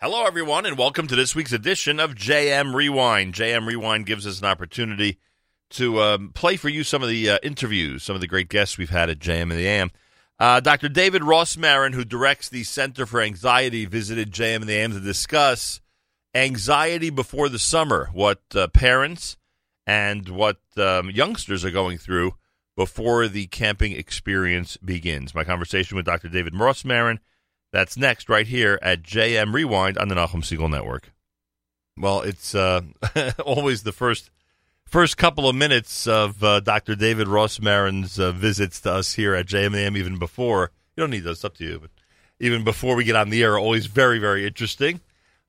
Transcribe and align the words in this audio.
Hello, 0.00 0.22
everyone, 0.24 0.64
and 0.64 0.78
welcome 0.78 1.08
to 1.08 1.16
this 1.16 1.34
week's 1.34 1.50
edition 1.50 1.98
of 1.98 2.14
JM 2.14 2.72
Rewind. 2.72 3.34
JM 3.34 3.66
Rewind 3.66 4.06
gives 4.06 4.28
us 4.28 4.38
an 4.38 4.46
opportunity 4.46 5.18
to 5.70 6.00
um, 6.00 6.30
play 6.32 6.56
for 6.56 6.68
you 6.68 6.84
some 6.84 7.02
of 7.02 7.08
the 7.08 7.30
uh, 7.30 7.38
interviews, 7.42 8.04
some 8.04 8.14
of 8.14 8.20
the 8.20 8.28
great 8.28 8.48
guests 8.48 8.78
we've 8.78 8.90
had 8.90 9.10
at 9.10 9.18
JM 9.18 9.42
in 9.42 9.48
the 9.48 9.66
AM. 9.66 9.90
Uh, 10.38 10.60
Dr. 10.60 10.88
David 10.88 11.22
Rosmarin, 11.22 11.94
who 11.94 12.04
directs 12.04 12.48
the 12.48 12.62
Center 12.62 13.06
for 13.06 13.20
Anxiety, 13.20 13.86
visited 13.86 14.30
JM 14.30 14.60
in 14.60 14.68
the 14.68 14.74
AM 14.74 14.92
to 14.92 15.00
discuss 15.00 15.80
anxiety 16.32 17.10
before 17.10 17.48
the 17.48 17.58
summer, 17.58 18.08
what 18.12 18.40
uh, 18.54 18.68
parents 18.68 19.36
and 19.84 20.28
what 20.28 20.60
um, 20.76 21.10
youngsters 21.10 21.64
are 21.64 21.72
going 21.72 21.98
through 21.98 22.36
before 22.76 23.26
the 23.26 23.48
camping 23.48 23.90
experience 23.94 24.76
begins. 24.76 25.34
My 25.34 25.42
conversation 25.42 25.96
with 25.96 26.06
Dr. 26.06 26.28
David 26.28 26.52
Rosmarin 26.52 27.18
that's 27.72 27.96
next, 27.96 28.28
right 28.28 28.46
here 28.46 28.78
at 28.82 29.02
JM 29.02 29.52
Rewind 29.52 29.98
on 29.98 30.08
the 30.08 30.14
Nachum 30.14 30.42
Segal 30.42 30.70
Network. 30.70 31.12
Well, 31.96 32.22
it's 32.22 32.54
uh, 32.54 32.82
always 33.44 33.82
the 33.82 33.92
first 33.92 34.30
first 34.84 35.16
couple 35.16 35.48
of 35.48 35.54
minutes 35.54 36.06
of 36.06 36.42
uh, 36.42 36.60
Dr. 36.60 36.94
David 36.94 37.26
Rosmarin's 37.26 38.18
uh, 38.18 38.32
visits 38.32 38.80
to 38.80 38.92
us 38.92 39.14
here 39.14 39.34
at 39.34 39.46
JMAM, 39.46 39.96
even 39.96 40.18
before. 40.18 40.70
You 40.96 41.02
don't 41.02 41.10
need 41.10 41.24
those, 41.24 41.38
it's 41.38 41.44
up 41.44 41.56
to 41.58 41.64
you. 41.64 41.78
But 41.80 41.90
even 42.40 42.64
before 42.64 42.96
we 42.96 43.04
get 43.04 43.16
on 43.16 43.30
the 43.30 43.42
air, 43.42 43.58
always 43.58 43.86
very, 43.86 44.18
very 44.18 44.46
interesting. 44.46 45.00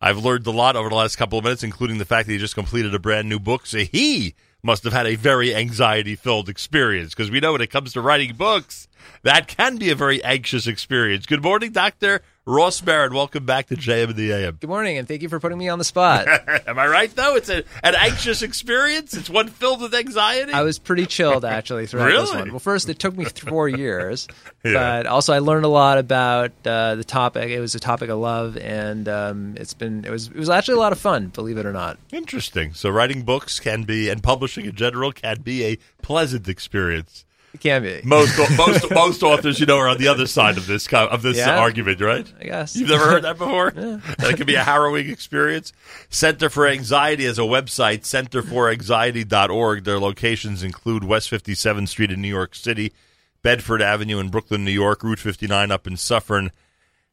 I've 0.01 0.17
learned 0.17 0.47
a 0.47 0.51
lot 0.51 0.75
over 0.75 0.89
the 0.89 0.95
last 0.95 1.17
couple 1.17 1.37
of 1.37 1.43
minutes, 1.43 1.63
including 1.63 1.97
the 1.97 2.05
fact 2.05 2.27
that 2.27 2.33
he 2.33 2.39
just 2.39 2.55
completed 2.55 2.93
a 2.95 2.99
brand 2.99 3.29
new 3.29 3.39
book. 3.39 3.65
So 3.65 3.79
he 3.79 4.35
must 4.61 4.83
have 4.83 4.93
had 4.93 5.07
a 5.07 5.15
very 5.15 5.55
anxiety 5.55 6.15
filled 6.15 6.49
experience 6.49 7.13
because 7.13 7.31
we 7.31 7.39
know 7.39 7.53
when 7.53 7.61
it 7.61 7.69
comes 7.69 7.93
to 7.93 8.01
writing 8.01 8.35
books, 8.35 8.87
that 9.23 9.47
can 9.47 9.77
be 9.77 9.89
a 9.89 9.95
very 9.95 10.23
anxious 10.23 10.67
experience. 10.67 11.25
Good 11.25 11.43
morning, 11.43 11.71
Dr. 11.71 12.21
Rosmarin. 12.49 13.13
Welcome 13.13 13.45
back 13.45 13.67
to 13.67 13.75
JM 13.75 14.09
in 14.09 14.15
the 14.15 14.31
AM. 14.31 14.55
Good 14.55 14.71
morning, 14.71 14.97
and 14.97 15.07
thank 15.07 15.21
you 15.21 15.29
for 15.29 15.39
putting 15.39 15.59
me 15.59 15.69
on 15.69 15.77
the 15.77 15.85
spot. 15.85 16.27
Am 16.67 16.79
I 16.79 16.87
right, 16.87 17.15
though? 17.15 17.35
It's 17.35 17.47
a, 17.47 17.57
an 17.83 17.93
anxious 17.93 18.41
experience. 18.41 19.13
It's 19.13 19.29
one 19.29 19.49
filled 19.49 19.81
with 19.81 19.93
anxiety. 19.93 20.51
I 20.51 20.63
was 20.63 20.79
pretty 20.79 21.05
chilled, 21.05 21.45
actually, 21.45 21.85
throughout 21.85 22.05
really? 22.05 22.21
this 22.21 22.33
one. 22.33 22.49
Well, 22.49 22.59
first, 22.59 22.89
it 22.89 22.97
took 22.97 23.15
me 23.15 23.25
four 23.25 23.69
years, 23.69 24.27
yeah. 24.65 24.73
but 24.73 25.05
also 25.05 25.31
I 25.31 25.39
learned 25.39 25.65
a 25.65 25.69
lot 25.69 25.99
about 25.99 26.53
uh, 26.65 26.95
the 26.95 27.03
topic. 27.03 27.51
It 27.51 27.59
was 27.59 27.75
a 27.75 27.79
topic 27.79 28.09
I 28.09 28.13
love, 28.13 28.57
and 28.57 29.07
um, 29.07 29.53
it's 29.55 29.75
been 29.75 30.03
it 30.03 30.09
was 30.09 30.29
it 30.29 30.35
was 30.35 30.49
actually 30.49 30.77
a 30.77 30.79
lot 30.79 30.91
of 30.91 30.99
fun, 30.99 31.27
believe 31.27 31.59
it 31.59 31.67
or 31.67 31.73
not. 31.73 31.99
Interesting. 32.11 32.73
So, 32.73 32.89
writing 32.89 33.21
books 33.21 33.59
can 33.59 33.83
be, 33.83 34.09
and 34.09 34.23
publishing 34.23 34.65
in 34.65 34.73
general, 34.73 35.11
can 35.11 35.41
be 35.41 35.65
a 35.65 35.77
pleasant 36.01 36.49
experience. 36.49 37.25
It 37.53 37.61
can 37.61 37.81
be. 37.81 38.01
Most 38.03 38.37
most 38.57 38.91
most 38.91 39.23
authors, 39.23 39.59
you 39.59 39.65
know, 39.65 39.77
are 39.77 39.87
on 39.87 39.97
the 39.97 40.07
other 40.07 40.27
side 40.27 40.57
of 40.57 40.67
this 40.67 40.91
of 40.93 41.21
this 41.21 41.37
yeah, 41.37 41.57
argument, 41.57 41.99
right? 41.99 42.31
I 42.39 42.43
guess 42.43 42.75
you've 42.75 42.89
never 42.89 43.05
heard 43.05 43.23
that 43.23 43.37
before. 43.37 43.73
yeah. 43.75 43.99
That 44.19 44.37
can 44.37 44.45
be 44.45 44.55
a 44.55 44.63
harrowing 44.63 45.09
experience. 45.09 45.73
Center 46.09 46.49
for 46.49 46.67
Anxiety 46.67 47.25
has 47.25 47.39
a 47.39 47.43
website, 47.43 48.01
centerforanxiety.org. 48.01 49.83
Their 49.83 49.99
locations 49.99 50.61
include 50.63 51.03
West 51.03 51.31
57th 51.31 51.87
Street 51.87 52.11
in 52.11 52.21
New 52.21 52.27
York 52.27 52.53
City, 52.53 52.93
Bedford 53.41 53.81
Avenue 53.81 54.19
in 54.19 54.29
Brooklyn, 54.29 54.63
New 54.63 54.71
York, 54.71 55.03
Route 55.03 55.19
59 55.19 55.71
up 55.71 55.87
in 55.87 55.97
Suffern, 55.97 56.51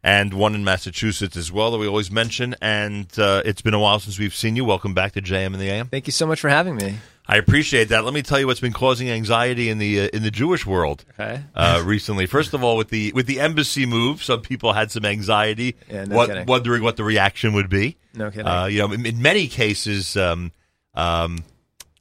and 0.02 0.34
one 0.34 0.54
in 0.54 0.64
Massachusetts 0.64 1.36
as 1.36 1.50
well 1.50 1.70
that 1.70 1.78
we 1.78 1.86
always 1.86 2.10
mention. 2.10 2.54
And 2.60 3.06
uh, 3.18 3.40
it's 3.46 3.62
been 3.62 3.74
a 3.74 3.80
while 3.80 4.00
since 4.00 4.18
we've 4.18 4.34
seen 4.34 4.54
you. 4.54 4.66
Welcome 4.66 4.92
back 4.92 5.12
to 5.12 5.22
JM 5.22 5.54
in 5.54 5.58
the 5.58 5.70
AM. 5.70 5.88
Thank 5.88 6.06
you 6.06 6.12
so 6.12 6.26
much 6.26 6.40
for 6.40 6.50
having 6.50 6.76
me. 6.76 6.96
I 7.28 7.36
appreciate 7.36 7.88
that. 7.88 8.04
Let 8.04 8.14
me 8.14 8.22
tell 8.22 8.38
you 8.38 8.46
what's 8.46 8.60
been 8.60 8.72
causing 8.72 9.10
anxiety 9.10 9.68
in 9.68 9.78
the 9.78 10.02
uh, 10.02 10.08
in 10.12 10.22
the 10.22 10.30
Jewish 10.30 10.64
world 10.64 11.04
okay. 11.18 11.42
uh, 11.54 11.82
recently. 11.86 12.26
First 12.26 12.54
of 12.54 12.62
all, 12.62 12.76
with 12.76 12.90
the 12.90 13.12
with 13.12 13.26
the 13.26 13.40
embassy 13.40 13.84
move, 13.84 14.22
some 14.22 14.42
people 14.42 14.72
had 14.72 14.92
some 14.92 15.04
anxiety, 15.04 15.76
yeah, 15.90 16.04
no 16.04 16.16
what, 16.16 16.46
wondering 16.46 16.82
what 16.82 16.96
the 16.96 17.04
reaction 17.04 17.52
would 17.54 17.68
be. 17.68 17.96
No 18.14 18.30
kidding. 18.30 18.46
Uh, 18.46 18.66
you 18.66 18.78
know, 18.78 18.92
in, 18.92 19.04
in, 19.04 19.20
many 19.20 19.48
cases, 19.48 20.16
um, 20.16 20.52
um, 20.94 21.44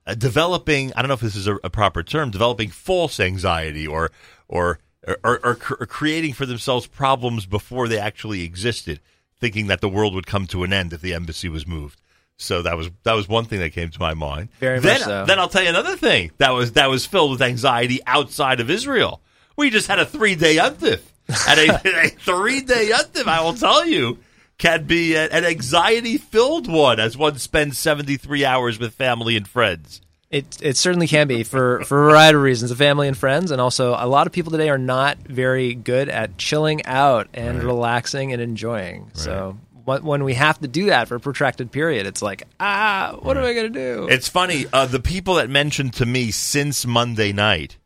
uh, 0.06 0.14
developing 0.14 0.94
I 0.94 1.02
don't 1.02 1.08
know 1.08 1.16
if 1.16 1.22
this 1.22 1.36
is 1.36 1.48
a, 1.48 1.56
a, 1.64 1.70
proper 1.70 2.04
term, 2.04 2.30
developing 2.30 2.70
false 2.70 3.20
anxiety 3.20 3.88
or 3.88 4.12
or 4.48 4.80
or, 5.08 5.40
or, 5.44 5.58
or 5.80 5.86
creating 5.86 6.34
for 6.34 6.46
themselves 6.46 6.86
problems 6.86 7.46
before 7.46 7.88
they 7.88 7.98
actually 7.98 8.44
existed, 8.44 9.00
thinking 9.40 9.68
that 9.68 9.82
the 9.82 9.90
world 9.90 10.14
would 10.14 10.28
come 10.28 10.46
to 10.48 10.64
an 10.64 10.74
end 10.74 10.94
if 10.94 11.02
the 11.02 11.14
embassy 11.14 11.50
was 11.50 11.66
moved. 11.66 12.00
So 12.38 12.62
that 12.64 12.76
was 12.76 12.90
that 13.04 13.14
was 13.14 13.28
one 13.30 13.46
thing 13.46 13.60
that 13.60 13.72
came 13.72 13.90
to 13.90 14.00
my 14.00 14.14
mind. 14.14 14.50
Very 14.60 14.80
then, 14.80 15.00
much 15.00 15.06
so. 15.06 15.26
Then 15.26 15.40
I'll 15.40 15.48
tell 15.50 15.64
you 15.64 15.70
another 15.70 15.96
thing 15.96 16.32
that 16.38 16.52
was 16.52 16.74
that 16.74 16.90
was 16.90 17.06
filled 17.06 17.32
with 17.32 17.42
anxiety 17.42 18.02
outside 18.06 18.60
of 18.60 18.70
Israel. 18.70 19.22
We 19.56 19.70
just 19.70 19.88
had 19.88 20.00
a 20.00 20.06
three 20.06 20.36
day 20.36 20.58
yuntif, 20.58 21.02
and 21.48 21.60
a, 21.60 22.04
a 22.06 22.10
three 22.10 22.62
day 22.62 22.90
yuntif. 22.92 23.28
I 23.28 23.42
will 23.42 23.54
tell 23.54 23.86
you 23.86 24.20
can 24.58 24.86
be 24.86 25.16
a, 25.16 25.28
an 25.30 25.46
anxiety 25.46 26.18
filled 26.18 26.68
one 26.72 27.00
as 27.00 27.18
one 27.18 27.38
spends 27.40 27.80
seventy 27.80 28.18
three 28.18 28.44
hours 28.44 28.80
with 28.80 28.94
family 28.94 29.38
and 29.38 29.48
friends. 29.48 30.02
It 30.30 30.58
it 30.62 30.76
certainly 30.76 31.08
can 31.08 31.30
be 31.30 31.44
for 31.44 31.86
for 31.86 32.04
a 32.04 32.12
variety 32.12 32.36
of 32.36 32.42
reasons, 32.44 32.70
the 32.70 32.76
family 32.76 33.08
and 33.08 33.16
friends, 33.18 33.52
and 33.52 33.62
also 33.62 33.92
a 33.98 34.08
lot 34.08 34.28
of 34.28 34.34
people 34.34 34.52
today 34.52 34.68
are 34.68 34.78
not 34.78 35.20
very 35.20 35.74
good 35.74 36.10
at 36.10 36.38
chilling 36.38 36.86
out 36.86 37.28
and 37.34 37.60
Right. 37.60 37.66
relaxing 37.66 38.34
and 38.34 38.42
enjoying. 38.42 39.12
So 39.14 39.56
when- 39.86 40.04
when 40.04 40.24
we 40.24 40.34
have 40.34 40.60
to 40.60 40.68
do 40.68 40.88
that 40.88 41.08
for 41.08 41.16
a 41.16 41.20
protracted 41.20 41.72
period, 41.72 42.06
it's 42.06 42.22
like 42.22 42.44
ah, 42.60 43.16
what 43.22 43.38
am 43.38 43.44
I 43.44 43.54
going 43.54 43.72
to 43.72 43.80
do? 43.80 44.08
It's 44.10 44.28
funny. 44.28 44.66
Uh, 44.74 44.86
the 44.86 45.00
people 45.00 45.36
that 45.36 45.50
mentioned 45.50 45.94
to 45.96 46.06
me 46.06 46.32
since 46.32 46.86
Monday 46.86 47.32
night 47.32 47.78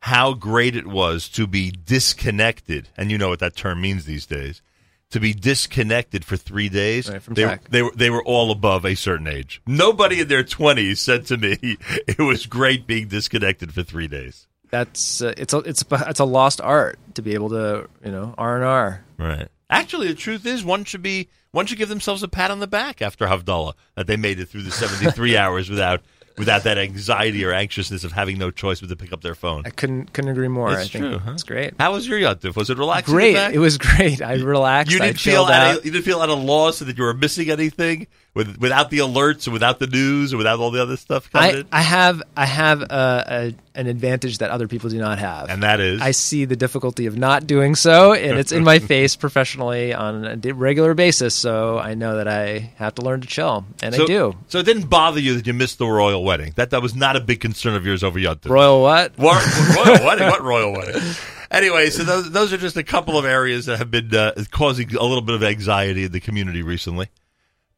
how 0.00 0.34
great 0.34 0.76
it 0.76 0.86
was 0.86 1.28
to 1.30 1.46
be 1.46 1.70
disconnected, 1.70 2.88
and 2.96 3.10
you 3.10 3.18
know 3.18 3.28
what 3.28 3.40
that 3.40 3.56
term 3.56 3.80
means 3.80 4.04
these 4.04 4.26
days. 4.26 4.62
To 5.10 5.20
be 5.20 5.32
disconnected 5.32 6.24
for 6.24 6.36
three 6.36 6.68
days, 6.68 7.08
Right, 7.08 7.22
from 7.22 7.34
they, 7.34 7.44
tech. 7.44 7.68
they 7.70 7.80
were 7.82 7.92
they 7.94 8.10
were 8.10 8.24
all 8.24 8.50
above 8.50 8.84
a 8.84 8.96
certain 8.96 9.28
age. 9.28 9.62
Nobody 9.66 10.20
in 10.20 10.28
their 10.28 10.42
twenties 10.42 10.98
said 11.00 11.26
to 11.26 11.36
me 11.36 11.56
it 12.08 12.18
was 12.18 12.46
great 12.46 12.86
being 12.88 13.06
disconnected 13.06 13.72
for 13.72 13.84
three 13.84 14.08
days. 14.08 14.48
That's 14.70 15.22
uh, 15.22 15.32
it's 15.36 15.52
a 15.54 15.58
it's 15.58 15.84
a, 15.90 16.04
it's 16.08 16.18
a 16.20 16.24
lost 16.24 16.60
art 16.60 16.98
to 17.14 17.22
be 17.22 17.34
able 17.34 17.50
to 17.50 17.88
you 18.04 18.10
know 18.10 18.34
R 18.36 18.56
and 18.56 18.64
R. 18.64 19.04
Right. 19.16 19.48
Actually, 19.68 20.08
the 20.08 20.14
truth 20.14 20.46
is, 20.46 20.64
one 20.64 20.84
should 20.84 21.02
be 21.02 21.28
one 21.50 21.66
should 21.66 21.78
give 21.78 21.88
themselves 21.88 22.22
a 22.22 22.28
pat 22.28 22.50
on 22.50 22.60
the 22.60 22.66
back 22.66 23.02
after 23.02 23.26
Havdalah 23.26 23.74
that 23.94 24.06
they 24.06 24.16
made 24.16 24.38
it 24.38 24.46
through 24.46 24.62
the 24.62 24.70
seventy 24.70 25.10
three 25.10 25.36
hours 25.38 25.68
without 25.68 26.02
without 26.38 26.64
that 26.64 26.78
anxiety 26.78 27.44
or 27.44 27.52
anxiousness 27.52 28.04
of 28.04 28.12
having 28.12 28.38
no 28.38 28.50
choice 28.50 28.80
but 28.80 28.88
to 28.90 28.96
pick 28.96 29.12
up 29.12 29.22
their 29.22 29.34
phone. 29.34 29.62
I 29.66 29.70
couldn't 29.70 30.12
couldn't 30.12 30.30
agree 30.30 30.48
more. 30.48 30.70
It's 30.72 30.82
I 30.82 30.84
think 30.86 31.04
true, 31.04 31.18
huh? 31.18 31.32
It's 31.32 31.42
great. 31.42 31.74
How 31.78 31.92
was 31.92 32.06
your 32.06 32.18
yuntif? 32.18 32.56
Was 32.56 32.70
it 32.70 32.78
relaxing? 32.78 33.14
Great. 33.14 33.36
It 33.36 33.58
was 33.58 33.78
great. 33.78 34.22
I 34.22 34.34
relaxed. 34.34 34.92
You 34.92 35.00
didn't 35.00 35.18
feel 35.18 35.32
chilled 35.46 35.50
at 35.50 35.78
a, 35.78 35.84
you 35.84 35.90
didn't 35.90 36.04
feel 36.04 36.22
at 36.22 36.28
a 36.28 36.34
loss 36.34 36.78
that 36.80 36.96
you 36.96 37.02
were 37.04 37.14
missing 37.14 37.50
anything 37.50 38.06
with 38.36 38.58
without 38.58 38.90
the 38.90 38.98
alerts 38.98 39.46
and 39.46 39.54
without 39.54 39.78
the 39.78 39.86
news 39.86 40.32
and 40.32 40.38
without 40.38 40.60
all 40.60 40.70
the 40.70 40.80
other 40.80 40.96
stuff 40.96 41.32
coming 41.32 41.66
I. 41.72 41.78
I 41.78 41.80
have 41.80 42.22
I 42.36 42.44
have 42.44 42.82
a, 42.82 43.24
a, 43.26 43.54
an 43.74 43.86
advantage 43.86 44.38
that 44.38 44.50
other 44.50 44.68
people 44.68 44.90
do 44.90 44.98
not 44.98 45.18
have. 45.18 45.48
and 45.48 45.62
that 45.62 45.80
is 45.80 46.02
I 46.02 46.10
see 46.10 46.44
the 46.44 46.54
difficulty 46.54 47.06
of 47.06 47.16
not 47.16 47.46
doing 47.46 47.74
so, 47.74 48.12
and 48.12 48.38
it's 48.38 48.52
in 48.52 48.62
my 48.62 48.78
face 48.92 49.16
professionally 49.16 49.94
on 49.94 50.26
a 50.26 50.52
regular 50.52 50.92
basis. 50.92 51.34
So 51.34 51.78
I 51.78 51.94
know 51.94 52.18
that 52.18 52.28
I 52.28 52.70
have 52.76 52.94
to 52.96 53.02
learn 53.02 53.22
to 53.22 53.26
chill, 53.26 53.64
and 53.82 53.94
so, 53.94 54.04
I 54.04 54.06
do. 54.06 54.36
So 54.48 54.58
it 54.58 54.66
didn't 54.66 54.88
bother 54.88 55.18
you 55.18 55.34
that 55.34 55.46
you 55.46 55.54
missed 55.54 55.78
the 55.78 55.86
royal 55.86 56.22
wedding. 56.22 56.52
That 56.56 56.70
that 56.70 56.82
was 56.82 56.94
not 56.94 57.16
a 57.16 57.20
big 57.20 57.40
concern 57.40 57.74
of 57.74 57.86
yours 57.86 58.04
over 58.04 58.18
yuntif. 58.18 58.50
Royal 58.50 58.82
what? 58.82 59.16
What, 59.16 59.42
royal 59.76 59.86
wedding? 60.06 60.28
What 60.28 60.42
royal 60.42 60.72
wedding? 60.72 61.02
Anyway, 61.50 61.88
so 61.90 62.02
those, 62.02 62.30
those 62.32 62.52
are 62.52 62.58
just 62.58 62.76
a 62.76 62.82
couple 62.82 63.16
of 63.16 63.24
areas 63.24 63.66
that 63.66 63.78
have 63.78 63.90
been 63.90 64.12
uh, 64.14 64.32
causing 64.50 64.94
a 64.96 65.02
little 65.02 65.22
bit 65.22 65.36
of 65.36 65.44
anxiety 65.44 66.04
in 66.04 66.12
the 66.12 66.18
community 66.20 66.60
recently. 66.60 67.08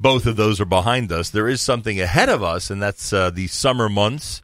Both 0.01 0.27
of 0.27 0.37
those 0.37 0.61
are 0.61 0.65
behind 0.65 1.11
us. 1.11 1.31
There 1.31 1.49
is 1.49 1.61
something 1.61 2.01
ahead 2.01 2.29
of 2.29 2.43
us, 2.43 2.71
and 2.71 2.81
that's 2.81 3.13
uh, 3.13 3.31
the 3.31 3.49
summer 3.49 3.89
months. 3.89 4.43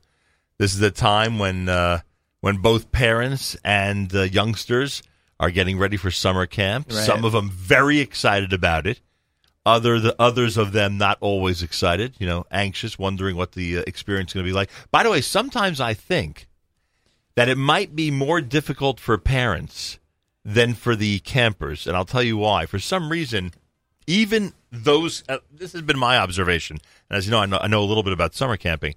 This 0.58 0.74
is 0.74 0.80
the 0.80 0.90
time 0.90 1.38
when 1.38 1.68
uh, 1.68 2.00
when 2.40 2.56
both 2.58 2.92
parents 2.92 3.56
and 3.64 4.14
uh, 4.14 4.22
youngsters 4.22 5.02
are 5.38 5.50
getting 5.50 5.78
ready 5.78 5.96
for 5.96 6.10
summer 6.10 6.46
camp. 6.46 6.90
Right. 6.90 7.04
Some 7.04 7.24
of 7.24 7.32
them 7.32 7.50
very 7.50 8.00
excited 8.00 8.52
about 8.52 8.86
it. 8.86 9.00
Other 9.66 9.98
the 10.00 10.14
others 10.18 10.56
of 10.56 10.72
them 10.72 10.98
not 10.98 11.18
always 11.20 11.62
excited. 11.62 12.16
You 12.18 12.26
know, 12.26 12.44
anxious, 12.50 12.98
wondering 12.98 13.36
what 13.36 13.52
the 13.52 13.78
uh, 13.78 13.82
experience 13.86 14.30
is 14.30 14.34
going 14.34 14.46
to 14.46 14.50
be 14.50 14.54
like. 14.54 14.70
By 14.90 15.04
the 15.04 15.10
way, 15.10 15.20
sometimes 15.20 15.80
I 15.80 15.94
think 15.94 16.48
that 17.34 17.48
it 17.48 17.58
might 17.58 17.94
be 17.96 18.10
more 18.10 18.40
difficult 18.40 19.00
for 19.00 19.18
parents 19.18 19.98
than 20.44 20.74
for 20.74 20.94
the 20.94 21.20
campers, 21.20 21.86
and 21.86 21.96
I'll 21.96 22.04
tell 22.04 22.22
you 22.22 22.36
why. 22.36 22.66
For 22.66 22.78
some 22.78 23.08
reason, 23.08 23.52
even 24.06 24.52
those 24.82 25.24
uh, 25.28 25.38
this 25.52 25.72
has 25.72 25.82
been 25.82 25.98
my 25.98 26.18
observation, 26.18 26.78
and 27.08 27.16
as 27.16 27.26
you 27.26 27.30
know, 27.30 27.40
I 27.40 27.46
know, 27.46 27.58
I 27.58 27.66
know 27.66 27.82
a 27.82 27.86
little 27.86 28.02
bit 28.02 28.12
about 28.12 28.34
summer 28.34 28.56
camping. 28.56 28.94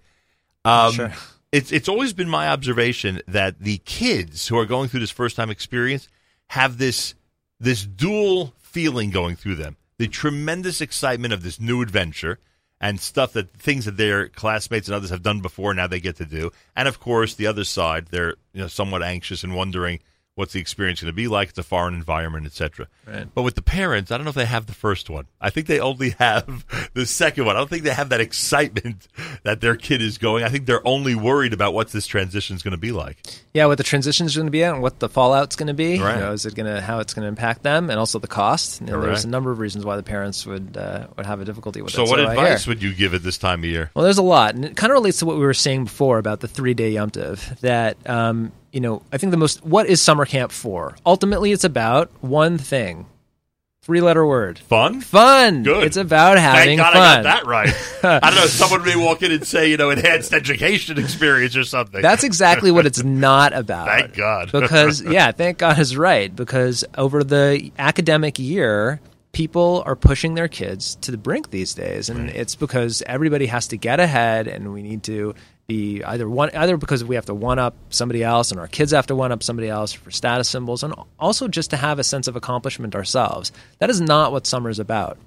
Um, 0.65 0.93
Sure. 0.93 1.13
It's 1.51 1.71
it's 1.71 1.87
always 1.87 2.11
been 2.11 2.29
my 2.29 2.49
observation 2.49 3.21
that 3.27 3.59
the 3.59 3.77
kids 3.79 4.47
who 4.47 4.57
are 4.57 4.65
going 4.65 4.89
through 4.89 4.99
this 4.99 5.11
first 5.11 5.37
time 5.37 5.49
experience 5.49 6.09
have 6.47 6.77
this 6.77 7.15
this 7.59 7.85
dual 7.85 8.53
feeling 8.59 9.11
going 9.11 9.37
through 9.37 9.55
them: 9.55 9.77
the 9.97 10.07
tremendous 10.09 10.81
excitement 10.81 11.33
of 11.33 11.43
this 11.43 11.59
new 11.59 11.81
adventure 11.81 12.39
and 12.81 12.99
stuff 12.99 13.33
that 13.33 13.49
things 13.51 13.85
that 13.85 13.97
their 13.97 14.27
classmates 14.27 14.87
and 14.87 14.95
others 14.95 15.09
have 15.09 15.23
done 15.23 15.39
before 15.39 15.73
now 15.73 15.87
they 15.87 16.01
get 16.01 16.17
to 16.17 16.25
do, 16.25 16.51
and 16.75 16.87
of 16.87 16.99
course 16.99 17.33
the 17.35 17.47
other 17.47 17.63
side 17.63 18.07
they're 18.07 18.35
you 18.53 18.61
know 18.61 18.67
somewhat 18.67 19.01
anxious 19.01 19.43
and 19.43 19.55
wondering 19.55 19.99
What's 20.37 20.53
the 20.53 20.59
experience 20.59 21.01
going 21.01 21.11
to 21.11 21.15
be 21.15 21.27
like? 21.27 21.49
It's 21.49 21.57
a 21.57 21.63
foreign 21.63 21.95
environment, 21.95 22.45
etc. 22.45 22.87
Right. 23.07 23.27
But 23.33 23.41
with 23.41 23.55
the 23.55 23.63
parents, 23.63 24.11
I 24.11 24.17
don't 24.17 24.23
know 24.23 24.29
if 24.29 24.35
they 24.35 24.45
have 24.45 24.67
the 24.67 24.73
first 24.75 25.09
one. 25.09 25.25
I 25.41 25.49
think 25.49 25.65
they 25.65 25.79
only 25.79 26.11
have 26.19 26.63
the 26.93 27.07
second 27.07 27.45
one. 27.45 27.55
I 27.55 27.59
don't 27.59 27.71
think 27.71 27.81
they 27.81 27.89
have 27.89 28.09
that 28.09 28.21
excitement 28.21 29.07
that 29.43 29.61
their 29.61 29.75
kid 29.75 29.99
is 29.99 30.19
going. 30.19 30.43
I 30.43 30.49
think 30.49 30.67
they're 30.67 30.85
only 30.87 31.15
worried 31.15 31.53
about 31.53 31.73
what 31.73 31.89
this 31.89 32.05
transition 32.05 32.55
is 32.55 32.61
going 32.61 32.73
to 32.73 32.77
be 32.77 32.91
like. 32.91 33.17
Yeah, 33.55 33.65
what 33.65 33.79
the 33.79 33.83
transition 33.83 34.27
is 34.27 34.35
going 34.35 34.45
to 34.45 34.51
be 34.51 34.61
and 34.61 34.79
what 34.79 34.99
the 34.99 35.09
fallout's 35.09 35.55
going 35.55 35.67
to 35.69 35.73
be. 35.73 35.99
Right. 35.99 36.13
You 36.13 36.21
know, 36.21 36.33
is 36.33 36.45
it 36.45 36.53
going 36.53 36.67
to 36.71 36.81
how 36.81 36.99
it's 36.99 37.15
going 37.15 37.23
to 37.23 37.29
impact 37.29 37.63
them, 37.63 37.89
and 37.89 37.97
also 37.97 38.19
the 38.19 38.27
cost. 38.27 38.79
You 38.81 38.87
know, 38.87 39.01
there's 39.01 39.25
a 39.25 39.29
number 39.29 39.49
of 39.49 39.57
reasons 39.57 39.85
why 39.85 39.95
the 39.95 40.03
parents 40.03 40.45
would 40.45 40.77
uh, 40.77 41.07
would 41.17 41.25
have 41.25 41.41
a 41.41 41.45
difficulty 41.45 41.81
with 41.81 41.93
So, 41.93 42.03
it. 42.03 42.09
what 42.09 42.19
I 42.19 42.29
advice 42.33 42.67
would 42.67 42.83
you 42.83 42.93
give 42.93 43.15
at 43.15 43.23
this 43.23 43.39
time 43.39 43.61
of 43.61 43.65
year? 43.65 43.89
Well, 43.95 44.03
there's 44.03 44.19
a 44.19 44.21
lot, 44.21 44.53
and 44.53 44.65
it 44.65 44.77
kind 44.77 44.91
of 44.91 44.95
relates 44.95 45.17
to 45.19 45.25
what 45.25 45.37
we 45.37 45.41
were 45.41 45.55
saying 45.55 45.85
before 45.85 46.19
about 46.19 46.41
the 46.41 46.47
three 46.47 46.75
day 46.75 46.91
Yom 46.91 47.09
Tov. 47.09 47.59
That 47.61 47.97
um, 48.07 48.51
you 48.77 48.81
know, 48.81 49.01
I 49.11 49.17
think 49.17 49.31
the 49.31 49.37
most 49.37 49.65
what 49.65 49.87
is 49.87 50.03
summer 50.03 50.23
camp 50.23 50.51
for? 50.51 50.95
Ultimately, 51.03 51.51
it's 51.51 51.63
about 51.63 52.11
one 52.21 52.59
thing, 52.59 53.07
three 53.81 54.01
letter 54.01 54.23
word, 54.23 54.59
Fun? 54.59 55.01
fun. 55.01 55.63
Good. 55.63 55.83
It's 55.83 55.97
about 55.97 56.37
having 56.37 56.77
Thank 56.77 56.81
God 56.81 56.93
fun. 56.93 57.01
I 57.01 57.15
got 57.15 57.23
that 57.23 57.45
right. 57.47 57.69
I 58.23 58.29
don't 58.29 58.39
know. 58.39 58.45
Someone 58.45 58.85
may 58.85 58.95
walk 58.95 59.23
in 59.23 59.31
and 59.31 59.47
say, 59.47 59.71
you 59.71 59.77
know, 59.77 59.89
enhanced 59.89 60.31
education 60.31 60.99
experience 60.99 61.55
or 61.55 61.63
something. 61.63 62.03
That's 62.03 62.23
exactly 62.23 62.69
what 62.69 62.85
it's 62.85 63.01
not 63.03 63.51
about. 63.51 63.87
Thank 63.99 64.13
God. 64.13 64.51
because 64.51 65.01
yeah, 65.17 65.31
thank 65.31 65.57
God 65.57 65.79
is 65.79 65.97
right. 65.97 66.35
Because 66.35 66.85
over 66.95 67.23
the 67.23 67.71
academic 67.79 68.37
year, 68.37 69.01
people 69.31 69.81
are 69.87 69.95
pushing 69.95 70.35
their 70.35 70.47
kids 70.47 70.97
to 71.01 71.09
the 71.09 71.17
brink 71.17 71.49
these 71.49 71.73
days, 71.73 72.09
and 72.09 72.29
it's 72.29 72.53
because 72.53 73.01
everybody 73.07 73.47
has 73.47 73.69
to 73.69 73.77
get 73.77 73.99
ahead, 73.99 74.47
and 74.47 74.71
we 74.71 74.83
need 74.83 75.01
to 75.05 75.33
be 75.67 76.01
either 76.03 76.29
one 76.29 76.49
either 76.55 76.77
because 76.77 77.03
we 77.03 77.15
have 77.15 77.25
to 77.25 77.33
one 77.33 77.59
up 77.59 77.75
somebody 77.89 78.23
else, 78.23 78.51
and 78.51 78.59
our 78.59 78.67
kids 78.67 78.93
have 78.93 79.07
to 79.07 79.15
one 79.15 79.33
up 79.33 79.43
somebody 79.43 79.67
else 79.67 79.91
for 79.91 80.11
status 80.11 80.47
symbols, 80.47 80.81
and 80.81 80.93
also 81.19 81.47
just 81.47 81.71
to 81.71 81.77
have 81.77 81.99
a 81.99 82.03
sense 82.05 82.27
of 82.27 82.37
accomplishment 82.37 82.95
ourselves. 82.95 83.51
That 83.79 83.89
is 83.89 83.99
not 83.99 84.31
what 84.31 84.47
summer 84.47 84.69
is 84.69 84.79
about. 84.79 85.17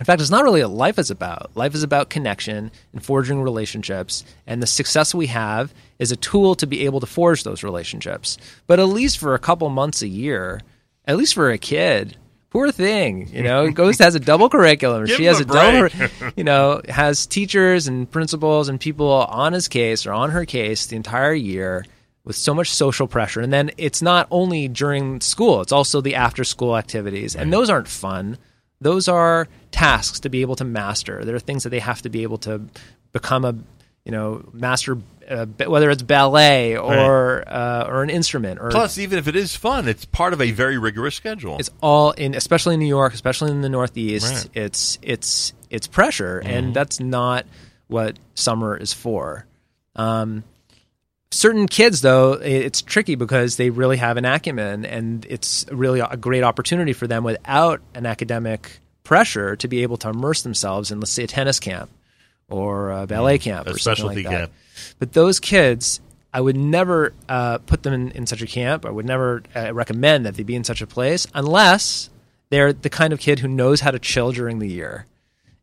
In 0.00 0.04
fact, 0.04 0.20
it's 0.20 0.30
not 0.30 0.44
really 0.44 0.62
what 0.62 0.70
life 0.70 0.98
is 0.98 1.10
about. 1.10 1.56
Life 1.56 1.74
is 1.74 1.82
about 1.82 2.10
connection 2.10 2.70
and 2.92 3.04
forging 3.04 3.40
relationships, 3.40 4.24
and 4.46 4.60
the 4.60 4.66
success 4.66 5.14
we 5.14 5.26
have 5.28 5.72
is 5.98 6.10
a 6.10 6.16
tool 6.16 6.56
to 6.56 6.66
be 6.66 6.84
able 6.84 7.00
to 7.00 7.06
forge 7.06 7.44
those 7.44 7.62
relationships. 7.62 8.36
But 8.66 8.80
at 8.80 8.88
least 8.88 9.18
for 9.18 9.34
a 9.34 9.40
couple 9.40 9.68
months 9.70 10.02
a 10.02 10.08
year, 10.08 10.60
at 11.04 11.16
least 11.16 11.34
for 11.34 11.50
a 11.50 11.58
kid, 11.58 12.16
poor 12.50 12.72
thing, 12.72 13.28
you 13.28 13.42
know, 13.42 13.70
ghost 13.72 13.98
has 14.00 14.14
a 14.14 14.20
double 14.20 14.48
curriculum. 14.48 15.06
She 15.06 15.24
has 15.24 15.40
a 15.40 15.42
a 15.42 15.46
double, 15.46 15.88
you 16.36 16.44
know, 16.44 16.80
has 16.88 17.26
teachers 17.26 17.88
and 17.88 18.10
principals 18.10 18.68
and 18.68 18.80
people 18.80 19.10
on 19.10 19.52
his 19.52 19.68
case 19.68 20.06
or 20.06 20.12
on 20.12 20.30
her 20.30 20.44
case 20.44 20.86
the 20.86 20.96
entire 20.96 21.34
year 21.34 21.84
with 22.24 22.36
so 22.36 22.52
much 22.52 22.70
social 22.70 23.06
pressure. 23.06 23.40
And 23.40 23.52
then 23.52 23.70
it's 23.78 24.02
not 24.02 24.28
only 24.30 24.68
during 24.68 25.20
school, 25.20 25.62
it's 25.62 25.72
also 25.72 26.00
the 26.00 26.14
after 26.14 26.44
school 26.44 26.76
activities. 26.76 27.34
And 27.34 27.52
those 27.52 27.70
aren't 27.70 27.88
fun. 27.88 28.36
Those 28.80 29.08
are 29.08 29.48
tasks 29.70 30.20
to 30.20 30.28
be 30.28 30.42
able 30.42 30.56
to 30.56 30.64
master. 30.64 31.24
There 31.24 31.34
are 31.34 31.40
things 31.40 31.62
that 31.62 31.70
they 31.70 31.78
have 31.80 32.02
to 32.02 32.10
be 32.10 32.22
able 32.22 32.38
to 32.38 32.60
become 33.12 33.44
a, 33.44 33.54
you 34.04 34.12
know, 34.12 34.46
master, 34.52 34.98
uh, 35.28 35.46
whether 35.66 35.90
it's 35.90 36.02
ballet 36.02 36.76
or 36.76 37.44
uh, 37.46 37.86
or 37.86 38.02
an 38.02 38.10
instrument 38.10 38.60
or 38.60 38.70
Plus, 38.70 38.98
even 38.98 39.18
if 39.18 39.28
it 39.28 39.36
is 39.36 39.54
fun, 39.54 39.88
it's 39.88 40.04
part 40.04 40.32
of 40.32 40.40
a 40.40 40.50
very 40.50 40.78
rigorous 40.78 41.14
schedule. 41.14 41.56
it's 41.58 41.70
all 41.82 42.12
in, 42.12 42.34
especially 42.34 42.74
in 42.74 42.80
New 42.80 42.86
York, 42.86 43.14
especially 43.14 43.50
in 43.50 43.60
the 43.60 43.68
Northeast. 43.68 44.26
Right. 44.26 44.36
Mm-hmm. 44.36 44.58
It's 44.58 44.98
it's 45.02 45.52
it's 45.70 45.86
pressure, 45.86 46.38
and 46.44 46.74
that's 46.74 47.00
not 47.00 47.46
what 47.88 48.18
summer 48.34 48.76
is 48.76 48.92
for. 48.92 49.46
Um, 49.96 50.44
certain 51.30 51.66
kids, 51.66 52.00
though, 52.00 52.34
it's 52.34 52.82
tricky 52.82 53.14
because 53.14 53.56
they 53.56 53.70
really 53.70 53.96
have 53.96 54.16
an 54.16 54.24
acumen, 54.24 54.84
and 54.84 55.26
it's 55.28 55.66
really 55.70 56.00
a 56.00 56.16
great 56.16 56.44
opportunity 56.44 56.92
for 56.92 57.06
them 57.06 57.24
without 57.24 57.80
an 57.94 58.06
academic 58.06 58.78
pressure 59.04 59.56
to 59.56 59.68
be 59.68 59.82
able 59.82 59.96
to 59.98 60.08
immerse 60.10 60.42
themselves 60.42 60.90
in, 60.90 61.00
let's 61.00 61.12
say, 61.12 61.24
a 61.24 61.26
tennis 61.26 61.58
camp 61.60 61.90
or 62.48 62.90
a 62.90 63.06
ballet 63.06 63.38
camp 63.38 63.66
a 63.66 63.70
or 63.70 63.78
something 63.78 63.80
specialty 63.80 64.22
like 64.22 64.32
that. 64.32 64.38
camp. 64.38 64.52
But 64.98 65.12
those 65.12 65.40
kids, 65.40 66.00
I 66.32 66.40
would 66.40 66.56
never 66.56 67.12
uh, 67.28 67.58
put 67.58 67.82
them 67.82 67.92
in, 67.92 68.10
in 68.12 68.26
such 68.26 68.42
a 68.42 68.46
camp. 68.46 68.84
I 68.84 68.90
would 68.90 69.06
never 69.06 69.42
uh, 69.54 69.72
recommend 69.74 70.26
that 70.26 70.34
they 70.34 70.42
be 70.42 70.54
in 70.54 70.64
such 70.64 70.82
a 70.82 70.86
place 70.86 71.26
unless 71.34 72.10
they're 72.50 72.72
the 72.72 72.90
kind 72.90 73.12
of 73.12 73.20
kid 73.20 73.40
who 73.40 73.48
knows 73.48 73.80
how 73.80 73.90
to 73.90 73.98
chill 73.98 74.32
during 74.32 74.58
the 74.58 74.68
year. 74.68 75.06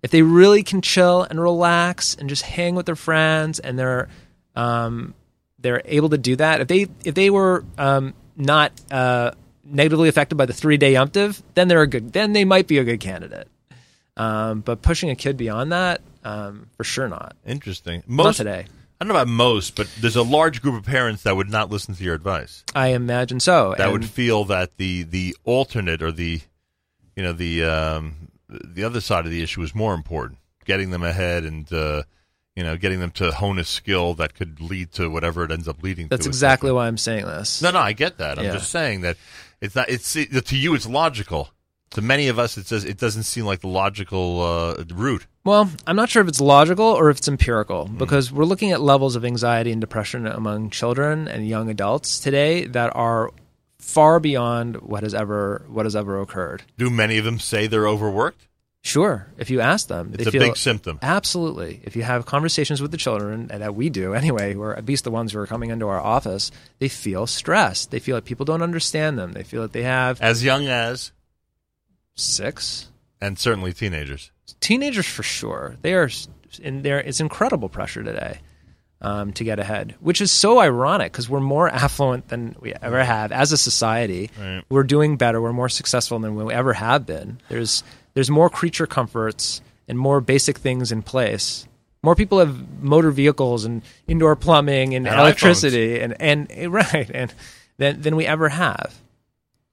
If 0.04 0.12
they 0.12 0.22
really 0.22 0.62
can 0.62 0.82
chill 0.82 1.24
and 1.24 1.42
relax 1.42 2.16
and 2.16 2.30
just 2.30 2.44
hang 2.44 2.76
with 2.76 2.86
their 2.86 2.96
friends, 2.96 3.58
and 3.60 3.78
they're 3.80 4.08
um, 4.56 5.16
they're 5.58 5.82
able 5.86 6.10
to 6.10 6.18
do 6.18 6.36
that, 6.36 6.62
if 6.62 6.68
they 6.68 6.88
if 7.04 7.16
they 7.16 7.32
were 7.32 7.66
um, 7.78 8.14
not 8.36 8.72
uh, 8.92 9.32
negatively 9.64 10.08
affected 10.08 10.36
by 10.36 10.46
the 10.46 10.54
three 10.54 10.78
day 10.78 10.96
umptive, 10.96 11.42
then 11.56 11.68
they're 11.68 11.82
a 11.82 11.88
good. 11.88 12.14
Then 12.14 12.34
they 12.34 12.46
might 12.46 12.68
be 12.68 12.78
a 12.78 12.84
good 12.84 13.00
candidate. 13.00 13.48
Um, 14.18 14.62
but 14.62 14.82
pushing 14.82 15.10
a 15.10 15.16
kid 15.16 15.38
beyond 15.38 15.72
that, 15.72 16.02
um, 16.25 16.68
for 16.75 16.83
sure 16.83 17.07
not. 17.07 17.36
Interesting. 17.45 18.04
Not 18.07 18.24
Most 18.25 18.38
today. 18.38 18.66
I 19.00 19.04
don't 19.04 19.10
know 19.13 19.19
about 19.22 19.27
most, 19.27 19.75
but 19.75 19.89
there's 20.00 20.16
a 20.16 20.24
large 20.24 20.62
group 20.62 20.75
of 20.75 20.86
parents 20.86 21.24
that 21.24 21.36
would 21.36 21.50
not 21.50 21.69
listen 21.69 21.94
to 21.95 22.04
your 22.04 22.16
advice. 22.16 22.63
I 22.74 22.89
imagine 22.89 23.39
so. 23.42 23.75
That 23.77 23.86
And- 23.86 23.92
would 23.94 24.06
feel 24.06 24.45
that 24.45 24.77
the 24.77 25.04
the 25.04 25.36
alternate 25.44 26.01
or 26.01 26.12
the 26.12 26.42
you 27.16 27.24
know 27.24 27.33
the 27.33 27.63
um, 27.66 28.30
the 28.50 28.83
other 28.83 29.01
side 29.01 29.25
of 29.25 29.31
the 29.31 29.44
issue 29.44 29.62
is 29.62 29.75
more 29.75 29.94
important. 29.94 30.39
Getting 30.66 30.89
them 30.92 31.04
ahead 31.04 31.44
and 31.44 31.72
uh, 31.74 32.04
you 32.56 32.63
know 32.63 32.77
getting 32.77 33.00
them 33.01 33.12
to 33.12 33.31
hone 33.31 33.60
a 33.60 33.63
skill 33.66 34.13
that 34.16 34.33
could 34.33 34.62
lead 34.62 34.94
to 34.94 35.10
whatever 35.10 35.44
it 35.44 35.51
ends 35.51 35.68
up 35.68 35.83
leading 35.83 36.07
That's 36.07 36.24
to. 36.24 36.30
That's 36.30 36.38
exactly 36.38 36.72
why 36.72 36.88
I'm 36.88 36.98
saying 36.98 37.25
this. 37.25 37.62
No, 37.62 37.72
no, 37.72 37.80
I 37.80 37.92
get 37.94 38.18
that. 38.19 38.39
I'm 38.39 38.45
Yeah. 38.45 38.54
just 38.54 38.72
saying 38.72 39.01
that 39.01 39.18
it's 39.62 39.75
not. 39.75 39.89
It's 39.89 40.13
to 40.13 40.57
you, 40.57 40.74
it's 40.74 40.88
logical. 40.88 41.50
To 41.96 42.02
many 42.02 42.28
of 42.28 42.38
us, 42.40 42.58
it 42.58 42.68
says 42.68 42.84
it 42.86 42.98
doesn't 42.98 43.24
seem 43.24 43.46
like 43.46 43.60
the 43.62 43.68
logical 43.68 44.42
uh, 44.42 44.84
route. 44.94 45.26
Well, 45.44 45.70
I'm 45.88 45.96
not 45.96 46.10
sure 46.10 46.22
if 46.22 46.28
it's 46.28 46.42
logical 46.42 46.86
or 46.86 47.10
if 47.10 47.18
it's 47.18 47.28
empirical 47.28 47.88
Hmm. 47.88 47.98
because 47.98 48.32
we're 48.32 48.46
looking 48.46 48.72
at 48.72 48.82
levels 48.82 49.16
of 49.16 49.26
anxiety 49.26 49.72
and 49.72 49.82
depression 49.82 50.28
among 50.28 50.70
children 50.72 51.28
and 51.28 51.48
young 51.48 51.70
adults 51.70 52.20
today 52.20 52.66
that 52.68 52.96
are 52.96 53.32
far 53.80 54.20
beyond 54.20 54.78
what 54.82 55.04
has 55.04 55.14
ever 55.14 55.66
what 55.70 55.86
has 55.86 55.96
ever 55.96 56.20
occurred. 56.20 56.64
Do 56.78 56.90
many 56.90 57.18
of 57.18 57.26
them 57.26 57.40
say 57.40 57.68
they're 57.68 57.88
overworked? 57.88 58.48
Sure, 58.82 59.28
if 59.40 59.50
you 59.50 59.62
ask 59.62 59.88
them, 59.88 60.12
It's 60.14 60.28
a 60.28 60.32
feel 60.32 60.42
big 60.42 60.58
symptom. 60.58 61.00
absolutely. 61.02 61.82
If 61.84 61.96
you 61.96 62.04
have 62.04 62.26
conversations 62.28 62.82
with 62.84 62.92
the 62.92 62.98
children, 62.98 63.48
and 63.52 63.62
that 63.64 63.74
we 63.74 63.90
do 63.90 64.14
anyway, 64.14 64.54
who 64.54 64.62
are 64.62 64.76
at 64.78 64.86
least 64.86 65.06
the 65.06 65.12
ones 65.12 65.32
who 65.32 65.40
are 65.40 65.48
coming 65.48 65.72
into 65.72 65.88
our 65.88 66.00
office, 66.00 66.52
they 66.78 66.88
feel 66.88 67.26
stressed. 67.26 67.90
They 67.90 67.98
feel 68.00 68.16
like 68.16 68.26
people 68.26 68.46
don't 68.46 68.62
understand 68.62 69.18
them. 69.18 69.32
They 69.34 69.42
feel 69.44 69.64
that 69.64 69.74
they 69.74 69.82
have 69.84 70.22
As 70.22 70.44
young 70.44 70.68
as, 70.68 71.12
six, 72.16 72.90
and 73.22 73.38
certainly 73.38 73.74
teenagers. 73.74 74.32
teenagers 74.60 75.06
for 75.06 75.24
sure. 75.24 75.78
They 75.82 75.94
are 75.94 76.10
in 76.62 76.82
there 76.82 77.00
it's 77.00 77.20
incredible 77.20 77.70
pressure 77.70 78.04
today 78.04 78.39
um, 79.01 79.34
to 79.34 79.44
get 79.44 79.60
ahead 79.60 79.96
which 80.00 80.22
is 80.22 80.32
so 80.32 80.60
ironic 80.60 81.12
because 81.12 81.30
we're 81.30 81.42
more 81.42 81.70
affluent 81.84 82.30
than 82.30 82.56
we 82.60 82.74
ever 82.82 83.04
have 83.04 83.32
as 83.32 83.51
a 83.51 83.58
society. 83.58 84.32
Right. 84.39 84.63
we're 84.70 84.84
doing 84.84 85.18
better. 85.18 85.42
We're 85.42 85.54
more 85.54 85.70
successful 85.70 86.18
than 86.20 86.36
we 86.36 86.54
ever 86.54 86.74
have 86.74 87.06
been. 87.06 87.39
There's 87.50 87.84
there's 88.13 88.30
more 88.30 88.50
creature 88.50 88.88
comforts 88.88 89.62
and 89.88 90.00
more 90.00 90.22
basic 90.22 90.58
things 90.58 90.92
in 90.92 91.01
place. 91.01 91.68
More 92.01 92.16
people 92.16 92.39
have 92.39 92.82
motor 92.82 93.12
vehicles 93.12 93.66
and 93.66 93.82
indoor 94.08 94.36
plumbing 94.36 94.94
and, 94.94 95.08
And 95.08 95.20
electricity 95.20 96.00
and, 96.00 96.16
and 96.22 96.48
right 96.72 97.10
and 97.13 97.34
than, 97.78 98.01
than 98.01 98.16
we 98.16 98.25
ever 98.25 98.50
have 98.50 98.96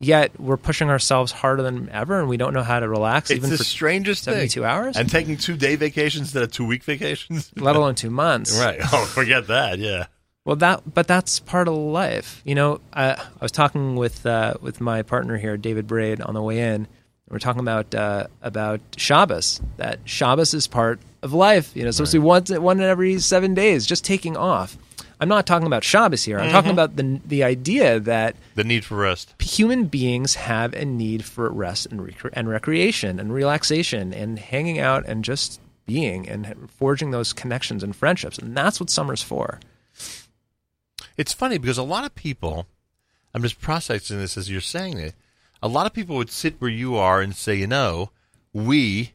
yet 0.03 0.39
we're 0.39 0.59
pushing 0.59 0.91
ourselves 0.91 1.33
harder 1.33 1.63
than 1.63 1.89
ever 1.91 2.21
and 2.21 2.29
we 2.29 2.37
don't 2.37 2.53
know 2.53 2.63
how 2.63 2.81
to 2.81 2.89
relax 2.89 3.31
It's 3.31 3.39
even 3.39 3.51
the 3.51 3.57
for 3.57 3.65
strangest 3.65 4.25
thing. 4.25 4.35
72 4.35 4.65
hours? 4.65 4.97
And 4.97 5.09
taking 5.09 5.37
two 5.39 5.57
day 5.57 5.77
vacations 5.77 6.23
instead 6.29 6.43
of 6.43 6.53
two 6.53 6.67
week 6.67 6.85
vacations. 6.85 7.51
let 7.57 7.77
alone 7.77 7.95
two 7.95 8.11
months. 8.11 8.59
right. 8.59 8.81
Oh, 8.93 9.07
forget 9.07 9.47
that. 9.47 9.79
Yeah. 9.79 10.07
Well, 10.45 10.57
that 10.57 10.83
but 10.93 11.07
that's 11.07 11.39
part 11.39 11.69
of 11.69 11.75
life. 11.75 12.43
You 12.45 12.57
know, 12.57 12.81
I, 12.93 13.13
I 13.13 13.19
was 13.41 13.53
talking 13.53 13.95
with 13.95 14.27
uh, 14.27 14.55
with 14.61 14.81
my 14.81 15.03
partner 15.03 15.39
here, 15.39 15.57
David 15.57 15.87
Braid, 15.87 16.21
on 16.21 16.35
the 16.35 16.43
way 16.43 16.59
in. 16.59 16.89
We're 17.31 17.39
talking 17.39 17.61
about 17.61 17.95
uh, 17.95 18.27
about 18.43 18.81
Shabbos. 18.97 19.61
That 19.77 20.01
Shabbos 20.05 20.53
is 20.53 20.67
part 20.67 20.99
of 21.23 21.33
life. 21.33 21.77
You 21.77 21.85
know, 21.85 21.93
supposed 21.93 22.11
to 22.13 22.19
be 22.19 22.25
once 22.25 22.51
one 22.51 22.81
in 22.81 22.85
every 22.85 23.21
seven 23.21 23.55
days, 23.55 23.87
just 23.87 24.05
taking 24.05 24.37
off. 24.37 24.77
I'm 25.23 25.29
not 25.29 25.47
talking 25.47 25.69
about 25.69 25.85
Shabbos 25.85 26.25
here. 26.25 26.41
I'm 26.41 26.51
talking 26.51 26.73
mm-hmm. 26.73 26.81
about 26.81 26.97
the 26.97 27.21
the 27.25 27.45
idea 27.45 28.01
that 28.01 28.35
The 28.57 28.65
need 28.65 28.85
for 28.85 28.97
rest. 28.97 29.41
human 29.41 29.85
beings 29.85 30.35
have 30.35 30.75
a 30.75 30.85
need 30.85 31.25
for 31.25 31.49
rest 31.49 31.87
and, 31.87 32.05
rec- 32.05 32.33
and 32.33 32.49
recreation 32.49 33.21
and 33.21 33.33
relaxation 33.33 34.13
and 34.13 34.37
hanging 34.37 34.81
out 34.81 35.05
and 35.07 35.25
just 35.25 35.61
being 35.87 36.29
and 36.29 36.69
forging 36.69 37.13
those 37.13 37.33
connections 37.33 37.85
and 37.85 37.95
friendships. 37.95 38.37
And 38.37 38.57
that's 38.57 38.81
what 38.81 38.91
summer's 38.91 39.23
for. 39.23 39.61
It's 41.17 41.33
funny 41.33 41.57
because 41.57 41.79
a 41.79 41.85
lot 41.85 42.05
of 42.05 42.17
people, 42.17 42.67
I'm 43.33 43.43
just 43.43 43.61
processing 43.61 44.19
this 44.19 44.37
as 44.37 44.51
you're 44.51 44.61
saying 44.61 44.99
it, 44.99 45.15
a 45.63 45.69
lot 45.69 45.87
of 45.87 45.93
people 45.93 46.17
would 46.17 46.33
sit 46.33 46.61
where 46.61 46.69
you 46.69 46.97
are 46.97 47.21
and 47.21 47.37
say, 47.37 47.55
you 47.55 47.69
know, 47.69 48.11
we, 48.53 49.13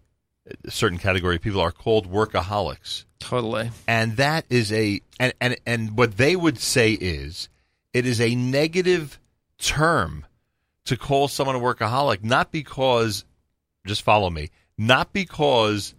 certain 0.70 0.98
category 0.98 1.36
of 1.36 1.42
people, 1.42 1.62
are 1.62 1.72
called 1.72 2.12
workaholics. 2.12 3.06
Totally. 3.20 3.72
and 3.88 4.16
that 4.18 4.46
is 4.50 4.72
a 4.72 5.02
and 5.20 5.34
and 5.42 5.58
and 5.66 5.98
what 5.98 6.18
they 6.18 6.36
would 6.36 6.60
say 6.60 6.92
is 6.92 7.50
it 7.94 8.06
is 8.06 8.22
a 8.22 8.36
negative 8.36 9.20
term 9.58 10.26
to 10.86 10.96
call 10.96 11.28
someone 11.28 11.56
a 11.56 11.60
workaholic, 11.60 12.24
not 12.24 12.52
because, 12.52 13.26
just 13.86 14.02
follow 14.04 14.30
me, 14.30 14.50
not 14.78 15.12
because 15.14 15.94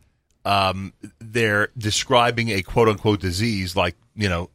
um, 0.44 0.92
they're 1.18 1.68
describing 1.76 2.48
a 2.50 2.62
quote 2.62 2.88
unquote 2.88 3.20
disease 3.20 3.76
like, 3.76 3.96
you 4.14 4.28
know, 4.28 4.48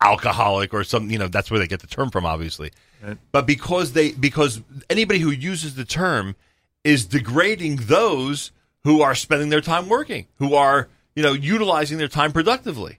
alcoholic 0.00 0.74
or 0.74 0.84
something, 0.84 1.10
you 1.10 1.18
know, 1.18 1.28
that's 1.28 1.50
where 1.50 1.58
they 1.58 1.66
get 1.66 1.80
the 1.80 1.86
term 1.86 2.10
from, 2.10 2.26
obviously. 2.26 2.70
Right. 3.02 3.16
But 3.32 3.46
because 3.46 3.92
they, 3.92 4.12
because 4.12 4.60
anybody 4.90 5.20
who 5.20 5.30
uses 5.30 5.76
the 5.76 5.84
term 5.84 6.36
is 6.84 7.06
degrading 7.06 7.76
those 7.76 8.52
who 8.84 9.02
are 9.02 9.14
spending 9.14 9.48
their 9.48 9.60
time 9.60 9.88
working, 9.88 10.26
who 10.36 10.54
are, 10.54 10.88
you 11.16 11.22
know, 11.22 11.32
utilizing 11.32 11.98
their 11.98 12.08
time 12.08 12.32
productively. 12.32 12.98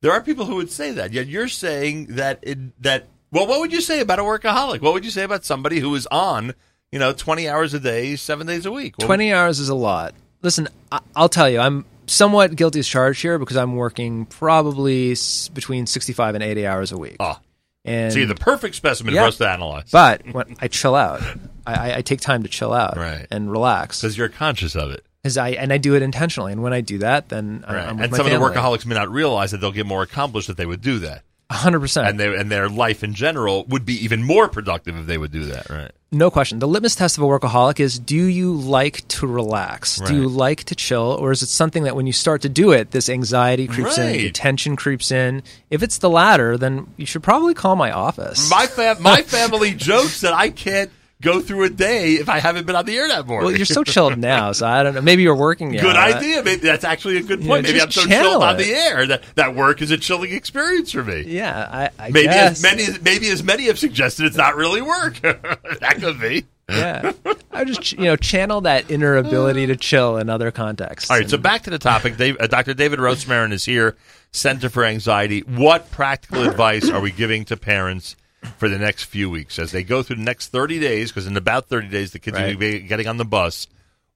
There 0.00 0.12
are 0.12 0.20
people 0.20 0.46
who 0.46 0.56
would 0.56 0.70
say 0.70 0.90
that. 0.92 1.12
Yet 1.12 1.26
you're 1.28 1.48
saying 1.48 2.06
that 2.16 2.38
it, 2.42 2.80
that 2.82 3.06
well, 3.30 3.46
what 3.46 3.60
would 3.60 3.72
you 3.72 3.80
say 3.80 4.00
about 4.00 4.18
a 4.18 4.22
workaholic? 4.22 4.80
What 4.80 4.92
would 4.92 5.04
you 5.04 5.10
say 5.10 5.22
about 5.22 5.44
somebody 5.44 5.78
who 5.80 5.94
is 5.94 6.06
on, 6.10 6.54
you 6.90 6.98
know, 6.98 7.12
20 7.12 7.48
hours 7.48 7.72
a 7.72 7.80
day, 7.80 8.16
7 8.16 8.46
days 8.46 8.66
a 8.66 8.72
week? 8.72 8.94
What 8.98 9.04
would- 9.04 9.16
20 9.16 9.32
hours 9.32 9.58
is 9.60 9.68
a 9.68 9.74
lot. 9.74 10.14
Listen, 10.42 10.68
I- 10.90 11.00
I'll 11.16 11.28
tell 11.28 11.48
you, 11.48 11.60
I'm 11.60 11.84
somewhat 12.06 12.54
guilty 12.56 12.80
as 12.80 12.88
charged 12.88 13.22
here 13.22 13.38
because 13.38 13.56
I'm 13.56 13.76
working 13.76 14.26
probably 14.26 15.12
s- 15.12 15.48
between 15.48 15.86
65 15.86 16.34
and 16.34 16.42
80 16.44 16.66
hours 16.66 16.92
a 16.92 16.98
week. 16.98 17.16
Oh, 17.20 17.38
and 17.84 18.12
so 18.12 18.18
you're 18.18 18.26
the 18.28 18.34
perfect 18.34 18.74
specimen 18.74 19.14
Yeah. 19.14 19.22
for 19.22 19.28
us 19.28 19.38
to 19.38 19.48
analyze. 19.48 19.88
but 19.90 20.22
when 20.32 20.56
I 20.60 20.68
chill 20.68 20.94
out. 20.96 21.22
I, 21.66 21.94
I, 21.98 22.02
take 22.02 22.20
time 22.20 22.42
to 22.42 22.48
chill 22.48 22.72
out 22.72 22.96
Right. 22.96 23.26
and 23.30 23.50
relax. 23.50 24.00
because 24.00 24.16
you're 24.18 24.28
conscious 24.28 24.74
of 24.76 24.90
it. 24.90 25.04
'Cause 25.24 25.36
I 25.36 25.50
and 25.50 25.72
I 25.72 25.78
do 25.78 25.94
it 25.94 26.02
intentionally. 26.02 26.50
And 26.52 26.62
when 26.62 26.72
I 26.72 26.80
do 26.80 26.98
that, 26.98 27.28
then 27.28 27.64
Right. 27.68 27.76
I'm 27.88 27.96
with 27.96 28.04
And 28.06 28.16
some 28.16 28.26
family. 28.26 28.44
of 28.44 28.52
the 28.54 28.60
workaholics 28.60 28.84
may 28.84 28.96
not 28.96 29.08
realize 29.10 29.52
that 29.52 29.58
they'll 29.60 29.70
get 29.70 29.86
more 29.86 30.02
accomplished 30.02 30.48
if 30.50 30.56
they 30.56 30.66
would 30.66 30.82
do 30.82 30.98
that. 31.00 31.22
100%. 31.50 32.08
And 32.08 32.18
they, 32.18 32.34
and 32.34 32.50
their 32.50 32.68
life 32.68 33.04
in 33.04 33.14
general 33.14 33.64
would 33.68 33.84
be 33.84 33.94
even 34.02 34.22
more 34.24 34.48
productive 34.48 34.96
if 34.96 35.06
they 35.06 35.18
would 35.18 35.30
do 35.30 35.44
that, 35.44 35.68
right? 35.68 35.90
No 36.10 36.30
question. 36.30 36.58
The 36.58 36.66
litmus 36.66 36.94
test 36.96 37.18
of 37.18 37.24
a 37.24 37.26
workaholic 37.26 37.78
is 37.78 37.98
do 37.98 38.16
you 38.16 38.54
like 38.54 39.06
to 39.08 39.26
relax? 39.26 39.98
Do 39.98 40.14
you 40.14 40.28
like 40.28 40.64
to 40.64 40.74
chill? 40.74 41.16
Or 41.20 41.30
is 41.30 41.42
it 41.42 41.48
something 41.48 41.84
that 41.84 41.94
when 41.94 42.06
you 42.06 42.12
start 42.12 42.42
to 42.42 42.48
do 42.48 42.72
it, 42.72 42.90
this 42.90 43.08
anxiety 43.08 43.66
creeps 43.68 43.98
in, 43.98 44.12
the 44.12 44.30
tension 44.30 44.76
creeps 44.76 45.10
in? 45.12 45.42
If 45.70 45.82
it's 45.82 45.98
the 45.98 46.10
latter, 46.10 46.56
then 46.58 46.86
you 46.96 47.06
should 47.06 47.22
probably 47.22 47.54
call 47.54 47.76
my 47.76 47.92
office. 47.92 48.50
My 48.50 48.66
fam- 48.66 49.00
my 49.02 49.22
family 49.22 49.72
jokes 49.76 50.20
that 50.22 50.32
I 50.32 50.50
can't 50.50 50.90
go 51.22 51.40
through 51.40 51.64
a 51.64 51.70
day 51.70 52.14
if 52.14 52.28
I 52.28 52.38
haven't 52.40 52.66
been 52.66 52.76
on 52.76 52.84
the 52.84 52.96
air 52.96 53.08
that 53.08 53.26
morning. 53.26 53.46
well, 53.46 53.56
you're 53.56 53.64
so 53.64 53.82
chilled 53.94 54.18
now, 54.18 54.52
so 54.52 54.66
I 54.66 54.82
don't 54.82 54.94
know. 54.94 55.00
Maybe 55.00 55.22
you're 55.22 55.34
working. 55.34 55.70
Good 55.72 55.96
idea. 55.96 56.42
Maybe 56.42 56.60
that's 56.60 56.84
actually 56.84 57.16
a 57.16 57.22
good 57.22 57.40
point. 57.40 57.64
Yeah, 57.64 57.72
Maybe 57.72 57.80
I'm 57.82 57.90
so 57.90 58.04
chilled 58.04 58.42
on 58.42 58.58
the 58.58 58.70
air 58.72 59.06
that 59.06 59.22
that 59.36 59.54
work 59.54 59.80
is 59.80 59.90
a 59.90 59.96
chilling 59.96 60.32
experience 60.32 60.92
for 60.92 61.02
me. 61.02 61.22
Yeah, 61.22 61.68
I, 61.72 61.90
I 61.98 62.10
Maybe 62.10 62.26
guess. 62.26 62.52
as 62.52 62.62
many 62.62 62.98
maybe 63.02 63.28
as 63.30 63.42
many 63.42 63.66
have 63.66 63.78
suggested 63.78 64.26
it's 64.26 64.36
not 64.36 64.56
really 64.56 64.82
work. 64.82 65.20
that 65.20 65.96
could 65.98 66.20
be. 66.20 66.44
yeah, 66.68 67.12
I 67.50 67.64
just 67.64 67.92
you 67.92 68.04
know 68.04 68.16
channel 68.16 68.62
that 68.62 68.90
inner 68.90 69.16
ability 69.16 69.66
to 69.66 69.76
chill 69.76 70.16
in 70.18 70.28
other 70.30 70.50
contexts. 70.50 71.10
All 71.10 71.18
right, 71.18 71.28
so 71.28 71.38
back 71.38 71.62
to 71.62 71.70
the 71.70 71.78
topic. 71.78 72.16
Dave, 72.16 72.36
uh, 72.40 72.46
Dr. 72.46 72.74
David 72.74 72.98
Rosmarin 72.98 73.52
is 73.52 73.64
here, 73.64 73.96
Center 74.32 74.68
for 74.68 74.84
Anxiety. 74.84 75.40
What 75.40 75.90
practical 75.90 76.48
advice 76.48 76.88
are 76.88 77.00
we 77.00 77.10
giving 77.10 77.44
to 77.46 77.56
parents 77.56 78.16
for 78.58 78.68
the 78.68 78.78
next 78.78 79.04
few 79.04 79.30
weeks 79.30 79.58
as 79.58 79.72
they 79.72 79.82
go 79.82 80.02
through 80.02 80.16
the 80.16 80.22
next 80.22 80.48
30 80.48 80.78
days? 80.80 81.10
Because 81.10 81.26
in 81.26 81.36
about 81.36 81.68
30 81.68 81.88
days, 81.88 82.12
the 82.12 82.18
kids 82.18 82.38
Right. 82.38 82.54
will 82.54 82.60
be 82.60 82.80
getting 82.80 83.06
on 83.06 83.16
the 83.16 83.24
bus. 83.24 83.66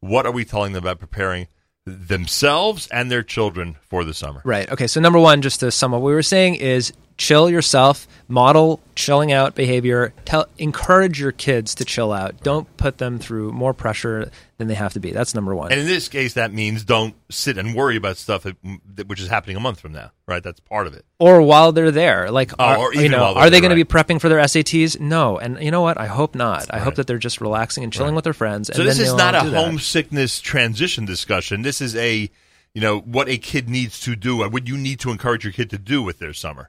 What 0.00 0.26
are 0.26 0.32
we 0.32 0.44
telling 0.44 0.72
them 0.72 0.84
about 0.84 0.98
preparing 1.00 1.48
themselves 1.86 2.86
and 2.88 3.10
their 3.10 3.22
children 3.22 3.76
for 3.88 4.04
the 4.04 4.14
summer? 4.14 4.40
Right. 4.44 4.70
Okay. 4.70 4.86
So 4.86 5.00
number 5.00 5.18
one, 5.18 5.42
just 5.42 5.60
to 5.60 5.70
sum 5.70 5.94
up 5.94 6.00
what 6.00 6.06
we 6.08 6.14
were 6.14 6.22
saying 6.22 6.56
is 6.56 6.92
chill 7.16 7.48
yourself, 7.48 8.06
model 8.28 8.80
chilling 8.94 9.32
out 9.32 9.54
behavior, 9.54 10.12
tell 10.24 10.46
encourage 10.58 11.18
your 11.20 11.32
kids 11.32 11.74
to 11.76 11.84
chill 11.84 12.12
out. 12.12 12.42
Don't 12.42 12.74
put 12.76 12.98
them 12.98 13.18
through 13.18 13.52
more 13.52 13.72
pressure 13.72 14.30
than 14.58 14.68
they 14.68 14.74
have 14.74 14.92
to 14.94 15.00
be. 15.00 15.10
That's 15.12 15.34
number 15.34 15.54
one. 15.54 15.70
And 15.72 15.80
in 15.80 15.86
this 15.86 16.08
case, 16.08 16.34
that 16.34 16.52
means 16.52 16.84
don't 16.84 17.14
sit 17.30 17.56
and 17.58 17.74
worry 17.74 17.96
about 17.96 18.16
stuff 18.16 18.42
that, 18.44 19.08
which 19.08 19.20
is 19.20 19.28
happening 19.28 19.56
a 19.56 19.60
month 19.60 19.80
from 19.80 19.92
now, 19.92 20.12
right? 20.26 20.42
That's 20.42 20.60
part 20.60 20.86
of 20.86 20.94
it. 20.94 21.04
or 21.18 21.40
while 21.42 21.72
they're 21.72 21.90
there, 21.90 22.30
like 22.30 22.52
Oh, 22.58 22.64
are, 22.64 22.76
or 22.78 22.94
you 22.94 23.08
know, 23.08 23.34
are 23.34 23.48
they 23.50 23.60
going 23.60 23.70
to 23.70 23.76
be 23.76 23.84
prepping 23.84 24.20
for 24.20 24.28
their 24.28 24.38
SATs? 24.40 24.98
No. 25.00 25.38
And 25.38 25.58
you 25.62 25.70
know 25.70 25.82
what? 25.82 25.98
I 25.98 26.06
hope 26.06 26.34
not. 26.34 26.66
I 26.70 26.76
Right. 26.76 26.82
hope 26.84 26.94
that 26.96 27.06
they're 27.06 27.18
just 27.18 27.40
relaxing 27.40 27.82
and 27.84 27.92
chilling 27.92 28.14
with 28.14 28.24
their 28.24 28.34
friends. 28.34 28.70
So 28.74 28.82
this 28.82 28.98
is 28.98 29.14
not 29.14 29.34
a 29.34 29.40
homesickness 29.40 30.40
transition 30.40 31.04
discussion. 31.06 31.62
This 31.62 31.80
is 31.80 31.94
a, 31.96 32.30
you 32.74 32.80
know, 32.82 33.00
what 33.00 33.28
a 33.28 33.38
kid 33.38 33.68
needs 33.68 34.00
to 34.00 34.16
do, 34.16 34.46
what 34.48 34.68
you 34.68 34.76
need 34.76 35.00
to 35.00 35.10
encourage 35.10 35.44
your 35.44 35.52
kid 35.52 35.70
to 35.70 35.78
do 35.78 36.02
with 36.02 36.18
their 36.18 36.32
summer. 36.34 36.68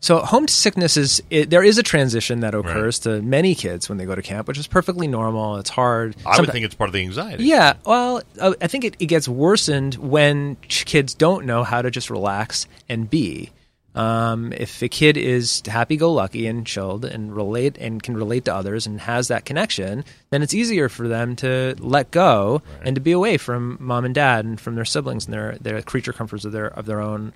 So 0.00 0.18
homesickness 0.18 0.96
is 0.96 1.22
it, 1.30 1.48
there 1.50 1.62
is 1.62 1.78
a 1.78 1.82
transition 1.82 2.40
that 2.40 2.54
occurs 2.54 2.98
to 3.00 3.22
many 3.22 3.54
kids 3.54 3.88
when 3.88 3.98
they 3.98 4.04
go 4.04 4.14
to 4.14 4.22
camp, 4.22 4.48
which 4.48 4.58
is 4.58 4.66
perfectly 4.66 5.06
normal. 5.06 5.56
It's 5.56 5.70
hard. 5.70 6.16
I 6.26 6.40
would 6.40 6.50
think 6.50 6.64
it's 6.64 6.74
part 6.74 6.88
of 6.88 6.92
the 6.94 7.02
anxiety. 7.02 7.44
Yeah, 7.44 7.74
well, 7.86 8.22
uh, 8.40 8.54
I 8.60 8.66
think 8.66 8.84
it, 8.84 8.96
it 8.98 9.06
gets 9.06 9.28
worsened 9.28 9.94
when 9.94 10.56
kids 10.56 11.14
don't 11.14 11.46
know 11.46 11.62
how 11.62 11.82
to 11.82 11.90
just 11.90 12.10
relax 12.10 12.66
and 12.88 13.08
be. 13.08 13.50
Um, 13.94 14.54
if 14.54 14.82
a 14.82 14.88
kid 14.88 15.18
is 15.18 15.62
happy-go-lucky 15.66 16.46
and 16.46 16.66
chilled 16.66 17.04
and 17.04 17.34
relate 17.36 17.76
and 17.78 18.02
can 18.02 18.16
relate 18.16 18.46
to 18.46 18.54
others 18.54 18.86
and 18.86 18.98
has 19.02 19.28
that 19.28 19.44
connection, 19.44 20.04
then 20.30 20.42
it's 20.42 20.54
easier 20.54 20.88
for 20.88 21.08
them 21.08 21.36
to 21.36 21.76
let 21.78 22.10
go 22.10 22.62
and 22.84 22.94
to 22.94 23.02
be 23.02 23.12
away 23.12 23.36
from 23.36 23.76
mom 23.80 24.06
and 24.06 24.14
dad 24.14 24.46
and 24.46 24.58
from 24.58 24.76
their 24.76 24.86
siblings 24.86 25.26
and 25.26 25.34
their 25.34 25.56
their 25.60 25.82
creature 25.82 26.14
comforts 26.14 26.46
of 26.46 26.52
their 26.52 26.68
of 26.68 26.86
their 26.86 27.02
own 27.02 27.34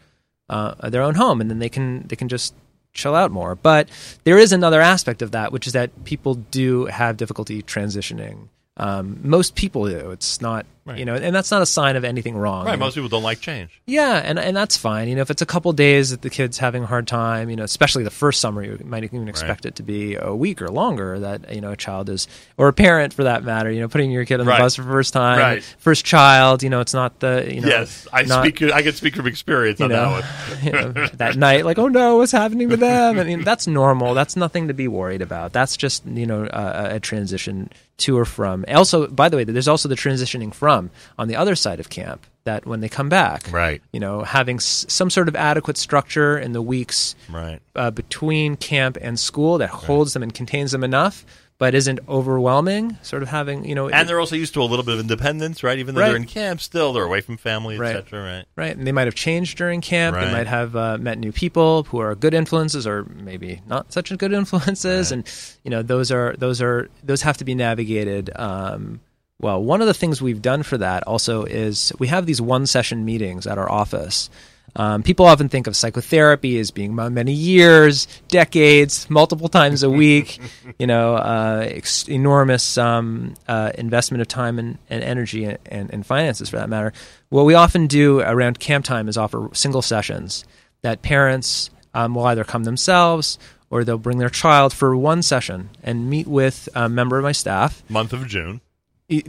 uh, 0.49 0.91
their 0.91 1.03
own 1.03 1.15
home, 1.15 1.41
and 1.41 1.50
then 1.50 1.59
they 1.59 1.69
can 1.69 2.07
they 2.07 2.17
can 2.17 2.29
just 2.29 2.55
chill 2.93 3.15
out 3.15 3.31
more. 3.31 3.55
But 3.55 3.88
there 4.25 4.38
is 4.38 4.53
another 4.53 4.81
aspect 4.81 5.23
of 5.23 5.33
that, 5.33 5.53
which 5.53 5.67
is 5.67 5.73
that 5.75 6.05
people 6.05 6.35
do 6.35 6.87
have 6.87 7.17
difficulty 7.17 7.62
transitioning. 7.62 8.49
Um, 8.76 9.21
most 9.23 9.55
people 9.55 9.88
do. 9.88 10.11
It's 10.11 10.41
not, 10.41 10.67
Right. 10.87 10.99
you 10.99 11.05
know, 11.05 11.16
and 11.16 11.35
that's 11.35 11.50
not 11.50 11.62
a 11.62 11.66
sign 11.66 11.97
of 11.97 12.05
anything 12.05 12.37
wrong. 12.37 12.64
Right. 12.64 12.78
Most 12.78 12.95
people 12.95 13.09
don't 13.09 13.25
like 13.25 13.40
change. 13.40 13.81
Yeah, 13.87 14.23
and 14.25 14.38
and 14.38 14.57
that's 14.57 14.76
fine. 14.76 15.09
You 15.09 15.16
know, 15.16 15.23
if 15.23 15.31
it's 15.33 15.43
a 15.43 15.47
couple 15.47 15.73
days 15.73 16.11
that 16.11 16.23
the 16.23 16.31
kid's 16.31 16.59
having 16.59 16.85
a 16.85 16.87
hard 16.87 17.09
time, 17.09 17.50
you 17.50 17.57
know, 17.57 17.64
especially 17.64 18.05
the 18.05 18.11
first 18.11 18.40
summer, 18.40 18.62
you 18.62 18.78
might 18.85 19.02
even 19.02 19.26
expect 19.28 19.66
it 19.66 19.75
to 19.76 19.83
be 19.83 20.14
a 20.14 20.33
week 20.33 20.62
or 20.62 20.69
longer 20.69 21.19
that 21.19 21.52
you 21.52 21.61
know 21.61 21.73
a 21.73 21.76
child 21.76 22.09
is, 22.09 22.28
or 22.57 22.69
a 22.69 22.73
parent 22.73 23.12
for 23.12 23.25
that 23.25 23.43
matter. 23.43 23.69
You 23.71 23.81
know, 23.81 23.88
putting 23.88 24.12
your 24.12 24.25
kid 24.25 24.38
on 24.40 24.47
Right. 24.47 24.59
the 24.59 24.62
bus 24.62 24.76
for 24.76 24.83
the 24.83 24.88
first 24.90 25.12
time, 25.12 25.38
Right. 25.40 25.64
first 25.78 26.05
child. 26.05 26.62
You 26.62 26.71
know, 26.71 26.81
it's 26.81 26.95
not 26.95 27.19
the 27.19 27.45
you 27.52 27.62
know. 27.62 27.69
yes, 27.69 28.07
I 28.12 28.23
not- 28.23 28.45
speak. 28.45 28.62
I 28.62 28.83
can 28.83 28.93
speak 28.93 29.16
from 29.16 29.26
experience 29.26 29.81
you 29.81 29.87
on 29.87 29.90
know, 29.90 30.21
that 30.21 30.62
one. 30.62 30.62
you 30.64 30.71
know, 30.73 31.07
that 31.14 31.35
night, 31.37 31.64
like, 31.64 31.78
oh 31.81 31.88
no, 31.88 32.19
what's 32.19 32.31
happening 32.31 32.69
to 32.69 32.76
them? 32.76 33.19
I 33.19 33.25
mean, 33.25 33.43
that's 33.43 33.66
normal. 33.66 34.14
That's 34.14 34.37
nothing 34.37 34.69
to 34.69 34.75
be 34.75 34.87
worried 34.87 35.21
about. 35.23 35.52
That's 35.52 35.76
just 35.76 36.07
you 36.07 36.26
know 36.26 36.45
uh, 36.47 36.90
a 36.93 37.00
transition 37.00 37.71
to 37.99 38.19
or 38.19 38.26
from. 38.26 38.62
Also, 38.69 39.07
by 39.07 39.31
the 39.31 39.38
way, 39.38 39.45
there's 39.45 39.69
also 39.69 39.88
the 39.88 39.95
transitioning 39.95 40.52
from 40.52 40.75
on 41.18 41.28
the 41.28 41.37
other 41.37 41.54
side 41.56 41.80
of 41.80 41.88
camp. 41.90 42.26
That 42.45 42.64
when 42.64 42.78
they 42.80 42.88
come 42.88 43.09
back, 43.09 43.50
Right. 43.50 43.83
You 43.92 43.99
know, 43.99 44.23
having 44.23 44.56
s- 44.59 44.87
some 44.88 45.11
sort 45.11 45.26
of 45.26 45.35
adequate 45.35 45.76
structure 45.76 46.38
in 46.38 46.52
the 46.52 46.62
weeks 46.62 47.16
Right. 47.28 47.59
uh, 47.75 47.90
between 47.90 48.54
camp 48.56 48.97
and 49.00 49.18
school 49.18 49.59
that 49.59 49.71
holds 49.71 50.12
them 50.12 50.23
and 50.23 50.33
contains 50.33 50.71
them 50.71 50.85
enough, 50.85 51.26
but 51.59 51.75
isn't 51.75 51.99
overwhelming. 52.09 52.97
Sort 53.02 53.25
of 53.25 53.28
having 53.30 53.64
you 53.64 53.75
know, 53.75 53.88
And 53.88 54.09
they're 54.09 54.21
also 54.21 54.37
used 54.37 54.54
to 54.54 54.62
a 54.62 54.68
little 54.71 54.85
bit 54.85 54.95
of 54.95 55.00
independence, 55.00 55.64
right? 55.64 55.76
Even 55.80 55.97
though 55.97 56.02
Right. 56.02 56.09
they're 56.09 56.16
in 56.16 56.25
camp, 56.25 56.61
still 56.61 56.92
they're 56.92 57.02
away 57.04 57.21
from 57.21 57.37
family, 57.37 57.78
Right. 57.78 57.97
etc. 57.97 58.23
Right. 58.23 58.45
right? 58.54 58.76
And 58.76 58.87
they 58.87 58.92
might 58.92 59.09
have 59.09 59.16
changed 59.16 59.59
during 59.59 59.80
camp. 59.80 60.16
They 60.16 60.30
might 60.30 60.47
have 60.47 60.76
uh, 60.76 60.99
met 60.99 61.18
new 61.18 61.33
people 61.33 61.83
who 61.85 61.99
are 61.99 62.14
good 62.14 62.33
influences, 62.35 62.87
or 62.87 63.06
maybe 63.25 63.61
not 63.66 63.92
such 63.92 64.16
good 64.18 64.33
influences. 64.33 65.11
And 65.11 65.25
you 65.64 65.71
know, 65.73 65.83
those 65.83 66.12
are 66.12 66.37
those 66.38 66.62
are 66.62 66.88
those 67.02 67.23
have 67.23 67.38
to 67.38 67.45
be 67.45 67.56
navigated. 67.56 68.30
Um, 68.37 69.00
well, 69.40 69.62
one 69.62 69.81
of 69.81 69.87
the 69.87 69.95
things 69.95 70.23
we've 70.23 70.43
done 70.43 70.62
for 70.62 70.78
that 70.78 71.02
also 71.05 71.45
is 71.45 71.93
we 71.99 72.09
have 72.09 72.26
these 72.26 72.40
one 72.40 72.66
session 72.66 73.05
meetings 73.05 73.47
at 73.47 73.59
our 73.59 73.71
office. 73.71 74.31
Um, 74.75 75.02
people 75.02 75.25
often 75.25 75.49
think 75.49 75.66
of 75.66 75.76
psychotherapy 75.76 76.59
as 76.59 76.71
being 76.71 76.95
many 76.95 77.33
years, 77.33 78.07
decades, 78.28 79.09
multiple 79.09 79.49
times 79.49 79.83
a 79.83 79.88
week, 79.88 80.38
you 80.78 80.87
know, 80.87 81.14
uh, 81.14 81.66
ex- 81.66 82.09
enormous 82.09 82.76
um, 82.76 83.35
uh, 83.49 83.73
investment 83.76 84.21
of 84.21 84.28
time 84.28 84.59
and, 84.59 84.78
and 84.90 85.02
energy 85.02 85.45
and, 85.45 85.59
and, 85.66 85.93
and 85.93 86.05
finances 86.07 86.50
for 86.50 86.57
that 86.57 86.69
matter. 86.69 86.93
What 87.31 87.45
we 87.45 87.55
often 87.55 87.87
do 87.87 88.21
around 88.21 88.59
camp 88.59 88.85
time 88.85 89.09
is 89.09 89.16
offer 89.16 89.49
single 89.52 89.83
sessions 89.83 90.45
that 90.83 91.00
parents 91.00 91.71
um, 91.95 92.14
will 92.14 92.26
either 92.26 92.45
come 92.45 92.64
themselves 92.64 93.38
or 93.71 93.83
they'll 93.83 93.99
bring 93.99 94.19
their 94.19 94.28
child 94.28 94.73
for 94.73 94.97
one 94.97 95.23
session 95.23 95.71
and 95.83 96.11
meet 96.11 96.26
with 96.26 96.69
a 96.75 96.88
member 96.88 97.16
of 97.16 97.23
my 97.23 97.33
staff 97.33 97.83
Month 97.88 98.12
of 98.12 98.26
June. 98.26 98.61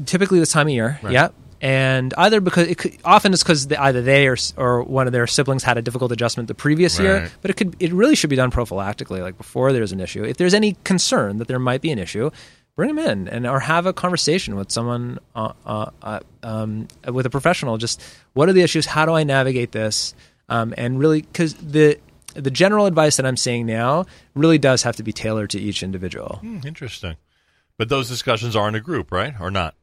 Typically 0.06 0.40
this 0.40 0.52
time 0.52 0.68
of 0.68 0.74
year. 0.74 1.00
Right. 1.02 1.14
Yeah. 1.14 1.30
And 1.60 2.14
either 2.18 2.40
because 2.40 2.68
it 2.68 2.78
could, 2.78 2.98
often 3.04 3.34
it's 3.34 3.42
because 3.42 3.72
either 3.72 4.02
they 4.04 4.28
or 4.28 4.38
or 4.58 4.84
one 4.84 5.08
of 5.08 5.14
their 5.14 5.26
siblings 5.26 5.64
had 5.64 5.78
a 5.78 5.82
difficult 5.82 6.12
adjustment 6.12 6.48
the 6.48 6.54
previous 6.54 7.00
year, 7.00 7.32
but 7.42 7.50
it 7.50 7.56
could 7.56 7.76
it 7.80 7.92
really 7.94 8.16
should 8.16 8.30
be 8.30 8.36
done 8.36 8.52
prophylactically, 8.52 9.22
like 9.22 9.38
before 9.38 9.74
there's 9.74 9.92
an 9.92 10.00
issue. 10.00 10.24
If 10.24 10.38
there's 10.38 10.54
any 10.54 10.78
concern 10.84 11.38
that 11.38 11.48
there 11.48 11.58
might 11.58 11.82
be 11.82 11.92
an 11.92 11.98
issue, 11.98 12.30
bring 12.76 12.96
them 12.96 13.00
in 13.00 13.28
and 13.28 13.48
or 13.48 13.60
have 13.60 13.88
a 13.88 13.92
conversation 13.92 14.56
with 14.56 14.72
someone 14.72 15.20
uh, 15.36 15.54
uh, 15.66 15.90
uh, 16.04 16.20
um, 16.44 16.88
with 17.12 17.26
a 17.26 17.30
professional. 17.30 17.78
Just 17.78 18.02
what 18.34 18.48
are 18.48 18.54
the 18.54 18.62
issues? 18.62 18.86
How 18.86 19.06
do 19.06 19.14
I 19.14 19.24
navigate 19.24 19.72
this? 19.72 20.14
Um, 20.48 20.74
and 20.78 21.00
really, 21.00 21.24
because 21.24 21.56
the 21.56 22.00
the 22.36 22.52
general 22.52 22.86
advice 22.86 23.18
that 23.18 23.26
I'm 23.26 23.36
seeing 23.36 23.66
now 23.66 24.06
really 24.36 24.60
does 24.60 24.84
have 24.84 24.96
to 24.98 25.04
be 25.04 25.12
tailored 25.12 25.50
to 25.50 25.60
each 25.60 25.82
individual. 25.82 26.38
Hmm, 26.42 26.60
interesting. 26.66 27.16
But 27.78 27.90
those 27.90 28.10
discussions 28.10 28.56
are 28.56 28.68
in 28.68 28.76
a 28.76 28.80
group, 28.80 29.12
right? 29.12 29.34
Or 29.40 29.52
not? 29.52 29.76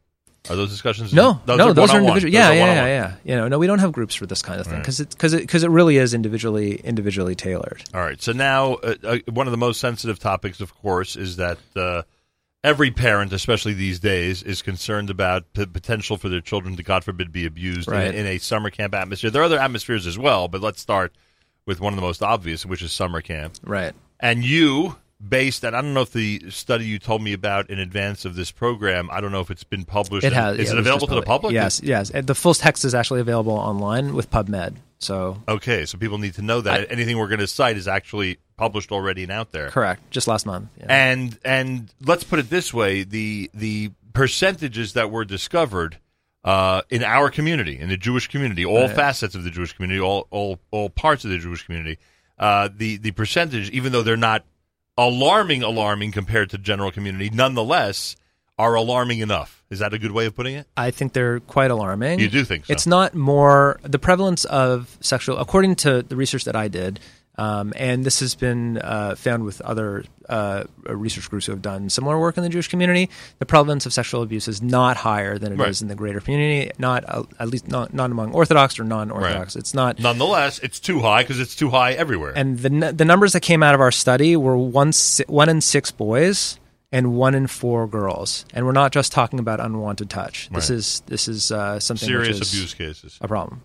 Are 0.50 0.56
those 0.56 0.68
discussions? 0.70 1.14
No, 1.14 1.40
those 1.46 1.56
no, 1.56 1.68
are 1.68 1.72
those 1.74 1.90
are 1.90 1.98
individual. 2.00 2.30
Those 2.30 2.32
Yeah, 2.32 2.50
are 2.50 2.54
yeah, 2.54 2.74
yeah, 2.74 2.86
yeah. 2.86 3.14
You 3.24 3.36
know, 3.36 3.48
no, 3.48 3.58
we 3.58 3.66
don't 3.66 3.78
have 3.78 3.92
groups 3.92 4.14
for 4.14 4.26
this 4.26 4.42
kind 4.42 4.60
of 4.60 4.66
thing 4.66 4.74
Right. 4.74 4.82
because 4.82 5.00
it 5.00 5.08
because 5.10 5.32
it 5.32 5.40
because 5.40 5.62
it 5.64 5.70
really 5.70 5.96
is 5.96 6.12
individually 6.12 6.74
individually 6.84 7.34
tailored. 7.34 7.82
All 7.94 8.02
right. 8.02 8.20
So 8.20 8.32
now, 8.32 8.74
uh, 8.74 8.94
uh, 9.04 9.18
one 9.30 9.46
of 9.46 9.52
the 9.52 9.56
most 9.56 9.80
sensitive 9.80 10.18
topics, 10.18 10.60
of 10.60 10.74
course, 10.74 11.16
is 11.16 11.36
that 11.36 11.56
uh, 11.76 12.02
every 12.62 12.90
parent, 12.90 13.32
especially 13.32 13.72
these 13.72 14.00
days, 14.00 14.42
is 14.42 14.60
concerned 14.60 15.08
about 15.08 15.44
the 15.54 15.66
potential 15.66 16.18
for 16.18 16.28
their 16.28 16.42
children 16.42 16.76
to, 16.76 16.82
God 16.82 17.04
forbid, 17.04 17.32
be 17.32 17.46
abused 17.46 17.88
Right. 17.90 18.14
a, 18.14 18.18
in 18.18 18.26
a 18.26 18.36
summer 18.36 18.68
camp 18.68 18.94
atmosphere. 18.94 19.30
There 19.30 19.40
are 19.40 19.46
other 19.46 19.58
atmospheres 19.60 20.06
as 20.06 20.18
well, 20.18 20.48
but 20.48 20.60
let's 20.60 20.80
start 20.80 21.14
with 21.64 21.80
one 21.80 21.94
of 21.94 21.96
the 21.96 22.02
most 22.02 22.22
obvious, 22.22 22.66
which 22.66 22.82
is 22.82 22.92
summer 22.92 23.22
camp. 23.22 23.54
Right. 23.64 23.94
And 24.20 24.44
you, 24.44 24.96
based 25.26 25.64
on, 25.64 25.74
I 25.74 25.80
don't 25.80 25.94
know 25.94 26.02
if 26.02 26.12
the 26.12 26.42
study 26.50 26.84
you 26.86 26.98
told 26.98 27.22
me 27.22 27.32
about 27.32 27.70
in 27.70 27.78
advance 27.78 28.24
of 28.24 28.34
this 28.36 28.50
program, 28.50 29.08
I 29.10 29.20
don't 29.20 29.32
know 29.32 29.40
if 29.40 29.50
it's 29.50 29.64
been 29.64 29.84
published. 29.84 30.26
It 30.26 30.32
has. 30.32 30.58
Is 30.58 30.68
yeah, 30.68 30.74
it 30.74 30.78
available 30.80 31.06
to 31.08 31.14
the 31.14 31.22
public? 31.22 31.52
Yes, 31.54 31.80
yes. 31.82 32.10
The 32.14 32.34
full 32.34 32.54
text 32.54 32.84
is 32.84 32.94
actually 32.94 33.20
available 33.20 33.52
online 33.52 34.14
with 34.14 34.30
PubMed. 34.30 34.76
So 34.98 35.36
Okay, 35.48 35.84
so 35.86 35.98
people 35.98 36.18
need 36.18 36.34
to 36.34 36.42
know 36.42 36.60
that 36.62 36.90
anything 36.90 37.18
we're 37.18 37.28
going 37.28 37.40
to 37.40 37.46
cite 37.46 37.76
is 37.76 37.86
actually 37.88 38.38
published 38.56 38.92
already 38.92 39.22
and 39.24 39.32
out 39.32 39.52
there. 39.52 39.68
correct, 39.70 40.10
just 40.10 40.28
last 40.28 40.46
month. 40.46 40.68
Yeah. 40.78 40.86
And 40.88 41.38
and 41.44 41.92
let's 42.00 42.24
put 42.24 42.38
it 42.38 42.48
this 42.50 42.72
way: 42.72 43.02
the 43.04 43.50
the 43.52 43.90
percentages 44.12 44.94
that 44.94 45.10
were 45.10 45.24
discovered 45.24 45.98
uh, 46.44 46.82
in 46.90 47.02
our 47.02 47.30
community, 47.30 47.78
in 47.78 47.88
the 47.88 47.96
Jewish 47.96 48.28
community, 48.28 48.64
all 48.64 48.86
Right. 48.86 48.94
facets 48.96 49.34
of 49.34 49.44
the 49.44 49.50
Jewish 49.50 49.72
community, 49.74 50.00
all 50.00 50.26
all 50.30 50.58
all 50.70 50.88
parts 50.90 51.24
of 51.24 51.30
the 51.30 51.38
Jewish 51.38 51.64
community, 51.64 51.98
uh, 52.38 52.68
the 52.74 52.96
the 52.96 53.10
percentage, 53.10 53.68
even 53.70 53.92
though 53.92 54.02
they're 54.02 54.16
not 54.16 54.44
alarming, 54.96 55.62
alarming 55.62 56.12
compared 56.12 56.50
to 56.50 56.56
the 56.56 56.62
general 56.62 56.90
community, 56.90 57.30
nonetheless, 57.30 58.16
are 58.58 58.74
alarming 58.74 59.18
enough. 59.18 59.64
Is 59.70 59.80
that 59.80 59.92
a 59.92 59.98
good 59.98 60.12
way 60.12 60.26
of 60.26 60.36
putting 60.36 60.54
it? 60.54 60.66
I 60.76 60.90
think 60.90 61.12
they're 61.12 61.40
quite 61.40 61.70
alarming. 61.70 62.20
You 62.20 62.28
do 62.28 62.44
think 62.44 62.66
so? 62.66 62.72
It's 62.72 62.86
not 62.86 63.14
more 63.14 63.80
the 63.82 63.98
prevalence 63.98 64.44
of 64.44 64.96
sexual, 65.00 65.38
according 65.38 65.76
to 65.76 66.02
the 66.02 66.14
research 66.14 66.44
that 66.44 66.54
I 66.54 66.68
did, 66.68 67.00
um, 67.36 67.72
and 67.76 68.04
this 68.04 68.20
has 68.20 68.34
been 68.34 68.78
uh, 68.78 69.14
found 69.16 69.44
with 69.44 69.60
other 69.62 70.04
uh, 70.28 70.64
research 70.86 71.28
groups 71.28 71.46
who 71.46 71.52
have 71.52 71.60
done 71.62 71.90
similar 71.90 72.18
work 72.18 72.36
in 72.36 72.42
the 72.42 72.48
Jewish 72.48 72.68
community. 72.68 73.10
The 73.40 73.46
prevalence 73.46 73.86
of 73.86 73.92
sexual 73.92 74.22
abuse 74.22 74.46
is 74.48 74.62
not 74.62 74.96
higher 74.96 75.36
than 75.38 75.52
it 75.52 75.56
is 75.56 75.60
Right. 75.60 75.82
in 75.82 75.88
the 75.88 75.94
greater 75.94 76.20
community. 76.20 76.70
Not 76.78 77.04
uh, 77.08 77.24
at 77.40 77.48
least 77.48 77.66
not, 77.68 77.92
not 77.92 78.10
among 78.10 78.32
Orthodox 78.32 78.78
or 78.78 78.84
non-Orthodox. 78.84 79.54
Right. 79.56 79.60
It's 79.60 79.74
not. 79.74 79.98
Nonetheless, 79.98 80.60
it's 80.60 80.78
too 80.80 81.00
high 81.00 81.22
because 81.22 81.40
it's 81.40 81.56
too 81.56 81.70
high 81.70 81.92
everywhere. 81.92 82.32
And 82.36 82.58
the 82.60 82.92
the 82.92 83.04
numbers 83.04 83.32
that 83.32 83.40
came 83.40 83.62
out 83.62 83.74
of 83.74 83.80
our 83.80 83.92
study 83.92 84.36
were 84.36 84.56
one 84.56 84.92
si- 84.92 85.24
one 85.26 85.48
in 85.48 85.60
six 85.60 85.90
boys 85.90 86.58
and 86.92 87.14
one 87.16 87.34
in 87.34 87.48
four 87.48 87.88
girls. 87.88 88.46
And 88.54 88.64
we're 88.64 88.72
not 88.72 88.92
just 88.92 89.10
talking 89.12 89.40
about 89.40 89.58
unwanted 89.58 90.08
touch. 90.08 90.48
This 90.52 90.70
Right. 90.70 90.76
is 90.78 91.02
this 91.06 91.26
is 91.28 91.50
uh, 91.50 91.80
something 91.80 92.06
Serious 92.08 92.40
is 92.40 92.52
abuse 92.54 92.74
cases. 92.74 93.18
a 93.20 93.26
problem. 93.28 93.62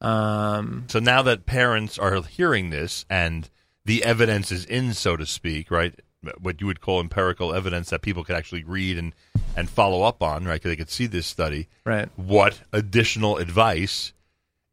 Um, 0.00 0.84
So 0.88 0.98
now 0.98 1.22
that 1.22 1.46
parents 1.46 1.98
are 1.98 2.22
hearing 2.22 2.70
this 2.70 3.04
and 3.10 3.48
the 3.84 4.04
evidence 4.04 4.50
is 4.52 4.64
in, 4.64 4.94
so 4.94 5.16
to 5.16 5.26
speak, 5.26 5.70
right? 5.70 5.94
What 6.38 6.60
you 6.60 6.66
would 6.66 6.80
call 6.80 7.00
empirical 7.00 7.54
evidence 7.54 7.90
that 7.90 8.02
people 8.02 8.24
could 8.24 8.36
actually 8.36 8.62
read 8.64 8.98
and, 8.98 9.14
and 9.56 9.68
follow 9.70 10.02
up 10.02 10.22
on, 10.22 10.44
right? 10.44 10.62
'Cause 10.62 10.70
they 10.70 10.76
could 10.76 10.90
see 10.90 11.06
this 11.06 11.26
study. 11.26 11.68
right. 11.84 12.08
What 12.16 12.60
additional 12.72 13.38
advice, 13.38 14.12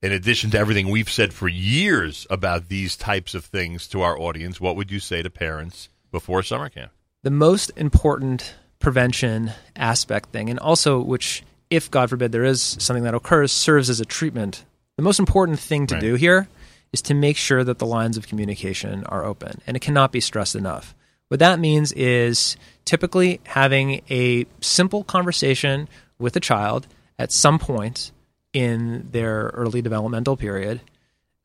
in 0.01 0.11
addition 0.11 0.51
to 0.51 0.59
everything 0.59 0.89
we've 0.89 1.09
said 1.09 1.33
for 1.33 1.47
years 1.47 2.27
about 2.29 2.67
these 2.69 2.95
types 2.97 3.33
of 3.33 3.45
things 3.45 3.87
to 3.89 4.01
our 4.01 4.19
audience, 4.19 4.59
what 4.61 4.75
would 4.75 4.91
you 4.91 4.99
say 4.99 5.21
to 5.23 5.29
parents 5.29 5.89
before 6.11 6.43
summer 6.43 6.69
camp? 6.69 6.91
The 7.23 7.31
most 7.31 7.71
important 7.75 8.55
prevention 8.79 9.51
aspect 9.75 10.29
thing, 10.31 10.49
and 10.49 10.59
also 10.59 10.99
which, 11.01 11.43
if 11.69 11.89
God 11.89 12.09
forbid 12.09 12.31
there 12.31 12.43
is 12.43 12.61
something 12.79 13.03
that 13.05 13.15
occurs, 13.15 13.51
serves 13.51 13.89
as 13.89 13.99
a 13.99 14.05
treatment. 14.05 14.65
The 14.97 15.03
most 15.03 15.19
important 15.19 15.59
thing 15.59 15.87
to 15.87 15.95
Right. 15.95 16.01
do 16.01 16.15
here 16.15 16.47
is 16.91 17.01
to 17.03 17.13
make 17.13 17.37
sure 17.37 17.63
that 17.63 17.77
the 17.79 17.85
lines 17.85 18.17
of 18.17 18.27
communication 18.27 19.03
are 19.05 19.23
open, 19.23 19.61
and 19.67 19.77
it 19.77 19.81
cannot 19.81 20.11
be 20.11 20.19
stressed 20.19 20.55
enough. 20.55 20.95
What 21.27 21.39
that 21.39 21.59
means 21.59 21.91
is 21.91 22.57
typically 22.85 23.39
having 23.43 24.01
a 24.09 24.45
simple 24.61 25.03
conversation 25.03 25.87
with 26.17 26.35
a 26.35 26.39
child 26.39 26.87
at 27.19 27.31
some 27.31 27.59
point 27.59 28.11
in 28.53 29.09
their 29.11 29.51
early 29.53 29.81
developmental 29.81 30.35
period 30.37 30.81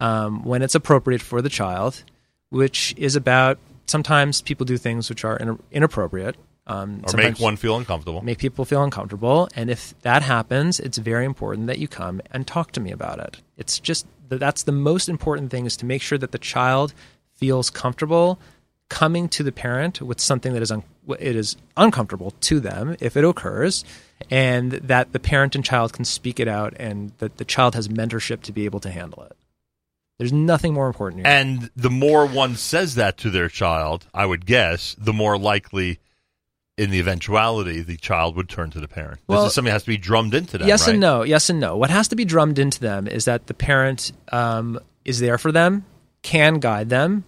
um, 0.01 0.45
when 0.45 0.63
it's 0.63 0.75
appropriate 0.75 1.21
for 1.21 1.43
the 1.43 1.49
child, 1.49 2.05
which 2.51 2.95
is 2.97 3.17
about 3.17 3.59
sometimes 3.87 4.41
people 4.41 4.65
do 4.65 4.79
things 4.79 5.11
which 5.11 5.25
are 5.25 5.37
in, 5.37 5.59
inappropriate. 5.71 6.37
Um, 6.67 7.03
Or 7.05 7.17
make 7.17 7.41
one 7.41 7.57
feel 7.57 7.77
uncomfortable? 7.77 8.23
make 8.23 8.39
people 8.39 8.65
feel 8.65 8.85
uncomfortable. 8.85 9.49
And 9.57 9.69
if 9.69 9.95
that 10.03 10.23
happens, 10.23 10.79
it's 10.79 10.99
very 10.99 11.25
important 11.25 11.67
that 11.67 11.79
you 11.79 11.89
come 11.89 12.21
and 12.31 12.47
talk 12.47 12.71
to 12.73 12.81
me 12.81 12.93
about 12.93 13.19
it. 13.19 13.39
It's 13.57 13.79
just 13.81 14.07
that's 14.29 14.63
the 14.63 14.73
most 14.73 15.09
important 15.09 15.51
thing 15.51 15.67
is 15.67 15.77
to 15.79 15.87
make 15.87 16.03
sure 16.03 16.19
that 16.19 16.33
the 16.33 16.39
child 16.39 16.95
feels 17.35 17.69
comfortable 17.69 18.39
coming 18.89 19.29
to 19.29 19.43
the 19.43 19.53
parent 19.53 20.01
with 20.01 20.21
something 20.21 20.53
that 20.53 20.63
is 20.63 20.71
un- 20.71 20.85
it 21.19 21.35
is 21.35 21.57
uncomfortable 21.77 22.33
to 22.43 22.61
them 22.61 22.97
if 23.01 23.17
it 23.17 23.25
occurs, 23.25 23.85
and 24.31 24.73
that 24.73 25.13
the 25.13 25.19
parent 25.19 25.55
and 25.57 25.65
child 25.65 25.93
can 25.93 26.05
speak 26.05 26.39
it 26.39 26.47
out, 26.47 26.75
and 26.79 27.13
that 27.19 27.39
the 27.39 27.45
child 27.45 27.75
has 27.75 27.89
mentorship 27.89 28.43
to 28.43 28.53
be 28.53 28.65
able 28.67 28.81
to 28.81 28.91
handle 28.91 29.23
it. 29.25 29.37
There's 30.19 30.33
nothing 30.33 30.75
more 30.75 30.87
important. 30.87 31.27
Here. 31.27 31.35
And 31.35 31.71
the 31.75 31.91
more 31.91 32.27
one 32.27 32.55
says 32.55 32.95
that 32.95 33.17
to 33.19 33.31
their 33.31 33.49
child, 33.49 34.07
I 34.15 34.27
would 34.27 34.47
guess, 34.47 34.95
the 34.99 35.13
more 35.13 35.37
likely, 35.37 35.99
in 36.83 36.91
the 36.91 36.99
eventuality, 36.99 37.81
the 37.81 37.97
child 37.97 38.35
would 38.35 38.49
turn 38.49 38.71
to 38.71 38.81
the 38.81 38.89
parent. 38.89 39.21
Well, 39.29 39.43
this 39.43 39.51
is 39.51 39.55
something 39.55 39.69
that 39.69 39.75
has 39.75 39.85
to 39.85 39.91
be 39.91 39.97
drummed 39.97 40.35
into 40.35 40.59
them. 40.59 40.67
yes 40.67 40.87
right? 40.87 40.93
and 40.93 41.01
no. 41.01 41.23
Yes 41.23 41.49
and 41.49 41.61
no. 41.61 41.77
What 41.77 41.91
has 41.91 42.09
to 42.09 42.17
be 42.17 42.25
drummed 42.25 42.59
into 42.59 42.81
them 42.81 43.07
is 43.07 43.27
that 43.27 43.47
the 43.47 43.55
parent 43.55 44.11
um, 44.33 44.81
is 45.05 45.21
there 45.21 45.39
for 45.39 45.53
them, 45.53 45.85
can 46.23 46.59
guide 46.59 46.89
them, 46.89 47.23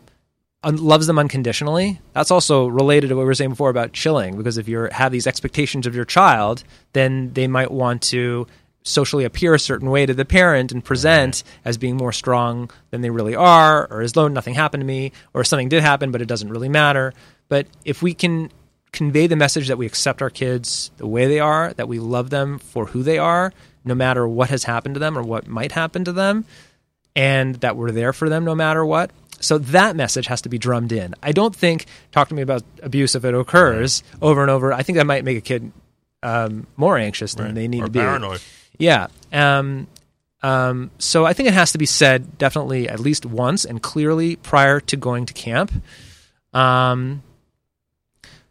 un- 0.64 0.78
loves 0.78 1.06
them 1.06 1.20
unconditionally. 1.20 2.00
That's 2.14 2.32
also 2.32 2.66
related 2.66 3.08
to 3.08 3.14
what 3.14 3.22
we 3.22 3.26
were 3.26 3.34
saying 3.34 3.50
before 3.50 3.70
about 3.70 3.92
chilling, 3.92 4.36
because 4.36 4.58
if 4.58 4.66
you 4.66 4.88
have 4.90 5.12
these 5.12 5.26
expectations 5.26 5.86
of 5.86 5.94
your 5.94 6.04
child, 6.04 6.64
then 6.92 7.32
they 7.34 7.46
might 7.46 7.70
want 7.70 8.02
to 8.02 8.48
socially 8.82 9.24
appear 9.24 9.54
a 9.54 9.58
certain 9.58 9.88
way 9.88 10.04
to 10.04 10.14
the 10.14 10.24
parent 10.24 10.72
and 10.72 10.84
present 10.84 11.44
as 11.64 11.78
being 11.78 11.96
more 11.96 12.12
strong 12.12 12.68
than 12.90 13.02
they 13.02 13.10
really 13.10 13.36
are, 13.36 13.86
or 13.88 14.02
as 14.02 14.14
though 14.14 14.26
nothing 14.26 14.54
happened 14.54 14.80
to 14.80 14.86
me, 14.86 15.12
or 15.32 15.44
something 15.44 15.68
did 15.68 15.80
happen, 15.82 16.10
but 16.10 16.20
it 16.20 16.26
doesn't 16.26 16.50
really 16.50 16.68
matter. 16.68 17.14
But 17.48 17.68
if 17.84 18.02
we 18.02 18.14
can 18.14 18.50
convey 18.94 19.26
the 19.26 19.36
message 19.36 19.68
that 19.68 19.76
we 19.76 19.84
accept 19.84 20.22
our 20.22 20.30
kids 20.30 20.90
the 20.96 21.06
way 21.06 21.26
they 21.26 21.40
are, 21.40 21.74
that 21.74 21.88
we 21.88 21.98
love 21.98 22.30
them 22.30 22.58
for 22.58 22.86
who 22.86 23.02
they 23.02 23.18
are, 23.18 23.52
no 23.84 23.94
matter 23.94 24.26
what 24.26 24.48
has 24.48 24.64
happened 24.64 24.94
to 24.94 24.98
them 25.00 25.18
or 25.18 25.22
what 25.22 25.46
might 25.46 25.72
happen 25.72 26.04
to 26.04 26.12
them, 26.12 26.46
and 27.14 27.56
that 27.56 27.76
we're 27.76 27.90
there 27.90 28.12
for 28.14 28.28
them 28.30 28.44
no 28.44 28.54
matter 28.54 28.84
what. 28.86 29.10
So 29.40 29.58
that 29.58 29.94
message 29.96 30.26
has 30.28 30.40
to 30.42 30.48
be 30.48 30.56
drummed 30.58 30.92
in. 30.92 31.14
I 31.22 31.32
don't 31.32 31.54
think 31.54 31.84
talk 32.12 32.28
to 32.28 32.34
me 32.34 32.40
about 32.42 32.62
abuse 32.82 33.14
if 33.14 33.24
it 33.26 33.34
occurs 33.34 34.02
over 34.22 34.40
and 34.40 34.50
over. 34.50 34.72
I 34.72 34.82
think 34.82 34.96
that 34.96 35.06
might 35.06 35.24
make 35.24 35.36
a 35.36 35.42
kid 35.42 35.70
um, 36.22 36.66
more 36.76 36.96
anxious 36.96 37.34
than 37.34 37.46
Right. 37.46 37.54
they 37.54 37.68
need 37.68 37.82
or 37.82 37.86
to 37.86 37.90
be. 37.90 37.98
paranoid. 37.98 38.40
Yeah. 38.78 39.08
Um, 39.32 39.86
um, 40.42 40.90
so 40.98 41.26
I 41.26 41.32
think 41.34 41.48
it 41.48 41.54
has 41.54 41.72
to 41.72 41.78
be 41.78 41.84
said 41.86 42.38
definitely 42.38 42.88
at 42.88 43.00
least 43.00 43.26
once 43.26 43.64
and 43.66 43.82
clearly 43.82 44.36
prior 44.36 44.80
to 44.80 44.96
going 44.96 45.26
to 45.26 45.34
camp. 45.34 45.72
Um, 46.54 47.22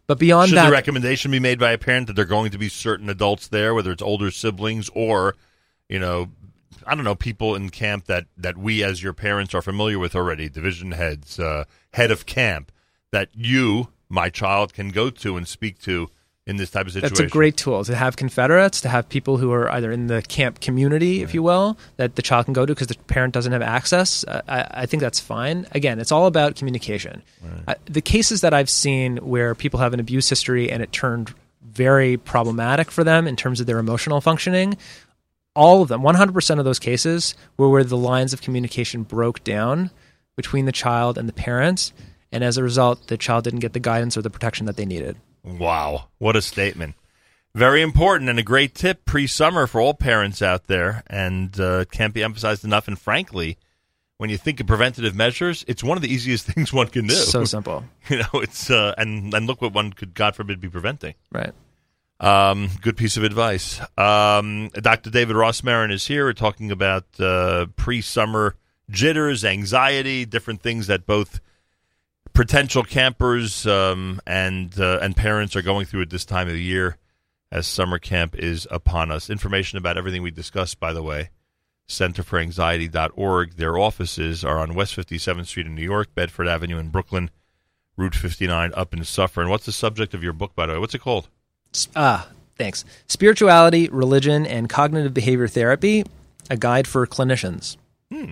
but 0.07 0.19
beyond 0.19 0.43
that. 0.43 0.49
Should 0.49 0.57
that, 0.57 0.65
the 0.65 0.71
recommendation 0.71 1.31
be 1.31 1.39
made 1.39 1.59
by 1.59 1.71
a 1.71 1.77
parent 1.77 2.07
that 2.07 2.13
there 2.13 2.25
are 2.25 2.27
going 2.27 2.51
to 2.51 2.57
be 2.57 2.69
certain 2.69 3.09
adults 3.09 3.47
there, 3.47 3.73
whether 3.73 3.91
it's 3.91 4.01
older 4.01 4.31
siblings 4.31 4.89
or, 4.93 5.35
you 5.87 5.99
know, 5.99 6.29
I 6.85 6.95
don't 6.95 7.05
know, 7.05 7.15
people 7.15 7.55
in 7.55 7.69
camp 7.69 8.05
that, 8.05 8.25
that 8.37 8.57
we 8.57 8.83
as 8.83 9.01
your 9.01 9.13
parents 9.13 9.53
are 9.53 9.61
familiar 9.61 9.99
with 9.99 10.15
already, 10.15 10.49
division 10.49 10.91
heads, 10.91 11.39
uh, 11.39 11.65
head 11.93 12.11
of 12.11 12.25
camp, 12.25 12.71
that 13.11 13.29
you, 13.33 13.89
my 14.09 14.29
child, 14.29 14.73
can 14.73 14.89
go 14.89 15.09
to 15.09 15.37
and 15.37 15.47
speak 15.47 15.79
to 15.83 16.09
in 16.45 16.57
this 16.57 16.69
type 16.71 16.85
of 16.87 16.93
situation? 16.93 17.15
That's 17.15 17.27
a 17.27 17.31
great 17.31 17.57
tool 17.57 17.83
to 17.85 17.95
have 17.95 18.15
Confederates, 18.15 18.81
to 18.81 18.89
have 18.89 19.07
people 19.07 19.37
who 19.37 19.51
are 19.51 19.71
either 19.71 19.91
in 19.91 20.07
the 20.07 20.21
camp 20.21 20.59
community, 20.59 21.21
if 21.21 21.33
you 21.33 21.41
will, 21.41 21.77
that 21.97 22.15
the 22.15 22.21
child 22.21 22.45
can 22.45 22.53
go 22.53 22.65
to 22.65 22.73
because 22.73 22.87
the 22.87 22.95
parent 22.95 23.33
doesn't 23.33 23.51
have 23.51 23.61
access. 23.61 24.23
Uh, 24.25 24.41
I, 24.47 24.67
I 24.81 24.85
think 24.85 25.01
that's 25.01 25.19
fine. 25.19 25.67
Again, 25.71 25.99
it's 25.99 26.11
all 26.11 26.27
about 26.27 26.55
communication. 26.55 27.23
Uh, 27.67 27.75
the 27.85 28.01
cases 28.01 28.41
that 28.41 28.53
I've 28.53 28.69
seen 28.69 29.17
where 29.17 29.55
people 29.55 29.79
have 29.79 29.93
an 29.93 29.99
abuse 29.99 30.27
history 30.27 30.69
and 30.69 30.83
it 30.83 30.91
turned 30.91 31.33
very 31.61 32.17
problematic 32.17 32.91
for 32.91 33.03
them 33.03 33.27
in 33.27 33.35
terms 33.35 33.59
of 33.59 33.65
their 33.65 33.79
emotional 33.79 34.21
functioning, 34.21 34.77
all 35.55 35.81
of 35.81 35.87
them, 35.87 36.01
100% 36.01 36.59
of 36.59 36.65
those 36.65 36.79
cases 36.79 37.35
were 37.57 37.69
where 37.69 37.83
the 37.83 37.97
lines 37.97 38.33
of 38.33 38.41
communication 38.41 39.03
broke 39.03 39.43
down 39.43 39.91
between 40.35 40.65
the 40.65 40.71
child 40.71 41.17
and 41.17 41.29
the 41.29 41.33
parents. 41.33 41.93
And 42.31 42.43
as 42.43 42.57
a 42.57 42.63
result, 42.63 43.07
the 43.07 43.17
child 43.17 43.43
didn't 43.43 43.59
get 43.59 43.73
the 43.73 43.79
guidance 43.79 44.17
or 44.17 44.23
the 44.23 44.29
protection 44.29 44.65
that 44.65 44.77
they 44.77 44.85
needed. 44.85 45.15
Wow, 45.43 46.09
what 46.17 46.35
a 46.35 46.41
statement. 46.41 46.95
Very 47.55 47.81
important 47.81 48.29
and 48.29 48.39
a 48.39 48.43
great 48.43 48.73
tip 48.73 49.05
pre 49.05 49.27
summer 49.27 49.67
for 49.67 49.79
all 49.79 49.93
parents 49.93 50.41
out 50.41 50.67
there, 50.67 51.03
and 51.07 51.57
uh, 51.59 51.79
it 51.79 51.91
can't 51.91 52.13
be 52.13 52.23
emphasized 52.23 52.65
enough. 52.65 52.87
And 52.87 52.97
frankly, 52.97 53.57
when 54.17 54.29
you 54.29 54.37
think 54.37 54.59
of 54.59 54.67
preventative 54.67 55.15
measures, 55.15 55.63
it's 55.67 55.83
one 55.83 55.97
of 55.97 56.01
the 56.01 56.11
easiest 56.11 56.45
things 56.51 56.73
one 56.73 56.87
can 56.87 57.07
do. 57.07 57.13
So 57.13 57.45
simple. 57.45 57.83
you 58.09 58.17
know, 58.17 58.29
it's 58.41 58.69
uh, 58.69 58.95
and 58.97 59.33
and 59.33 59.45
look 59.45 59.61
what 59.61 59.73
one 59.73 59.93
could, 59.93 60.13
God 60.13 60.35
forbid, 60.35 60.59
be 60.61 60.69
preventing. 60.69 61.13
Right. 61.31 61.51
Um, 62.19 62.69
good 62.81 62.95
piece 62.95 63.17
of 63.17 63.23
advice. 63.23 63.81
Um, 63.97 64.69
Dr. 64.69 65.09
David 65.09 65.35
Rosmarin 65.35 65.91
is 65.91 66.07
here. 66.07 66.25
We're 66.25 66.33
talking 66.33 66.71
about 66.71 67.05
uh, 67.19 67.65
pre-summer 67.75 68.55
jitters, 68.89 69.43
anxiety, 69.43 70.23
different 70.23 70.61
things 70.61 70.87
that 70.87 71.05
both 71.05 71.41
potential 72.33 72.83
campers 72.83 73.65
um, 73.67 74.19
and 74.25 74.79
uh, 74.79 74.99
and 75.01 75.15
parents 75.15 75.55
are 75.55 75.61
going 75.61 75.85
through 75.85 76.01
at 76.01 76.09
this 76.09 76.25
time 76.25 76.47
of 76.47 76.53
the 76.53 76.61
year 76.61 76.97
as 77.51 77.67
summer 77.67 77.99
camp 77.99 78.35
is 78.35 78.67
upon 78.71 79.11
us. 79.11 79.29
Information 79.29 79.77
about 79.77 79.97
everything 79.97 80.23
we 80.23 80.31
discussed, 80.31 80.79
by 80.79 80.91
the 80.91 81.03
way, 81.03 81.29
centerforanxiety.org. 81.87 83.55
Their 83.55 83.77
offices 83.77 84.43
are 84.43 84.57
on 84.57 84.73
West 84.73 84.95
57th 84.95 85.45
Street 85.45 85.67
in 85.67 85.75
New 85.75 85.83
York, 85.83 86.15
Bedford 86.15 86.47
Avenue 86.47 86.79
in 86.79 86.89
Brooklyn, 86.89 87.29
Route 87.95 88.15
59 88.15 88.71
up 88.75 88.93
in 88.93 89.03
Suffern. 89.03 89.49
What's 89.49 89.67
the 89.67 89.71
subject 89.71 90.15
of 90.15 90.23
your 90.23 90.33
book, 90.33 90.55
by 90.55 90.65
the 90.65 90.73
way? 90.73 90.79
What's 90.79 90.95
it 90.95 91.01
called? 91.01 91.29
Ah, 91.95 92.27
thanks. 92.57 92.85
Spirituality, 93.07 93.87
Religion, 93.89 94.47
and 94.47 94.67
Cognitive 94.67 95.13
Behavior 95.13 95.47
Therapy, 95.47 96.03
a 96.49 96.57
guide 96.57 96.87
for 96.87 97.05
clinicians. 97.05 97.77
Hmm. 98.11 98.31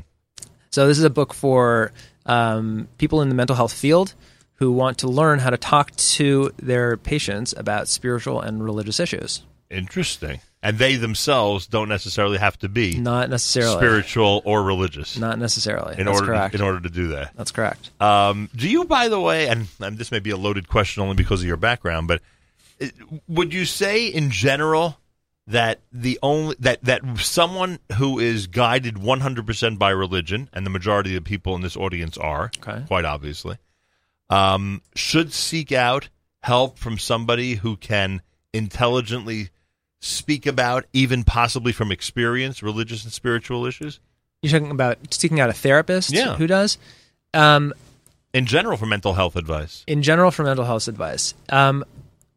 So, 0.71 0.87
this 0.87 0.97
is 0.97 1.03
a 1.03 1.09
book 1.09 1.33
for 1.33 1.91
um, 2.25 2.87
people 2.97 3.21
in 3.21 3.29
the 3.29 3.35
mental 3.35 3.55
health 3.55 3.73
field 3.73 4.13
who 4.55 4.71
want 4.71 4.99
to 4.99 5.07
learn 5.07 5.39
how 5.39 5.49
to 5.49 5.57
talk 5.57 5.95
to 5.95 6.51
their 6.61 6.95
patients 6.97 7.53
about 7.57 7.87
spiritual 7.87 8.39
and 8.41 8.63
religious 8.63 8.99
issues. 8.99 9.43
Interesting. 9.71 10.39
And 10.63 10.77
they 10.77 10.95
themselves 10.95 11.65
don't 11.65 11.89
necessarily 11.89 12.37
have 12.37 12.59
to 12.59 12.69
be 12.69 12.99
Not 12.99 13.31
necessarily. 13.31 13.77
spiritual 13.77 14.43
or 14.45 14.61
religious 14.61 15.17
Not 15.17 15.39
necessarily. 15.39 15.95
in 15.97 16.05
That's 16.05 16.19
order 16.19 16.33
correct. 16.33 16.51
To, 16.53 16.59
in 16.59 16.63
order 16.63 16.79
to 16.81 16.89
do 16.89 17.07
that. 17.09 17.35
That's 17.35 17.51
correct. 17.51 17.89
Um, 17.99 18.49
do 18.55 18.69
you, 18.69 18.85
by 18.85 19.07
the 19.07 19.19
way, 19.19 19.47
and, 19.47 19.67
and 19.79 19.97
this 19.97 20.11
may 20.11 20.19
be 20.19 20.29
a 20.29 20.37
loaded 20.37 20.67
question 20.67 21.01
only 21.01 21.15
because 21.15 21.41
of 21.41 21.47
your 21.47 21.57
background, 21.57 22.07
but 22.07 22.21
uh, 22.79 22.87
would 23.27 23.51
you 23.53 23.65
say 23.65 24.05
in 24.05 24.29
general 24.29 24.99
that 25.47 25.81
the 25.91 26.19
only 26.21 26.55
that 26.59 26.83
that 26.83 27.01
someone 27.19 27.79
who 27.97 28.19
is 28.19 28.47
guided 28.47 28.95
100% 28.95 29.77
by 29.79 29.89
religion, 29.89 30.49
and 30.53 30.65
the 30.65 30.69
majority 30.69 31.15
of 31.15 31.23
the 31.23 31.27
people 31.29 31.55
in 31.55 31.61
this 31.61 31.75
audience 31.75 32.17
are, 32.17 32.51
Okay. 32.59 32.83
quite 32.87 33.05
obviously, 33.05 33.57
um, 34.29 34.81
should 34.95 35.33
seek 35.33 35.71
out 35.71 36.09
help 36.43 36.77
from 36.77 36.97
somebody 36.97 37.55
who 37.55 37.75
can 37.77 38.21
intelligently 38.53 39.49
speak 39.99 40.45
about, 40.45 40.85
even 40.93 41.23
possibly 41.23 41.71
from 41.71 41.91
experience, 41.91 42.63
religious 42.63 43.03
and 43.03 43.11
spiritual 43.13 43.65
issues? 43.65 43.99
You're 44.41 44.51
talking 44.59 44.71
about 44.71 44.97
seeking 45.13 45.39
out 45.39 45.49
a 45.49 45.53
therapist 45.53 46.11
Yeah. 46.11 46.35
who 46.35 46.47
does? 46.47 46.77
Um, 47.33 47.73
In 48.33 48.45
general, 48.45 48.77
for 48.77 48.85
mental 48.85 49.13
health 49.13 49.35
advice. 49.35 49.83
in 49.87 50.01
general, 50.01 50.31
for 50.31 50.43
mental 50.43 50.65
health 50.65 50.87
advice, 50.87 51.33
um, 51.49 51.83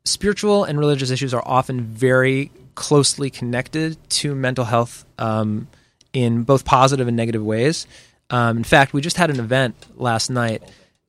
spiritual 0.05 0.65
and 0.65 0.79
religious 0.79 1.11
issues 1.11 1.33
are 1.33 1.43
often 1.47 1.83
very 1.85 2.51
closely 2.75 3.31
connected 3.31 3.97
to 4.11 4.35
mental 4.35 4.65
health 4.65 5.05
um, 5.19 5.69
in 6.13 6.43
both 6.43 6.65
positive 6.65 7.09
and 7.09 7.17
negative 7.17 7.43
ways. 7.45 7.87
Um, 8.31 8.57
in 8.59 8.65
fact, 8.65 8.93
we 8.93 9.01
just 9.01 9.17
had 9.17 9.31
an 9.31 9.39
event 9.41 9.75
last 9.97 10.31
night 10.31 10.63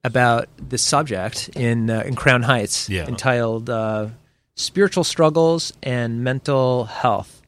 about 0.03 0.47
this 0.57 0.81
subject 0.83 1.49
in 1.55 1.89
uh, 1.89 2.03
in 2.05 2.15
Crown 2.15 2.43
Heights, 2.43 2.89
Yeah. 2.89 3.07
entitled 3.07 3.69
uh, 3.69 4.09
"Spiritual 4.55 5.03
Struggles 5.03 5.73
and 5.81 6.23
Mental 6.23 6.85
Health," 6.85 7.41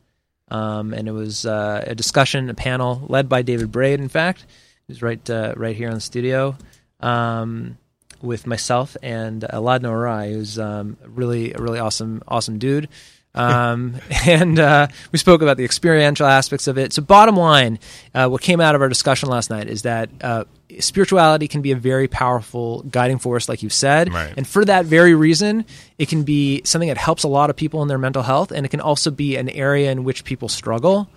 um, 0.50 0.94
and 0.94 1.08
it 1.08 1.12
was 1.12 1.46
uh, 1.46 1.84
a 1.86 1.94
discussion, 1.96 2.50
a 2.50 2.54
panel 2.54 3.06
led 3.10 3.28
by 3.30 3.42
David 3.44 3.72
Braid. 3.72 4.00
In 4.00 4.10
fact, 4.10 4.46
who's 4.88 5.02
right 5.02 5.30
uh, 5.30 5.54
right 5.58 5.76
here 5.76 5.90
in 5.90 5.94
the 5.96 6.02
studio. 6.02 6.56
Um, 7.00 7.78
with 8.20 8.48
myself 8.48 8.98
and 9.04 9.44
Aladno 9.44 9.92
Arai, 9.92 10.32
who's 10.34 10.58
um, 10.58 10.98
really 11.06 11.54
a 11.54 11.60
really 11.60 11.78
awesome 11.78 12.24
awesome 12.28 12.58
dude. 12.58 12.90
Um, 13.38 13.96
and 14.26 14.60
uh, 14.60 14.88
we 15.12 15.20
spoke 15.20 15.42
about 15.42 15.58
the 15.58 15.66
experiential 15.66 16.26
aspects 16.26 16.68
of 16.68 16.78
it. 16.78 16.94
So, 16.94 17.02
bottom 17.02 17.36
line, 17.36 17.80
uh, 18.14 18.28
what 18.28 18.42
came 18.42 18.60
out 18.60 18.76
of 18.76 18.82
our 18.82 18.90
discussion 18.90 19.30
last 19.30 19.50
night 19.50 19.68
is 19.68 19.84
that 19.84 20.10
uh, 20.22 20.46
spirituality 20.80 21.48
can 21.48 21.62
be 21.62 21.72
a 21.72 21.76
very 21.76 22.08
powerful 22.08 22.84
guiding 22.84 23.20
force, 23.20 23.48
like 23.48 23.64
you 23.64 23.70
said. 23.70 24.14
Right. 24.14 24.34
And 24.36 24.48
for 24.48 24.66
that 24.66 24.86
very 24.86 25.16
reason, 25.16 25.66
it 25.98 26.10
can 26.10 26.24
be 26.24 26.62
something 26.64 26.90
that 26.90 26.98
helps 26.98 27.24
a 27.24 27.28
lot 27.28 27.50
of 27.50 27.56
people 27.56 27.82
in 27.82 27.88
their 27.88 27.98
mental 27.98 28.24
health, 28.24 28.52
and 28.52 28.66
it 28.66 28.70
can 28.70 28.82
also 28.82 29.12
be 29.12 29.36
an 29.36 29.50
area 29.50 29.92
in 29.92 30.04
which 30.04 30.24
people 30.24 30.50
struggle 30.50 31.10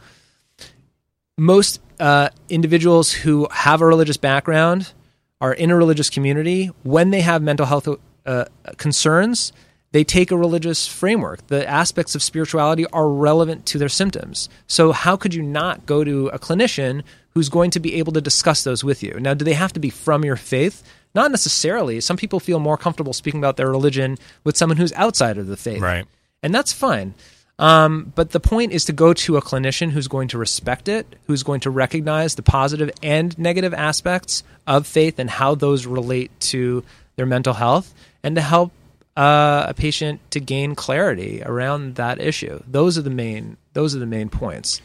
most 1.40 1.80
uh, 1.98 2.28
individuals 2.50 3.12
who 3.12 3.48
have 3.50 3.80
a 3.80 3.86
religious 3.86 4.18
background 4.18 4.92
are 5.40 5.54
in 5.54 5.70
a 5.70 5.76
religious 5.76 6.10
community 6.10 6.66
when 6.82 7.10
they 7.10 7.22
have 7.22 7.40
mental 7.40 7.64
health 7.64 7.88
uh, 8.26 8.44
concerns 8.76 9.52
they 9.92 10.04
take 10.04 10.30
a 10.30 10.36
religious 10.36 10.86
framework. 10.86 11.46
The 11.48 11.68
aspects 11.68 12.14
of 12.14 12.22
spirituality 12.22 12.86
are 12.86 13.08
relevant 13.08 13.66
to 13.66 13.78
their 13.78 13.88
symptoms. 13.88 14.48
So 14.66 14.92
how 14.92 15.16
could 15.16 15.34
you 15.34 15.42
not 15.42 15.86
go 15.86 16.04
to 16.04 16.28
a 16.28 16.38
clinician 16.38 17.02
who's 17.34 17.48
going 17.48 17.72
to 17.72 17.80
be 17.80 17.94
able 17.96 18.12
to 18.12 18.20
discuss 18.20 18.62
those 18.64 18.84
with 18.84 19.02
you? 19.02 19.18
Now 19.18 19.34
do 19.34 19.44
they 19.44 19.54
have 19.54 19.72
to 19.72 19.80
be 19.80 19.90
from 19.90 20.24
your 20.24 20.36
faith? 20.36 20.82
Not 21.14 21.32
necessarily. 21.32 22.00
Some 22.00 22.16
people 22.16 22.38
feel 22.38 22.60
more 22.60 22.76
comfortable 22.76 23.12
speaking 23.12 23.40
about 23.40 23.56
their 23.56 23.68
religion 23.68 24.16
with 24.44 24.56
someone 24.56 24.76
who's 24.76 24.92
outside 24.92 25.38
of 25.38 25.48
the 25.48 25.56
faith. 25.56 25.80
Right. 25.82 26.06
and 26.42 26.54
that's 26.54 26.72
fine. 26.72 27.14
Um, 27.58 28.12
but 28.14 28.30
the 28.30 28.40
point 28.40 28.72
is 28.72 28.86
to 28.86 28.94
go 28.94 29.12
to 29.12 29.36
a 29.36 29.42
clinician 29.42 29.90
who's 29.90 30.08
going 30.08 30.28
to 30.28 30.38
respect 30.38 30.88
it, 30.88 31.06
who's 31.26 31.42
going 31.42 31.60
to 31.60 31.70
recognize 31.70 32.34
the 32.34 32.42
positive 32.42 32.90
and 33.02 33.38
negative 33.38 33.74
aspects 33.74 34.42
of 34.66 34.86
faith 34.86 35.18
and 35.18 35.28
how 35.28 35.54
those 35.54 35.84
relate 35.84 36.30
to 36.40 36.82
their 37.16 37.26
mental 37.26 37.52
health, 37.52 37.92
and 38.22 38.36
to 38.36 38.40
help 38.40 38.72
uh, 39.16 39.66
a 39.68 39.74
patient 39.74 40.20
to 40.30 40.40
gain 40.40 40.74
clarity 40.74 41.42
around 41.42 41.96
that 41.96 42.20
issue. 42.20 42.62
Those 42.66 42.96
are 42.98 43.02
the 43.02 43.10
main. 43.10 43.56
Those 43.72 43.94
are 43.94 43.98
the 43.98 44.06
main 44.06 44.28
points. 44.28 44.80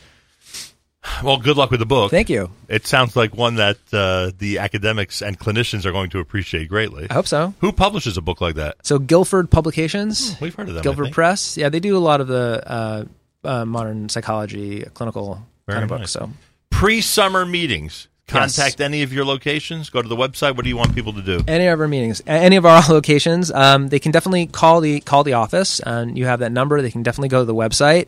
Well, 1.23 1.37
good 1.37 1.55
luck 1.55 1.69
with 1.69 1.79
the 1.79 1.85
book. 1.85 2.09
Thank 2.09 2.29
you. 2.31 2.49
It 2.67 2.87
sounds 2.87 3.15
like 3.15 3.35
one 3.35 3.55
that 3.55 3.77
uh, 3.93 4.31
the 4.37 4.57
academics 4.57 5.21
and 5.21 5.37
clinicians 5.39 5.85
are 5.85 5.91
going 5.91 6.09
to 6.09 6.19
appreciate 6.19 6.67
greatly. 6.67 7.05
I 7.09 7.13
hope 7.13 7.27
so. 7.27 7.53
Who 7.61 7.71
publishes 7.71 8.17
a 8.17 8.21
book 8.21 8.41
like 8.41 8.55
that? 8.55 8.77
So 8.83 8.97
Guilford 8.97 9.51
Publications, 9.51 10.35
We've 10.41 10.53
heard 10.55 10.67
of 10.67 10.73
them. 10.73 10.81
Guilford. 10.83 11.11
Press. 11.11 11.57
Yeah, 11.57 11.69
they 11.69 11.79
do 11.79 11.95
a 11.95 11.99
lot 11.99 12.21
of 12.21 12.27
the 12.27 12.63
uh, 12.65 13.05
uh, 13.43 13.65
modern 13.65 14.09
psychology, 14.09 14.81
clinical 14.95 15.45
Very 15.67 15.81
kind 15.81 15.91
of 15.91 15.99
books. 15.99 16.11
So 16.11 16.31
Pre-summer 16.71 17.45
meetings. 17.45 18.07
Yes. 18.27 18.55
Contact 18.55 18.81
any 18.81 19.03
of 19.03 19.13
your 19.13 19.23
locations. 19.23 19.91
Go 19.91 20.01
to 20.01 20.07
the 20.07 20.15
website. 20.15 20.55
What 20.55 20.63
do 20.63 20.69
you 20.69 20.77
want 20.77 20.95
people 20.95 21.13
to 21.13 21.21
do? 21.21 21.43
any 21.47 21.67
of 21.67 21.79
our 21.79 21.87
meetings, 21.87 22.23
any 22.25 22.55
of 22.55 22.65
our 22.65 22.81
locations, 22.89 23.51
um, 23.51 23.89
they 23.89 23.99
can 23.99 24.11
definitely 24.11 24.47
call 24.47 24.81
the 24.81 24.99
call 25.01 25.23
the 25.23 25.33
office, 25.33 25.79
and 25.79 26.17
you 26.17 26.25
have 26.25 26.39
that 26.39 26.51
number. 26.51 26.81
They 26.81 26.89
can 26.89 27.03
definitely 27.03 27.29
go 27.29 27.41
to 27.41 27.45
the 27.45 27.53
website. 27.53 28.07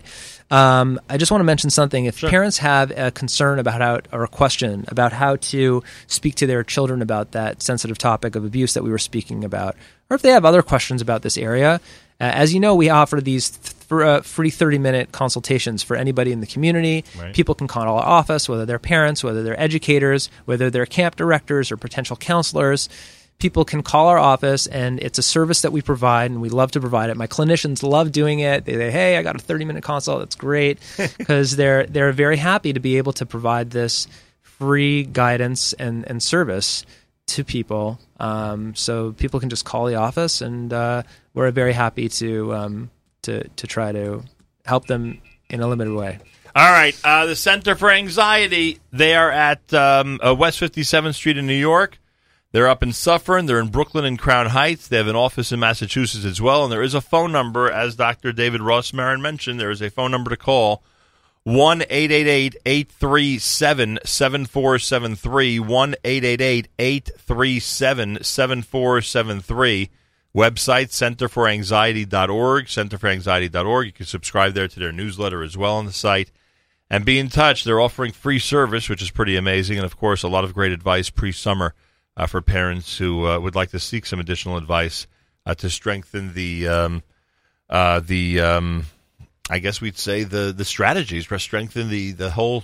Um, 0.50 1.00
I 1.08 1.18
just 1.18 1.30
want 1.32 1.42
to 1.42 1.46
mention 1.46 1.70
something. 1.70 2.06
If 2.06 2.18
Sure. 2.18 2.32
parents 2.32 2.58
have 2.58 2.90
a 2.98 3.12
concern 3.12 3.60
about 3.60 3.80
how, 3.80 4.00
or 4.12 4.24
a 4.24 4.28
question 4.28 4.86
about 4.88 5.14
how 5.14 5.36
to 5.36 5.84
speak 6.08 6.34
to 6.36 6.48
their 6.48 6.64
children 6.64 7.04
about 7.04 7.34
that 7.34 7.62
sensitive 7.62 8.00
topic 8.00 8.36
of 8.36 8.44
abuse 8.44 8.74
that 8.74 8.84
we 8.84 8.90
were 8.90 8.98
speaking 8.98 9.44
about, 9.44 9.76
or 10.10 10.16
if 10.16 10.24
they 10.24 10.32
have 10.32 10.46
other 10.46 10.64
questions 10.64 11.00
about 11.04 11.22
this 11.22 11.38
area, 11.38 11.76
uh, 12.20 12.24
as 12.24 12.56
you 12.56 12.60
know, 12.60 12.74
we 12.74 12.90
offer 12.90 13.22
these 13.22 13.52
th- 13.52 13.76
for, 13.88 14.04
uh, 14.04 14.22
free 14.22 14.50
30 14.50 14.78
minute 14.78 15.12
consultations 15.12 15.82
for 15.82 15.96
anybody 15.96 16.32
in 16.32 16.42
the 16.42 16.48
community. 16.48 17.04
Right. 17.20 17.34
People 17.34 17.56
can 17.56 17.68
call 17.68 17.84
our 17.84 18.04
office, 18.04 18.48
whether 18.48 18.66
they're 18.66 18.80
parents, 18.80 19.24
whether 19.24 19.44
they're 19.44 19.60
educators, 19.60 20.30
whether 20.46 20.70
they're 20.70 20.86
camp 20.86 21.16
directors 21.16 21.72
or 21.72 21.78
potential 21.78 22.16
counselors. 22.16 22.90
People 23.40 23.66
can 23.66 23.84
call 23.84 24.08
our 24.08 24.18
office, 24.18 24.66
and 24.66 25.00
it's 25.00 25.20
a 25.20 25.24
service 25.24 25.62
that 25.62 25.72
we 25.72 25.82
provide, 25.82 26.32
and 26.32 26.42
we 26.42 26.50
love 26.50 26.72
to 26.72 26.80
provide 26.80 27.12
it. 27.12 27.18
My 27.18 27.28
clinicians 27.28 27.84
love 27.84 28.12
doing 28.12 28.40
it. 28.40 28.66
They 28.66 28.74
say, 28.74 28.90
"Hey, 28.90 29.16
I 29.18 29.22
got 29.22 29.36
a 29.36 29.40
30 29.40 29.64
minute 29.64 29.84
consult. 29.84 30.20
That's 30.20 30.36
great," 30.36 30.80
because 31.20 31.56
they're 31.56 31.86
they're 31.86 32.12
very 32.12 32.38
happy 32.38 32.74
to 32.74 32.80
be 32.80 32.98
able 32.98 33.14
to 33.14 33.28
provide 33.28 33.70
this 33.70 34.08
free 34.42 35.04
guidance 35.04 35.74
and 35.74 36.04
and 36.10 36.22
service 36.22 36.84
to 37.28 37.44
people. 37.44 38.00
Um, 38.20 38.74
so 38.74 39.12
people 39.12 39.40
can 39.40 39.50
just 39.50 39.66
call 39.66 39.86
the 39.86 39.96
office, 39.96 40.42
and 40.42 40.74
uh, 40.74 41.04
we're 41.36 41.52
very 41.52 41.74
happy 41.74 42.10
to 42.10 42.56
um, 42.56 42.90
to 43.24 43.48
to 43.48 43.68
try 43.68 43.92
to 43.92 44.24
help 44.66 44.88
them 44.88 45.22
in 45.50 45.62
a 45.62 45.68
limited 45.68 45.94
way. 45.94 46.20
All 46.56 46.72
right. 46.72 46.98
Uh, 47.04 47.26
the 47.28 47.36
Center 47.36 47.76
for 47.76 47.92
Anxiety. 47.92 48.80
They 48.92 49.16
are 49.16 49.30
at 49.30 49.72
um, 49.74 50.20
uh, 50.26 50.34
West 50.34 50.60
57th 50.60 51.14
Street 51.14 51.38
in 51.38 51.46
New 51.46 51.54
York. 51.54 52.00
They're 52.52 52.68
up 52.68 52.82
in 52.82 52.94
Suffern. 52.94 53.46
They're 53.46 53.60
in 53.60 53.68
Brooklyn 53.68 54.06
and 54.06 54.18
Crown 54.18 54.48
Heights. 54.48 54.88
They 54.88 54.98
have 54.98 55.08
an 55.08 55.16
office 55.16 55.52
in 55.52 55.60
Massachusetts 55.60 56.26
as 56.26 56.42
well. 56.42 56.64
And 56.64 56.72
there 56.72 56.82
is 56.82 56.96
a 56.96 57.02
phone 57.02 57.32
number, 57.32 57.70
as 57.70 57.96
Dr. 57.96 58.32
David 58.32 58.62
Rosmarin 58.62 59.22
mentioned. 59.22 59.60
There 59.60 59.70
is 59.70 59.84
a 59.84 59.92
phone 59.92 60.10
number 60.10 60.32
to 60.32 60.38
call 60.38 60.82
1 61.44 61.84
837 61.90 64.00
7473. 64.04 65.60
1 65.60 65.96
837 66.04 68.18
7473. 68.24 69.90
Website 70.36 70.90
centerforanxiety.org. 70.92 72.66
Centerforanxiety.org. 72.66 73.86
You 73.86 73.92
can 73.94 74.06
subscribe 74.06 74.54
there 74.54 74.68
to 74.68 74.80
their 74.80 74.92
newsletter 74.92 75.44
as 75.44 75.58
well 75.58 75.76
on 75.76 75.86
the 75.86 75.94
site. 75.94 76.32
and 76.90 77.04
be 77.04 77.20
in 77.20 77.30
touch. 77.30 77.64
They're 77.64 77.82
offering 77.82 78.12
free 78.14 78.40
service, 78.40 78.88
which 78.88 79.02
is 79.02 79.12
pretty 79.12 79.36
amazing, 79.36 79.78
and 79.78 79.86
of 79.86 79.98
course, 79.98 80.24
a 80.24 80.28
lot 80.30 80.44
of 80.44 80.54
great 80.54 80.72
advice 80.72 81.10
pre 81.10 81.32
summer 81.32 81.74
uh, 82.16 82.28
for 82.28 82.42
parents 82.42 82.98
who 82.98 83.28
uh, 83.28 83.40
would 83.40 83.56
like 83.56 83.72
to 83.72 83.80
seek 83.80 84.06
some 84.06 84.20
additional 84.20 84.58
advice 84.58 85.06
uh, 85.46 85.54
to 85.56 85.70
strengthen 85.70 86.34
the 86.34 86.68
um, 86.68 87.04
uh, 87.70 88.00
the 88.00 88.40
um, 88.40 88.86
I 89.50 89.60
guess 89.60 89.82
we'd 89.82 89.98
say 89.98 90.24
the 90.24 90.54
the 90.56 90.66
strategies 90.66 91.26
for 91.26 91.38
strengthen 91.40 91.90
the 91.90 92.12
the 92.14 92.32
whole 92.32 92.64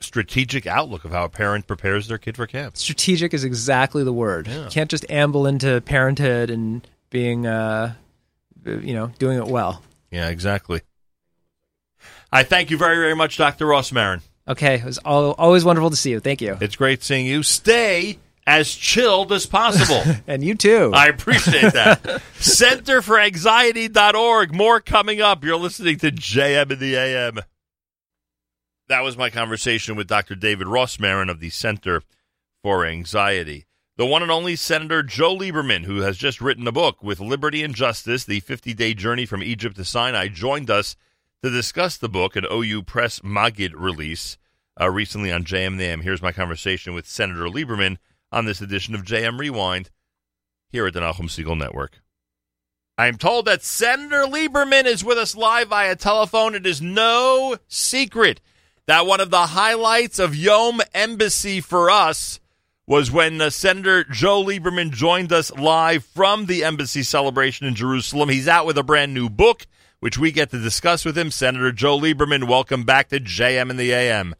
strategic 0.00 0.66
outlook 0.66 1.04
of 1.04 1.12
how 1.12 1.24
a 1.24 1.28
parent 1.28 1.68
prepares 1.68 2.08
their 2.08 2.18
kid 2.18 2.36
for 2.36 2.46
camp. 2.48 2.76
Strategic 2.76 3.32
is 3.32 3.44
exactly 3.44 4.02
the 4.02 4.12
word. 4.12 4.48
Yeah. 4.48 4.64
You 4.64 4.70
can't 4.70 4.90
just 4.90 5.08
amble 5.08 5.46
into 5.46 5.80
parenthood 5.82 6.50
and 6.50 6.86
being, 7.12 7.46
uh, 7.46 7.94
you 8.64 8.94
know, 8.94 9.12
doing 9.18 9.38
it 9.38 9.46
well. 9.46 9.82
Yeah, 10.10 10.30
exactly. 10.30 10.80
I 12.32 12.42
thank 12.42 12.70
you 12.70 12.78
very, 12.78 12.96
very 12.96 13.14
much, 13.14 13.36
Dr. 13.36 13.66
Rosmarin. 13.66 14.22
Okay, 14.48 14.76
it 14.76 14.84
was 14.84 14.96
all, 14.98 15.32
always 15.32 15.64
wonderful 15.64 15.90
to 15.90 15.96
see 15.96 16.10
you. 16.10 16.18
Thank 16.18 16.40
you, 16.40 16.58
It's 16.60 16.74
great 16.74 17.04
seeing 17.04 17.26
you. 17.26 17.44
Stay 17.44 18.18
as 18.46 18.74
chilled 18.74 19.30
as 19.32 19.46
possible. 19.46 20.02
and 20.26 20.42
you 20.42 20.56
too. 20.56 20.90
I 20.92 21.06
appreciate 21.08 21.74
that. 21.74 22.02
Centerforanxiety.org. 22.38 24.52
More 24.52 24.80
coming 24.80 25.20
up. 25.20 25.44
You're 25.44 25.58
listening 25.58 25.98
to 25.98 26.10
JM 26.10 26.72
in 26.72 26.80
the 26.80 26.96
AM. 26.96 27.38
That 28.88 29.04
was 29.04 29.16
my 29.16 29.30
conversation 29.30 29.94
with 29.94 30.08
Dr. 30.08 30.34
David 30.34 30.66
Rosmarin 30.66 31.30
of 31.30 31.38
the 31.38 31.50
Center 31.50 32.02
for 32.62 32.84
Anxiety. 32.84 33.66
The 33.98 34.06
one 34.06 34.22
and 34.22 34.30
only 34.30 34.56
Senator 34.56 35.02
Joe 35.02 35.36
Lieberman, 35.36 35.84
who 35.84 35.98
has 35.98 36.16
just 36.16 36.40
written 36.40 36.66
a 36.66 36.72
book 36.72 37.02
with 37.02 37.20
Liberty 37.20 37.62
and 37.62 37.74
Justice, 37.74 38.24
the 38.24 38.40
50 38.40 38.72
day 38.72 38.94
journey 38.94 39.26
from 39.26 39.42
Egypt 39.42 39.76
to 39.76 39.84
Sinai, 39.84 40.28
joined 40.28 40.70
us 40.70 40.96
to 41.42 41.50
discuss 41.50 41.98
the 41.98 42.08
book, 42.08 42.34
an 42.34 42.46
OU 42.50 42.84
Press 42.84 43.22
Maggid 43.22 43.76
release 43.76 44.38
uh, 44.80 44.88
recently 44.88 45.30
on 45.30 45.44
JM 45.44 45.76
and. 45.76 46.00
Here's 46.00 46.22
my 46.22 46.32
conversation 46.32 46.94
with 46.94 47.06
Senator 47.06 47.44
Lieberman 47.44 47.98
on 48.30 48.46
this 48.46 48.62
edition 48.62 48.94
of 48.94 49.02
JM 49.02 49.38
Rewind 49.38 49.90
here 50.70 50.86
at 50.86 50.94
the 50.94 51.00
Nachum 51.00 51.28
Segal 51.28 51.58
Network. 51.58 52.00
I 52.96 53.08
am 53.08 53.18
told 53.18 53.44
that 53.44 53.62
Senator 53.62 54.24
Lieberman 54.24 54.86
is 54.86 55.04
with 55.04 55.18
us 55.18 55.36
live 55.36 55.68
via 55.68 55.96
telephone. 55.96 56.54
It 56.54 56.66
is 56.66 56.80
no 56.80 57.58
secret 57.68 58.40
that 58.86 59.04
one 59.04 59.20
of 59.20 59.30
the 59.30 59.48
highlights 59.48 60.18
of 60.18 60.34
Yom 60.34 60.80
Embassy 60.94 61.60
for 61.60 61.90
us 61.90 62.40
was 62.86 63.10
when 63.10 63.40
uh, 63.40 63.50
Senator 63.50 64.04
Joe 64.04 64.42
Lieberman 64.42 64.90
joined 64.90 65.32
us 65.32 65.52
live 65.52 66.04
from 66.04 66.46
the 66.46 66.64
embassy 66.64 67.02
celebration 67.02 67.66
in 67.66 67.74
Jerusalem. 67.74 68.28
He's 68.28 68.48
out 68.48 68.66
with 68.66 68.76
a 68.76 68.82
brand 68.82 69.14
new 69.14 69.28
book, 69.28 69.66
which 70.00 70.18
we 70.18 70.32
get 70.32 70.50
to 70.50 70.58
discuss 70.58 71.04
with 71.04 71.16
him. 71.16 71.30
Senator 71.30 71.70
Joe 71.70 71.98
Lieberman, 71.98 72.48
welcome 72.48 72.84
back 72.84 73.08
to 73.10 73.20
JM 73.20 73.70
in 73.70 73.76
the 73.76 73.92
AM. 73.92 74.34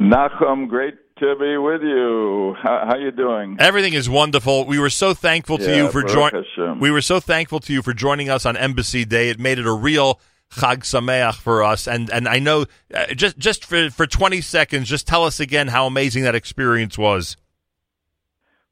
Nachum, 0.00 0.68
great 0.68 0.94
to 1.18 1.34
be 1.36 1.56
with 1.56 1.82
you. 1.82 2.54
How, 2.62 2.86
how 2.90 2.96
you 2.96 3.10
doing? 3.10 3.56
Everything 3.58 3.94
is 3.94 4.08
wonderful. 4.08 4.64
We 4.66 4.78
were 4.78 4.90
so 4.90 5.14
thankful 5.14 5.58
to 5.58 5.70
Yeah, 5.70 5.76
you 5.84 5.90
for 5.90 6.02
joining. 6.04 6.44
We 6.78 6.90
were 6.90 7.00
so 7.00 7.18
thankful 7.18 7.60
to 7.60 7.72
you 7.72 7.82
for 7.82 7.92
joining 7.92 8.30
us 8.30 8.46
on 8.46 8.56
Embassy 8.56 9.04
Day. 9.04 9.30
It 9.30 9.40
made 9.40 9.58
it 9.58 9.66
a 9.66 9.72
real 9.72 10.20
Chag 10.50 10.78
Sameach 10.78 11.34
for 11.34 11.62
us. 11.62 11.86
And 11.86 12.10
and 12.10 12.28
I 12.28 12.38
know 12.38 12.66
uh, 12.94 13.06
just 13.14 13.38
just 13.38 13.64
for 13.64 13.90
for 13.90 14.06
twenty 14.06 14.40
seconds, 14.40 14.88
just 14.88 15.06
tell 15.06 15.24
us 15.24 15.40
again 15.40 15.68
how 15.68 15.86
amazing 15.86 16.22
that 16.24 16.34
experience 16.34 16.96
was. 16.96 17.36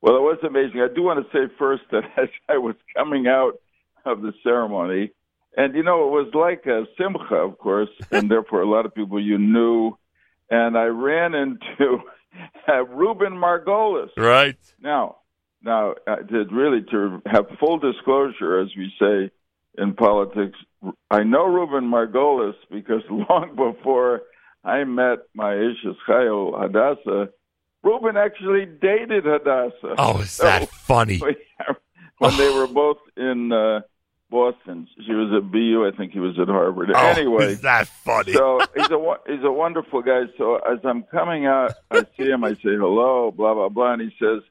Well, 0.01 0.17
it 0.17 0.21
was 0.21 0.39
amazing. 0.47 0.81
I 0.81 0.93
do 0.95 1.03
want 1.03 1.25
to 1.25 1.33
say 1.33 1.53
first 1.59 1.83
that 1.91 2.05
as 2.17 2.29
I 2.49 2.59
was 2.59 2.77
coming 2.97 3.27
out 3.27 3.55
of 4.05 4.23
the 4.23 4.33
ceremony, 4.43 5.11
and 5.57 5.75
you 5.75 5.83
know, 5.83 6.07
it 6.07 6.11
was 6.11 6.33
like 6.35 6.67
a 6.67 6.87
simcha, 6.97 7.35
of 7.35 7.59
course, 7.59 7.91
and 8.11 8.31
therefore 8.31 8.63
a 8.63 8.71
lot 8.71 8.87
of 8.87 8.95
people 8.95 9.21
you 9.21 9.39
knew, 9.39 9.97
and 10.51 10.77
I 10.77 10.85
ran 10.85 11.35
into 11.35 11.99
uh, 12.69 12.85
Ruben 12.85 13.33
Margolis. 13.33 14.11
Right. 14.17 14.57
Now, 14.81 15.17
now, 15.63 15.95
uh, 16.07 16.17
to 16.17 16.45
really 16.53 16.83
to 16.91 17.21
have 17.27 17.47
full 17.59 17.79
disclosure, 17.79 18.61
as 18.61 18.69
we 18.77 18.93
say 19.01 19.31
in 19.79 19.95
politics, 19.95 20.59
I 21.11 21.23
know 21.23 21.47
Ruben 21.47 21.91
Margolis 21.91 22.55
because 22.71 23.03
long 23.11 23.57
before 23.57 24.23
I 24.65 24.85
met 24.85 25.19
my 25.35 25.53
Ishes 25.53 25.97
Chayil 26.09 26.61
Hadassah, 26.61 27.31
Ruben 27.83 28.17
actually 28.17 28.67
dated 28.67 29.25
Hadassah. 29.25 29.95
Oh, 29.99 30.21
is 30.21 30.37
that 30.39 30.69
funny? 30.69 31.21
when 32.19 32.37
they 32.37 32.53
were 32.53 32.67
both 32.67 32.99
in 33.17 33.53
uh, 33.53 33.81
Boston, 34.29 34.89
she 35.07 35.13
was 35.13 35.33
at 35.37 35.53
BU. 35.53 35.87
I 35.87 35.97
think 35.97 36.13
he 36.13 36.19
was 36.19 36.39
at 36.41 36.49
Harvard. 36.49 36.91
Oh, 36.93 36.99
anyway, 36.99 37.53
is 37.53 37.61
that 37.61 37.87
funny? 37.87 38.33
so 38.33 38.61
he's 38.75 38.91
a 38.91 39.15
he's 39.29 39.45
a 39.45 39.53
wonderful 39.53 40.03
guy. 40.03 40.23
So 40.37 40.57
as 40.57 40.81
I'm 40.85 41.05
coming 41.05 41.47
out, 41.47 41.75
I 41.91 42.05
see 42.17 42.25
him. 42.25 42.43
I 42.43 42.55
say 42.55 42.75
hello, 42.77 43.31
blah 43.31 43.55
blah 43.55 43.69
blah, 43.69 43.93
and 43.93 44.03
he 44.03 44.11
says, 44.19 44.43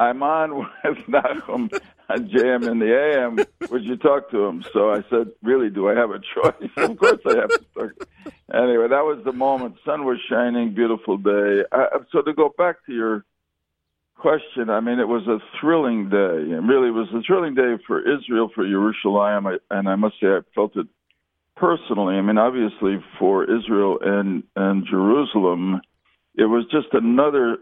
"I'm 0.00 0.22
on 0.24 0.56
with 0.58 0.98
Nachum 1.08 1.70
JM 2.10 2.70
in 2.70 2.78
the 2.78 2.92
AM. 2.94 3.38
Would 3.70 3.84
you 3.84 3.96
talk 3.96 4.30
to 4.30 4.44
him?" 4.44 4.64
So 4.72 4.90
I 4.90 5.04
said, 5.10 5.32
"Really? 5.42 5.70
Do 5.70 5.88
I 5.88 5.94
have 5.94 6.10
a 6.10 6.18
choice? 6.18 6.70
of 6.76 6.96
course 6.96 7.20
I 7.26 7.36
have 7.36 7.50
to 7.50 7.64
talk." 7.76 8.08
Anyway, 8.52 8.88
that 8.88 9.04
was 9.04 9.22
the 9.24 9.32
moment. 9.32 9.76
Sun 9.84 10.04
was 10.04 10.18
shining, 10.28 10.74
beautiful 10.74 11.16
day. 11.16 11.62
I, 11.72 11.86
so 12.12 12.22
to 12.22 12.32
go 12.32 12.52
back 12.56 12.84
to 12.86 12.92
your 12.92 13.24
question, 14.16 14.70
I 14.70 14.80
mean, 14.80 15.00
it 15.00 15.08
was 15.08 15.26
a 15.26 15.38
thrilling 15.60 16.08
day. 16.08 16.54
It 16.54 16.62
really 16.62 16.90
was 16.90 17.08
a 17.14 17.20
thrilling 17.22 17.54
day 17.54 17.76
for 17.86 18.00
Israel, 18.00 18.50
for 18.54 18.66
Jerusalem, 18.66 19.58
and 19.70 19.88
I 19.88 19.96
must 19.96 20.20
say 20.20 20.28
I 20.28 20.40
felt 20.54 20.76
it 20.76 20.86
personally. 21.56 22.16
I 22.16 22.22
mean, 22.22 22.38
obviously 22.38 23.02
for 23.18 23.44
Israel 23.44 23.98
and 24.00 24.44
and 24.56 24.86
Jerusalem, 24.86 25.80
it 26.36 26.44
was 26.44 26.64
just 26.70 26.88
another 26.92 27.58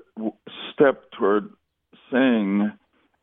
step 0.73 1.11
toward 1.13 1.51
saying 2.11 2.73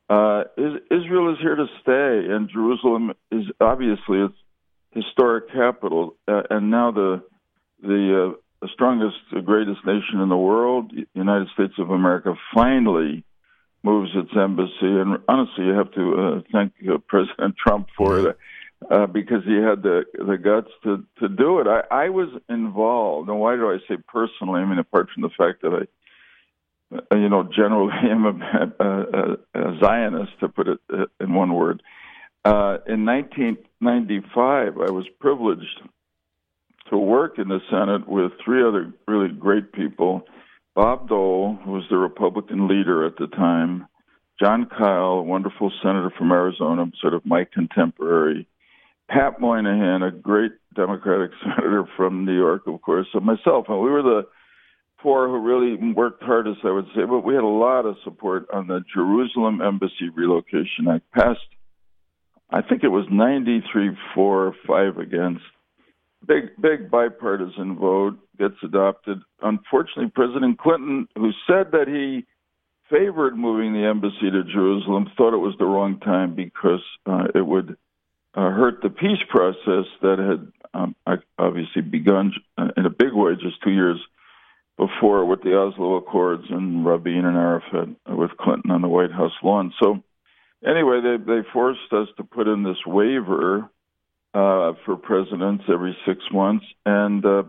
uh, 0.10 0.44
is, 0.58 0.74
Israel 0.90 1.32
is 1.34 1.40
here 1.40 1.56
to 1.56 1.68
stay, 1.82 2.34
and 2.34 2.50
Jerusalem 2.50 3.14
is 3.32 3.44
obviously 3.62 4.20
its 4.20 4.36
historic 4.92 5.52
capital, 5.52 6.16
uh, 6.28 6.42
and 6.50 6.72
now 6.72 6.92
the 6.92 7.24
the, 7.82 8.34
uh, 8.62 8.68
strongest, 8.74 9.16
greatest 9.46 9.86
nation 9.86 10.20
in 10.20 10.28
the 10.28 10.36
world, 10.36 10.92
United 11.14 11.48
States 11.54 11.76
of 11.78 11.92
America, 11.92 12.34
finally 12.54 13.24
moves 13.84 14.12
its 14.14 14.32
embassy. 14.36 14.72
And 14.82 15.20
honestly, 15.30 15.66
you 15.66 15.74
have 15.74 15.92
to 15.94 16.16
uh, 16.16 16.42
thank 16.52 16.74
uh, 16.86 16.98
President 17.08 17.56
Trump 17.56 17.88
for 17.96 18.20
it 18.20 18.38
uh, 18.90 19.06
because 19.08 19.44
he 19.46 19.56
had 19.56 19.84
the 19.84 20.04
the 20.14 20.38
guts 20.38 20.72
to 20.84 21.06
to 21.20 21.30
do 21.30 21.60
it. 21.60 21.68
I, 21.68 22.06
I 22.06 22.10
was 22.10 22.30
involved, 22.50 23.30
and 23.30 23.40
why 23.40 23.56
do 23.56 23.70
I 23.70 23.78
say 23.88 23.98
personally? 24.08 24.62
I 24.62 24.66
mean, 24.66 24.80
apart 24.80 25.08
from 25.14 25.24
the 25.24 25.30
fact 25.38 25.62
that 25.62 25.74
I, 25.74 25.88
you 26.92 27.30
know, 27.30 27.44
generally 27.44 27.94
am 28.04 28.26
a, 28.26 28.84
a, 28.84 29.34
a 29.62 29.80
Zionist, 29.80 30.40
to 30.40 30.50
put 30.50 30.68
it 30.68 30.80
uh, 30.92 31.06
in 31.20 31.34
one 31.34 31.54
word. 31.54 31.82
Uh, 32.46 32.78
in 32.88 33.06
1995, 33.06 34.78
I 34.78 34.92
was 34.92 35.06
privileged 35.20 35.82
to 36.90 36.98
work 36.98 37.38
in 37.38 37.50
the 37.50 37.60
Senate 37.70 38.08
with 38.08 38.32
three 38.44 38.64
other 38.66 38.92
really 39.08 39.30
great 39.30 39.74
people. 39.74 40.24
Bob 40.76 41.10
Dole, 41.10 41.60
who 41.64 41.72
was 41.72 41.84
the 41.90 41.98
Republican 41.98 42.68
leader 42.68 43.06
at 43.06 43.18
the 43.18 43.28
time, 43.28 43.88
Jon 44.40 44.66
Kyl, 44.66 45.20
a 45.20 45.24
wonderful 45.24 45.72
senator 45.84 46.12
from 46.18 46.32
Arizona, 46.32 46.86
sort 47.02 47.14
of 47.14 47.26
my 47.26 47.46
contemporary, 47.54 48.48
Pat 49.10 49.42
Moynihan, 49.42 50.02
a 50.02 50.12
great 50.12 50.54
Democratic 50.76 51.32
senator 51.44 51.84
from 51.98 52.26
New 52.26 52.36
York, 52.36 52.64
of 52.68 52.82
course, 52.82 53.08
and 53.14 53.26
myself. 53.26 53.66
And 53.68 53.82
we 53.82 53.90
were 53.90 54.02
the 54.02 54.24
four 55.02 55.28
who 55.28 55.40
really 55.40 55.94
worked 55.94 56.24
hardest, 56.24 56.60
I 56.64 56.72
would 56.72 56.88
say, 56.96 57.06
but 57.08 57.22
we 57.22 57.36
had 57.36 57.44
a 57.44 57.48
lot 57.48 57.86
of 57.86 57.96
support 58.04 58.48
on 58.54 58.68
the 58.68 58.82
Jerusalem 58.94 59.62
Embassy 59.62 60.10
Relocation 60.14 60.88
Act. 60.90 61.10
Passed, 61.12 61.40
I 62.50 62.62
think 62.62 62.84
it 62.84 62.90
was 62.90 63.06
93 63.12 63.92
4, 64.14 64.56
5 64.68 64.98
against. 64.98 65.44
Big, 66.28 66.50
big 66.62 66.92
bipartisan 66.92 67.78
vote 67.78 68.18
gets 68.38 68.56
adopted. 68.64 69.20
Unfortunately, 69.42 70.12
President 70.14 70.60
Clinton, 70.60 71.08
who 71.16 71.32
said 71.48 71.72
that 71.72 71.88
he 71.88 72.26
favored 72.90 73.38
moving 73.38 73.74
the 73.74 73.88
embassy 73.88 74.30
to 74.30 74.44
Jerusalem, 74.44 75.10
thought 75.16 75.34
it 75.34 75.38
was 75.38 75.56
the 75.60 75.66
wrong 75.66 76.00
time 76.00 76.36
because 76.36 76.84
uh, 77.06 77.28
it 77.34 77.46
would 77.46 77.78
uh, 78.34 78.50
hurt 78.50 78.82
the 78.82 78.90
peace 78.90 79.24
process 79.30 79.86
that 80.02 80.20
had 80.20 80.52
um, 80.74 80.96
obviously 81.38 81.82
begun 81.82 82.34
uh, 82.58 82.68
in 82.76 82.86
a 82.86 82.90
big 82.90 83.14
way 83.14 83.34
just 83.36 83.62
two 83.64 83.72
years 83.72 84.00
before 84.80 85.26
with 85.26 85.42
the 85.44 85.56
Oslo 85.56 85.98
Accords 85.98 86.46
and 86.50 86.86
Rabin 86.86 87.26
and 87.26 87.36
Arafat 87.36 87.90
with 88.08 88.32
Clinton 88.40 88.72
on 88.72 88.82
the 88.82 88.88
White 88.88 89.12
House 89.12 89.34
lawn. 89.44 89.74
So 89.80 90.02
anyway, 90.66 91.02
they 91.04 91.18
they 91.24 91.42
forced 91.52 91.92
us 91.92 92.08
to 92.18 92.24
put 92.24 92.48
in 92.48 92.64
this 92.64 92.78
waiver 92.88 93.70
uh, 94.34 94.74
for 94.86 94.96
presidents 94.96 95.66
every 95.72 95.96
six 96.08 96.20
months, 96.32 96.66
and 96.86 97.26
uh, 97.26 97.44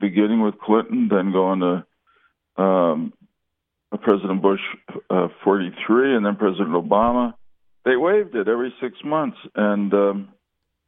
beginning 0.00 0.40
with 0.40 0.58
Clinton, 0.58 1.08
then 1.10 1.32
going 1.32 1.60
to 1.60 2.62
um, 2.62 3.12
President 4.00 4.40
Bush 4.40 4.60
uh, 5.10 5.28
43, 5.44 6.16
and 6.16 6.24
then 6.24 6.36
President 6.36 6.70
Obama. 6.70 7.34
They 7.84 7.96
waived 7.96 8.34
it 8.34 8.48
every 8.48 8.72
six 8.80 8.94
months, 9.04 9.36
and 9.54 9.92
um, 9.92 10.28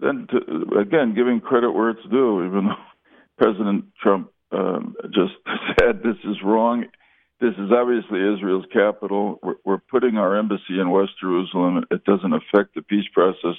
then 0.01 0.27
to, 0.31 0.79
again, 0.79 1.15
giving 1.15 1.41
credit 1.41 1.73
where 1.73 1.91
it's 1.91 2.09
due, 2.11 2.47
even 2.47 2.67
though 2.67 2.75
President 3.39 3.87
Trump 4.01 4.32
um, 4.53 4.95
just 5.12 5.33
said, 5.81 6.03
"This 6.03 6.17
is 6.25 6.37
wrong. 6.45 6.85
This 7.41 7.55
is 7.59 7.71
obviously 7.73 8.21
Israel's 8.21 8.67
capital. 8.73 9.41
We're, 9.43 9.55
we're 9.65 9.79
putting 9.79 10.17
our 10.17 10.37
embassy 10.38 10.79
in 10.81 10.91
West 10.91 11.12
Jerusalem. 11.21 11.85
It 11.91 12.05
doesn't 12.05 12.33
affect 12.33 12.75
the 12.75 12.83
peace 12.83 13.07
process." 13.12 13.57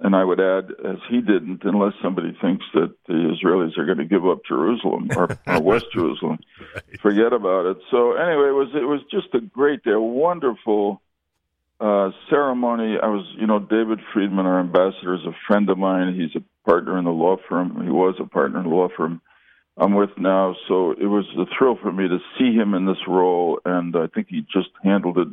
And 0.00 0.16
I 0.16 0.24
would 0.24 0.40
add, 0.40 0.72
as 0.84 0.96
he 1.08 1.20
didn't, 1.20 1.62
unless 1.62 1.92
somebody 2.02 2.36
thinks 2.42 2.64
that 2.74 2.92
the 3.06 3.14
Israelis 3.14 3.78
are 3.78 3.86
going 3.86 3.98
to 3.98 4.04
give 4.04 4.26
up 4.26 4.40
Jerusalem 4.46 5.08
or, 5.16 5.38
or 5.46 5.60
West 5.62 5.86
Jerusalem, 5.94 6.40
right. 6.74 7.00
forget 7.00 7.32
about 7.32 7.66
it. 7.66 7.76
So 7.92 8.12
anyway, 8.12 8.48
it 8.48 8.58
was 8.58 8.68
it 8.74 8.86
was 8.86 9.00
just 9.10 9.32
a 9.34 9.40
great 9.40 9.84
day, 9.84 9.92
a 9.92 10.00
wonderful 10.00 11.00
uh, 11.80 12.10
ceremony. 12.28 12.96
I 13.00 13.06
was, 13.06 13.24
you 13.38 13.46
know, 13.46 13.60
David 13.60 14.00
Friedman, 14.12 14.46
our 14.46 14.60
ambassador, 14.60 15.14
is 15.14 15.24
a 15.26 15.36
friend 15.46 15.70
of 15.70 15.78
mine. 15.78 16.14
He's 16.14 16.34
a 16.34 16.44
partner 16.68 16.98
in 16.98 17.04
the 17.04 17.10
law 17.10 17.36
firm. 17.48 17.80
He 17.84 17.90
was 17.90 18.16
a 18.18 18.26
partner 18.26 18.58
in 18.58 18.68
the 18.68 18.74
law 18.74 18.88
firm 18.96 19.20
I'm 19.76 19.94
with 19.94 20.10
now. 20.16 20.54
So 20.68 20.92
it 20.92 21.06
was 21.06 21.24
a 21.36 21.46
thrill 21.56 21.76
for 21.80 21.92
me 21.92 22.08
to 22.08 22.18
see 22.38 22.54
him 22.54 22.74
in 22.74 22.86
this 22.86 23.08
role, 23.08 23.60
and 23.64 23.94
I 23.96 24.06
think 24.06 24.28
he 24.28 24.42
just 24.42 24.70
handled 24.82 25.18
it 25.18 25.28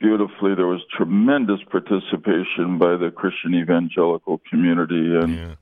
beautifully. 0.00 0.54
There 0.54 0.66
was 0.66 0.80
tremendous 0.96 1.60
participation 1.70 2.78
by 2.78 2.96
the 2.96 3.12
Christian 3.14 3.54
evangelical 3.54 4.40
community, 4.50 5.16
and 5.16 5.36
yeah. 5.36 5.54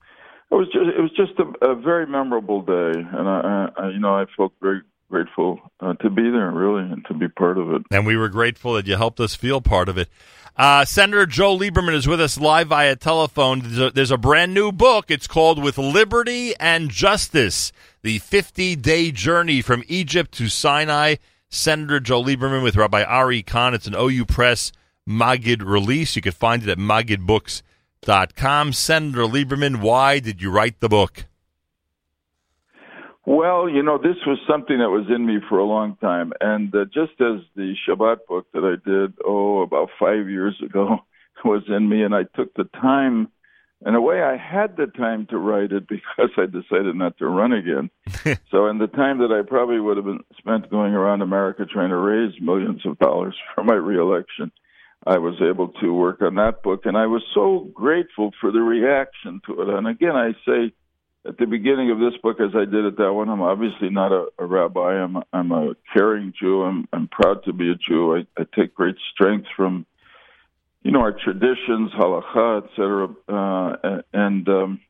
it 0.51 0.55
was 0.55 0.69
just 0.73 0.87
it 0.97 1.01
was 1.01 1.11
just 1.17 1.33
a, 1.39 1.73
a 1.73 1.75
very 1.75 2.07
memorable 2.07 2.63
day. 2.63 2.99
And 2.99 3.29
I, 3.29 3.69
I, 3.77 3.89
you 3.91 3.99
know, 3.99 4.15
I 4.15 4.25
felt 4.37 4.53
very 4.63 4.81
grateful 5.11 5.59
uh, 5.81 5.95
to 5.95 6.11
be 6.11 6.23
there, 6.23 6.51
really, 6.51 6.91
and 6.91 7.05
to 7.07 7.15
be 7.15 7.29
part 7.29 7.59
of 7.59 7.71
it. 7.73 7.83
And 7.91 8.07
we 8.07 8.17
were 8.17 8.29
grateful 8.29 8.75
that 8.75 8.87
you 8.87 8.97
helped 8.97 9.21
us 9.21 9.35
feel 9.35 9.61
part 9.61 9.89
of 9.89 9.99
it. 9.99 10.09
Uh, 10.59 10.85
Senator 10.85 11.25
Joe 11.25 11.57
Lieberman 11.57 11.95
is 11.95 12.09
with 12.09 12.21
us 12.21 12.37
live 12.37 12.67
via 12.67 12.97
telephone. 12.97 13.61
There's 13.61 13.79
a, 13.79 13.91
there's 13.93 14.11
a, 14.11 14.19
brand 14.19 14.53
new 14.53 14.73
book. 14.73 15.09
It's 15.09 15.29
called 15.29 15.63
With 15.63 15.79
Liberty 15.79 16.53
and 16.57 16.91
Justice 16.91 17.71
The 18.03 18.19
50 18.19 18.75
Day 18.75 19.13
Journey 19.13 19.63
from 19.63 19.85
Egypt 19.87 20.33
to 20.33 20.49
Sinai. 20.49 21.15
Senator 21.49 22.01
Joe 22.01 22.25
Lieberman 22.25 22.65
with 22.65 22.75
Rabbi 22.75 23.05
Ari 23.05 23.45
Kahn. 23.45 23.73
It's 23.73 23.87
an 23.87 23.95
OU 23.95 24.25
Press 24.25 24.73
Maggid 25.07 25.63
release. 25.63 26.17
You 26.17 26.23
can 26.23 26.33
find 26.33 26.65
it 26.65 26.69
at 26.69 26.79
maggidbooks.com. 26.79 28.73
Senator 28.73 29.23
Lieberman, 29.23 29.77
why 29.77 30.19
did 30.19 30.43
you 30.43 30.51
write 30.51 30.81
the 30.81 30.89
book? 30.89 31.28
Well, 33.29 33.69
you 33.69 33.83
know, 33.83 33.99
this 33.99 34.17
was 34.27 34.39
something 34.49 34.79
that 34.79 34.89
was 34.89 35.05
in 35.15 35.27
me 35.27 35.37
for 35.51 35.59
a 35.59 35.65
long 35.67 35.97
time. 36.01 36.33
And 36.41 36.75
uh, 36.75 36.87
just 36.87 37.13
as 37.21 37.45
the 37.55 37.75
Shabbat 37.87 38.21
book 38.27 38.47
that 38.55 38.65
I 38.65 38.81
did, 38.89 39.13
oh, 39.23 39.61
about 39.61 39.91
five 40.01 40.31
years 40.31 40.57
ago 40.65 41.01
was 41.45 41.63
in 41.69 41.91
me, 41.91 42.03
and 42.03 42.15
I 42.15 42.23
took 42.23 42.55
the 42.55 42.65
time, 42.81 43.29
in 43.85 43.95
a 43.95 44.01
way, 44.01 44.23
I 44.23 44.39
had 44.39 44.79
the 44.79 44.87
time 44.87 45.27
to 45.27 45.37
write 45.37 45.73
it 45.73 45.87
because 45.89 46.31
I 46.39 46.47
decided 46.47 46.97
not 46.97 47.19
to 47.19 47.27
run 47.27 47.53
again. 47.53 47.91
so, 48.51 48.67
in 48.67 48.79
the 48.79 48.87
time 48.87 49.19
that 49.19 49.31
I 49.31 49.47
probably 49.47 49.79
would 49.79 49.99
have 49.99 50.07
been 50.07 50.25
spent 50.39 50.71
going 50.71 50.95
around 50.95 51.21
America 51.21 51.67
trying 51.67 51.91
to 51.91 51.97
raise 51.97 52.33
millions 52.41 52.81
of 52.87 52.99
dollars 52.99 53.37
for 53.55 53.63
my 53.63 53.75
reelection, 53.75 54.51
I 55.07 55.19
was 55.19 55.35
able 55.43 55.69
to 55.83 55.93
work 55.93 56.23
on 56.23 56.37
that 56.37 56.63
book. 56.63 56.87
And 56.87 56.97
I 56.97 57.05
was 57.05 57.23
so 57.35 57.69
grateful 57.75 58.31
for 58.41 58.51
the 58.51 58.63
reaction 58.63 59.43
to 59.45 59.61
it. 59.61 59.69
And 59.69 59.87
again, 59.87 60.17
I 60.17 60.33
say, 60.47 60.73
at 61.29 61.37
the 61.37 61.47
beginning 61.47 61.91
of 61.91 61.99
this 61.99 62.19
book, 62.23 62.39
as 62.41 62.55
I 62.55 62.65
did 62.65 62.87
at 62.87 62.97
that 62.97 63.13
one, 63.13 63.29
I'm 63.29 63.43
obviously 63.43 63.91
not 63.91 64.13
a, 64.13 64.27
a 64.39 64.47
rabbi. 64.47 64.95
I'm 64.95 65.19
I'm 65.33 65.53
a 65.53 65.75
caring 65.93 66.33
Jew. 66.39 66.63
I'm 66.63 66.89
I'm 66.93 67.09
proud 67.09 67.45
to 67.45 67.53
be 67.53 67.71
a 67.71 67.75
Jew. 67.75 68.17
I, 68.17 68.41
I 68.41 68.45
take 68.57 68.75
great 68.75 68.97
strength 69.13 69.47
from, 69.55 69.85
you 70.83 70.91
know, 70.91 71.01
our 71.01 71.13
traditions, 71.13 71.93
halacha, 71.93 72.65
etc. 72.65 73.09
Uh, 73.29 74.03
and 74.13 74.49
um, 74.49 74.81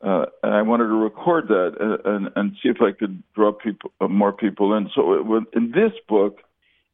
uh, 0.00 0.26
and 0.42 0.54
I 0.54 0.62
wanted 0.62 0.88
to 0.88 0.94
record 0.94 1.48
that 1.48 1.76
and, 1.78 2.14
and, 2.14 2.32
and 2.36 2.52
see 2.62 2.68
if 2.68 2.82
I 2.82 2.92
could 2.92 3.22
draw 3.34 3.52
people 3.52 3.92
uh, 4.00 4.08
more 4.08 4.32
people 4.32 4.76
in. 4.76 4.90
So 4.94 5.12
it, 5.12 5.44
in 5.54 5.70
this 5.70 5.92
book 6.08 6.38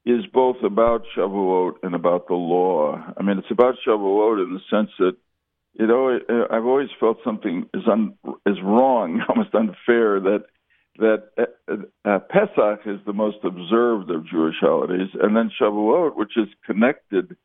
is 0.05 0.27
both 0.33 0.57
about 0.63 1.05
Shavuot 1.17 1.77
and 1.83 1.95
about 1.95 2.29
the 2.29 2.35
law. 2.35 3.03
I 3.17 3.23
mean, 3.23 3.39
it's 3.39 3.51
about 3.51 3.77
Shavuot 3.87 4.45
in 4.45 4.53
the 4.53 4.61
sense 4.71 4.91
that 4.99 5.17
you 5.75 5.87
know, 5.87 6.19
I've 6.51 6.65
always 6.65 6.89
felt 7.01 7.19
something 7.25 7.69
is 7.75 7.83
un, 7.91 8.15
is 8.47 8.57
wrong, 8.63 9.23
almost 9.29 9.55
unfair 9.55 10.21
that 10.21 10.45
that 10.99 11.25
uh, 11.37 11.75
uh, 12.05 12.19
Pesach 12.31 12.87
is 12.87 13.01
the 13.05 13.13
most 13.13 13.39
observed 13.43 14.11
of 14.11 14.27
Jewish 14.27 14.55
holidays, 14.61 15.09
and 15.21 15.37
then 15.37 15.51
Shavuot, 15.61 16.17
which 16.17 16.37
is 16.37 16.47
connected 16.65 17.37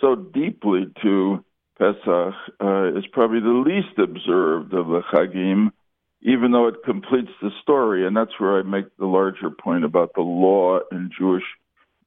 so 0.00 0.14
deeply 0.14 0.86
to 1.02 1.44
Pesach, 1.78 2.34
uh, 2.60 2.96
is 2.96 3.04
probably 3.12 3.40
the 3.40 3.64
least 3.66 3.98
observed 3.98 4.72
of 4.72 4.86
the 4.86 5.02
Chagim, 5.12 5.72
even 6.20 6.52
though 6.52 6.68
it 6.68 6.84
completes 6.84 7.32
the 7.40 7.50
story. 7.60 8.06
And 8.06 8.16
that's 8.16 8.38
where 8.38 8.58
I 8.58 8.62
make 8.62 8.96
the 8.98 9.06
larger 9.06 9.50
point 9.50 9.84
about 9.84 10.14
the 10.14 10.20
law 10.20 10.78
in 10.92 11.10
Jewish 11.18 11.42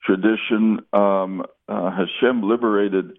tradition. 0.01 0.79
Um, 0.93 1.43
uh, 1.67 1.91
Hashem 1.91 2.41
liberated 2.41 3.17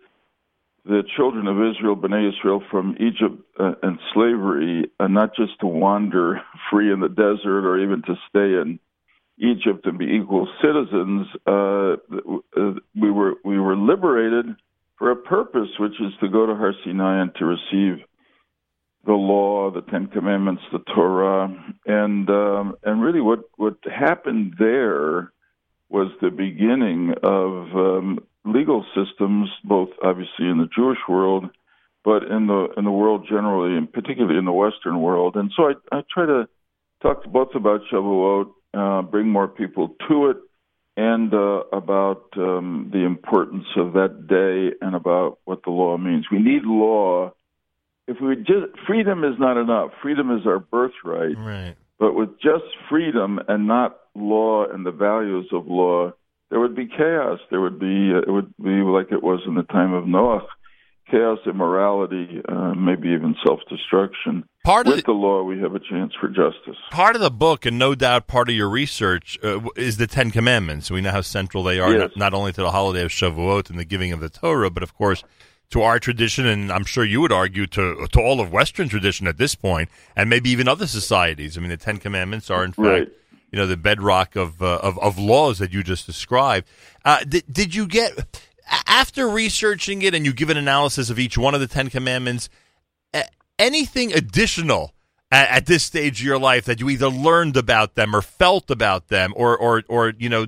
the 0.87 1.03
children 1.17 1.49
of 1.49 1.57
Israel, 1.57 1.97
Bnei 1.97 2.29
Israel, 2.29 2.63
from 2.71 2.97
Egypt 3.01 3.43
uh, 3.59 3.73
and 3.83 3.99
slavery, 4.15 4.89
uh, 5.01 5.09
not 5.09 5.35
just 5.35 5.59
to 5.61 5.67
wander 5.67 6.41
free 6.71 6.93
in 6.93 7.01
the 7.01 7.09
desert 7.09 7.67
or 7.67 7.79
even 7.79 8.03
to 8.03 8.15
stay 8.29 8.61
in 8.61 8.79
Egypt 9.39 9.85
and 9.85 9.99
be 9.99 10.07
equal 10.07 10.49
citizens. 10.63 11.27
Uh, 11.47 11.97
uh, 12.57 12.75
we 12.95 13.11
were 13.11 13.35
we 13.45 13.59
were 13.59 13.77
liberated 13.77 14.47
for 14.99 15.11
a 15.11 15.17
purpose, 15.17 15.69
which 15.79 16.01
is 16.01 16.13
to 16.21 16.29
go 16.29 16.47
to 16.47 16.55
Har 16.55 16.73
Sinai 16.85 17.21
and 17.21 17.35
to 17.35 17.45
receive 17.45 18.05
the 19.05 19.13
law, 19.13 19.71
the 19.71 19.83
Ten 19.83 20.07
Commandments, 20.07 20.63
the 20.73 20.79
Torah, 20.95 21.49
and 21.85 22.31
um, 22.31 22.77
and 22.85 23.03
really 23.03 23.21
what 23.21 23.41
what 23.57 23.77
happened 23.85 24.55
there 24.59 25.33
was 25.89 26.11
the 26.21 26.31
beginning 26.31 27.15
of 27.23 27.53
um, 27.77 28.21
legal 28.47 28.85
systems, 28.95 29.49
both 29.65 29.91
obviously 30.03 30.47
in 30.47 30.59
the 30.59 30.69
Jewish 30.75 30.99
world, 31.09 31.51
but 32.05 32.23
in 32.23 32.47
the 32.47 32.69
in 32.77 32.85
the 32.85 32.91
world 32.91 33.27
generally, 33.29 33.77
and 33.77 33.93
particularly 33.93 34.39
in 34.39 34.45
the 34.45 34.53
Western 34.53 35.01
world. 35.01 35.37
And 35.37 35.51
so 35.57 35.65
I, 35.65 35.97
I 35.97 36.03
try 36.13 36.27
to 36.27 36.49
talk 37.03 37.23
to 37.25 37.29
both 37.29 37.55
about 37.55 37.81
Shavuot, 37.93 38.51
uh, 38.75 39.03
bring 39.03 39.29
more 39.29 39.49
people 39.49 39.97
to 40.09 40.31
it, 40.31 40.37
and 40.97 41.33
uh, 41.35 41.63
about 41.73 42.25
um, 42.37 42.91
the 42.93 43.05
importance 43.05 43.67
of 43.77 43.93
that 43.95 44.27
day 44.29 44.77
and 44.81 44.95
about 44.95 45.39
what 45.45 45.63
the 45.65 45.71
law 45.71 45.99
means. 45.99 46.27
We 46.31 46.39
need 46.39 46.63
law. 46.65 47.33
If 48.09 48.19
we 48.21 48.37
just 48.37 48.79
freedom 48.87 49.25
is 49.25 49.35
not 49.39 49.61
enough. 49.61 49.91
Freedom 50.01 50.31
is 50.37 50.47
our 50.47 50.61
birthright. 50.61 51.37
Right. 51.37 51.75
But 51.99 52.15
with 52.15 52.41
just 52.41 52.65
freedom 52.89 53.41
and 53.49 53.67
not 53.67 53.99
law 54.15 54.67
and 54.67 54.87
the 54.87 54.93
values 54.93 55.49
of 55.53 55.67
law, 55.67 56.13
there 56.51 56.61
would 56.61 56.77
be 56.77 56.87
chaos. 56.87 57.39
There 57.51 57.61
would 57.61 57.79
be 57.79 58.13
uh, 58.15 58.19
it 58.19 58.31
would 58.31 58.57
be 58.59 58.71
like 58.71 59.13
it 59.13 59.23
was 59.23 59.41
in 59.47 59.55
the 59.55 59.65
time 59.65 59.93
of 59.93 60.07
Noah, 60.07 60.47
chaos, 61.11 61.39
immorality, 61.47 62.41
uh, 62.49 62.75
maybe 62.75 63.09
even 63.09 63.35
self-destruction. 63.45 64.45
Part 64.65 64.87
with 64.87 64.99
of 64.99 65.05
the, 65.05 65.13
the, 65.13 65.13
law, 65.13 65.43
we 65.43 65.61
have 65.61 65.75
a 65.75 65.81
chance 65.81 66.13
for 66.21 66.29
justice. 66.29 66.77
Part 66.91 67.17
of 67.17 67.23
the 67.23 67.31
book, 67.31 67.67
and 67.67 67.79
no 67.79 67.95
doubt 67.95 68.27
part 68.27 68.49
of 68.49 68.55
your 68.55 68.69
research, 68.69 69.39
uh, 69.43 69.61
is 69.77 69.97
the 69.97 70.07
Ten 70.07 70.31
Commandments. 70.31 70.91
We 70.91 71.01
know 71.01 71.11
how 71.11 71.21
central 71.21 71.63
they 71.63 71.81
are, 71.81 71.93
yes. 71.93 72.11
not, 72.17 72.17
not 72.17 72.35
only 72.35 72.53
to 72.53 72.61
the 72.61 72.71
holiday 72.71 73.03
of 73.03 73.11
Shavuot 73.11 73.71
and 73.71 73.79
the 73.79 73.85
giving 73.85 74.13
of 74.13 74.21
the 74.21 74.29
Torah, 74.31 74.71
but 74.71 74.83
of 74.83 74.95
course 74.95 75.25
to 75.71 75.83
our 75.83 75.99
tradition, 75.99 76.47
and 76.47 76.71
I'm 76.71 76.85
sure 76.85 77.05
you 77.05 77.21
would 77.21 77.33
argue 77.33 77.67
to 77.67 78.07
to 78.13 78.21
all 78.21 78.41
of 78.41 78.53
Western 78.53 78.89
tradition 78.89 79.27
at 79.27 79.37
this 79.37 79.57
point, 79.57 79.89
and 80.15 80.31
maybe 80.31 80.49
even 80.51 80.69
other 80.69 80.87
societies. 80.87 81.59
I 81.59 81.61
mean, 81.61 81.71
the 81.71 81.77
Ten 81.77 81.97
Commandments 81.97 82.51
are 82.51 82.65
in 82.65 82.71
fact. 82.71 82.87
Right 82.87 83.13
you 83.57 83.63
know 83.63 83.67
the 83.67 83.77
bedrock 83.79 84.37
of 84.37 84.61
uh, 84.61 84.77
of, 84.83 84.99
of 84.99 85.19
laws 85.19 85.59
that 85.61 85.73
you 85.73 85.83
just 85.83 86.05
described. 86.05 86.69
Uh, 87.07 87.25
did, 87.25 87.45
did 87.51 87.75
you 87.75 87.87
get 87.87 88.13
after 88.87 89.27
researching 89.27 90.03
it 90.03 90.15
and 90.15 90.27
you 90.27 90.35
give 90.35 90.51
an 90.51 90.59
analysis 90.59 91.09
of 91.09 91.19
each 91.19 91.39
one 91.39 91.55
of 91.55 91.61
the 91.61 91.67
Ten 91.67 91.89
Commandments? 91.89 92.51
anything 93.59 94.13
additional 94.13 94.93
at, 95.31 95.49
at, 95.49 95.67
this 95.67 95.83
stage 95.83 96.21
of 96.21 96.27
your 96.27 96.39
life 96.39 96.67
that 96.67 96.81
you 96.81 96.91
either 96.91 97.09
learned 97.09 97.57
about 97.57 97.95
them 97.95 98.15
or 98.15 98.21
felt 98.21 98.71
about 98.71 99.09
them, 99.09 99.33
or 99.35 99.57
or 99.57 99.83
or 99.89 100.13
you 100.19 100.29
know 100.29 100.47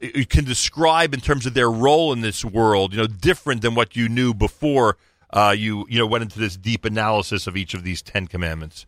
you 0.00 0.24
can 0.24 0.44
describe 0.44 1.12
in 1.12 1.20
terms 1.20 1.44
of 1.44 1.52
their 1.52 1.70
role 1.70 2.12
in 2.12 2.22
this 2.22 2.44
world, 2.44 2.92
you 2.92 2.98
know, 2.98 3.06
different 3.06 3.60
than 3.60 3.74
what 3.74 3.94
you 3.94 4.08
knew 4.08 4.34
before 4.34 4.96
uh, 5.30 5.54
you 5.56 5.86
you 5.88 5.98
know 5.98 6.06
went 6.06 6.22
into 6.22 6.38
this 6.38 6.56
deep 6.56 6.84
analysis 6.86 7.46
of 7.46 7.56
each 7.56 7.74
of 7.74 7.84
these 7.84 8.02
Ten 8.02 8.26
Commandments. 8.26 8.86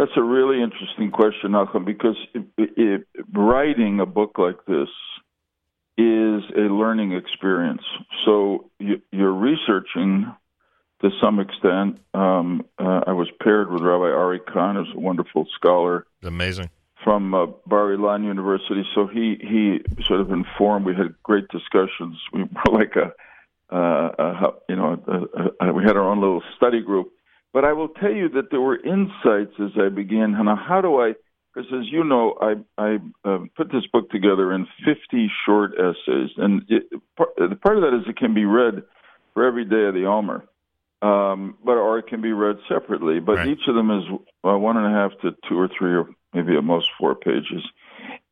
That's 0.00 0.16
a 0.16 0.22
really 0.22 0.62
interesting 0.62 1.10
question, 1.10 1.50
Nachum, 1.50 1.84
because 1.84 2.16
it, 2.32 2.42
it, 2.56 3.06
writing 3.34 4.00
a 4.00 4.06
book 4.06 4.38
like 4.38 4.56
this 4.66 4.88
is 5.98 6.42
a 6.56 6.72
learning 6.72 7.12
experience. 7.12 7.82
So 8.24 8.70
you, 8.78 9.02
are 9.12 9.30
researching 9.30 10.34
to 11.02 11.10
some 11.22 11.38
extent. 11.38 11.98
Um, 12.14 12.64
uh, 12.78 13.02
I 13.08 13.12
was 13.12 13.28
paired 13.42 13.70
with 13.70 13.82
Rabbi 13.82 14.04
Ari 14.04 14.40
Kahn, 14.50 14.76
who's 14.76 14.88
a 14.96 14.98
wonderful 14.98 15.46
scholar. 15.54 16.06
Amazing. 16.22 16.70
From 17.04 17.34
uh, 17.34 17.46
Bar 17.66 17.88
Ilan 17.88 18.24
University. 18.24 18.84
So 18.94 19.06
he, 19.06 19.36
he 19.38 19.80
sort 20.04 20.22
of 20.22 20.30
informed, 20.30 20.86
we 20.86 20.94
had 20.94 21.14
great 21.22 21.48
discussions. 21.48 22.16
We 22.32 22.44
were 22.44 22.48
like 22.72 22.96
a, 22.96 23.12
uh, 23.70 24.12
a 24.18 24.50
you 24.66 24.76
know, 24.76 24.98
a, 25.60 25.66
a, 25.66 25.72
we 25.74 25.84
had 25.84 25.98
our 25.98 26.08
own 26.08 26.22
little 26.22 26.42
study 26.56 26.80
group 26.80 27.12
But 27.52 27.64
I 27.64 27.72
will 27.72 27.88
tell 27.88 28.12
you 28.12 28.28
that 28.30 28.50
there 28.50 28.60
were 28.60 28.76
insights 28.76 29.54
as 29.58 29.70
I 29.80 29.88
began. 29.88 30.32
Now, 30.32 30.56
how 30.56 30.80
do 30.80 31.00
I? 31.00 31.14
Because 31.52 31.68
as 31.72 31.90
you 31.90 32.04
know, 32.04 32.36
I 32.40 32.54
I 32.78 32.98
uh, 33.24 33.38
put 33.56 33.72
this 33.72 33.86
book 33.92 34.10
together 34.10 34.52
in 34.52 34.66
50 34.84 35.30
short 35.44 35.72
essays, 35.74 36.30
and 36.36 36.62
it, 36.68 36.84
part, 37.16 37.36
part 37.60 37.76
of 37.76 37.82
that 37.82 37.96
is 38.00 38.08
it 38.08 38.16
can 38.16 38.34
be 38.34 38.44
read 38.44 38.84
for 39.34 39.44
every 39.44 39.64
day 39.64 39.86
of 39.86 39.94
the 39.94 40.04
Omer, 40.06 40.44
um, 41.02 41.56
but 41.64 41.72
or 41.72 41.98
it 41.98 42.06
can 42.06 42.20
be 42.20 42.32
read 42.32 42.56
separately. 42.68 43.18
But 43.18 43.38
Right. 43.38 43.48
each 43.48 43.66
of 43.66 43.74
them 43.74 43.90
is 43.90 44.04
uh, 44.44 44.56
one 44.56 44.76
and 44.76 44.86
a 44.86 44.90
half 44.90 45.10
to 45.22 45.34
two 45.48 45.58
or 45.58 45.68
three, 45.76 45.92
or 45.94 46.08
maybe 46.32 46.56
at 46.56 46.62
most 46.62 46.88
four 47.00 47.16
pages. 47.16 47.64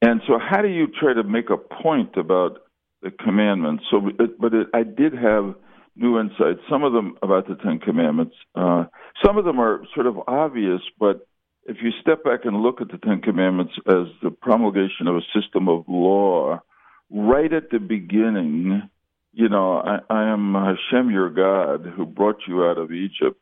And 0.00 0.20
so, 0.28 0.38
how 0.38 0.62
do 0.62 0.68
you 0.68 0.86
try 0.86 1.12
to 1.12 1.24
make 1.24 1.50
a 1.50 1.56
point 1.56 2.16
about 2.16 2.58
the 3.02 3.10
commandments? 3.10 3.82
So, 3.90 4.10
it, 4.20 4.40
but 4.40 4.54
it, 4.54 4.68
I 4.72 4.84
did 4.84 5.12
have 5.12 5.56
new 5.98 6.18
insights. 6.18 6.60
Some 6.70 6.84
of 6.84 6.92
them 6.92 7.16
about 7.22 7.48
the 7.48 7.56
Ten 7.56 7.78
Commandments. 7.78 8.34
Uh, 8.54 8.84
some 9.24 9.36
of 9.36 9.44
them 9.44 9.60
are 9.60 9.82
sort 9.94 10.06
of 10.06 10.18
obvious, 10.26 10.80
but 10.98 11.26
if 11.64 11.78
you 11.82 11.90
step 12.00 12.24
back 12.24 12.40
and 12.44 12.62
look 12.62 12.80
at 12.80 12.90
the 12.90 12.98
Ten 12.98 13.20
Commandments 13.20 13.74
as 13.86 14.06
the 14.22 14.30
promulgation 14.30 15.06
of 15.06 15.16
a 15.16 15.40
system 15.40 15.68
of 15.68 15.84
law, 15.88 16.60
right 17.10 17.52
at 17.52 17.70
the 17.70 17.78
beginning, 17.78 18.88
you 19.32 19.48
know, 19.48 19.78
I, 19.78 19.98
I 20.08 20.32
am 20.32 20.54
Hashem 20.54 21.10
your 21.10 21.30
God 21.30 21.84
who 21.96 22.06
brought 22.06 22.38
you 22.46 22.64
out 22.64 22.78
of 22.78 22.92
Egypt. 22.92 23.40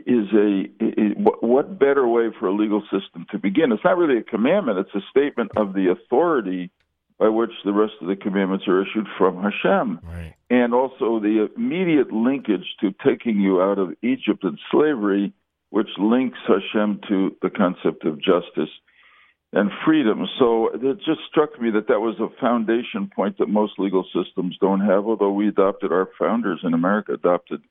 Is 0.00 0.26
a 0.34 0.68
what- 1.16 1.42
what 1.42 1.78
better 1.78 2.06
way 2.06 2.30
for 2.38 2.48
a 2.48 2.52
legal 2.52 2.82
system 2.82 3.24
to 3.30 3.38
begin? 3.38 3.72
It's 3.72 3.82
not 3.82 3.96
really 3.96 4.18
a 4.18 4.22
commandment; 4.22 4.78
it's 4.78 4.94
a 4.94 5.08
statement 5.08 5.52
of 5.56 5.72
the 5.72 5.90
authority 5.90 6.70
by 7.18 7.28
which 7.28 7.52
the 7.64 7.72
rest 7.72 7.94
of 8.00 8.08
the 8.08 8.16
commandments 8.16 8.66
are 8.68 8.82
issued 8.82 9.06
from 9.16 9.42
Hashem 9.42 10.00
Right. 10.02 10.34
and 10.50 10.74
also 10.74 11.18
the 11.20 11.48
immediate 11.56 12.12
linkage 12.12 12.66
to 12.80 12.94
taking 13.04 13.40
you 13.40 13.62
out 13.62 13.78
of 13.78 13.94
Egypt 14.02 14.44
and 14.44 14.58
slavery, 14.70 15.32
which 15.70 15.88
links 15.98 16.38
Hashem 16.46 17.00
to 17.08 17.36
the 17.42 17.50
concept 17.50 18.04
of 18.04 18.20
justice 18.20 18.70
and 19.52 19.70
freedom. 19.84 20.26
So 20.38 20.68
it 20.74 20.98
just 20.98 21.20
struck 21.30 21.58
me 21.60 21.70
that 21.70 21.88
that 21.88 22.00
was 22.00 22.16
a 22.20 22.28
foundation 22.40 23.10
point 23.14 23.38
that 23.38 23.48
most 23.48 23.78
legal 23.78 24.04
systems 24.14 24.56
don't 24.60 24.80
have, 24.80 25.06
although 25.06 25.32
we 25.32 25.48
adopted, 25.48 25.92
our 25.92 26.08
founders 26.18 26.60
in 26.62 26.74
America 26.74 27.14
adopted 27.14 27.62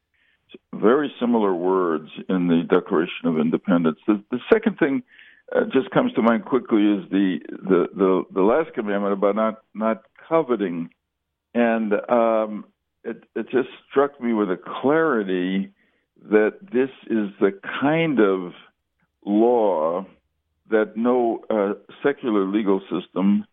very 0.74 1.14
similar 1.20 1.54
words 1.54 2.10
in 2.30 2.48
the 2.48 2.64
Declaration 2.64 3.26
of 3.26 3.38
Independence. 3.40 4.00
The, 4.08 4.24
the 4.32 4.40
second 4.52 4.78
thing 4.78 5.04
uh, 5.54 5.62
just 5.74 5.90
comes 5.92 6.14
to 6.14 6.22
mind 6.22 6.46
quickly 6.46 6.82
is 6.82 7.10
the, 7.12 7.40
the, 7.50 7.88
the, 7.96 8.24
the 8.34 8.42
last 8.42 8.74
commandment 8.74 9.14
about 9.14 9.36
not, 9.36 9.62
not 9.74 10.04
coveting. 10.28 10.90
And 11.54 11.94
um, 12.10 12.66
it, 13.04 13.24
it 13.36 13.50
just 13.50 13.70
struck 13.90 14.20
me 14.22 14.34
with 14.34 14.50
a 14.50 14.58
clarity 14.82 15.72
that 16.30 16.54
this 16.74 16.90
is 17.08 17.30
the 17.40 17.52
kind 17.82 18.20
of 18.20 18.54
law 19.26 20.06
that 20.72 20.98
no 20.98 21.42
uh, 21.50 21.74
secular 22.04 22.46
legal 22.48 22.82
system 22.92 23.46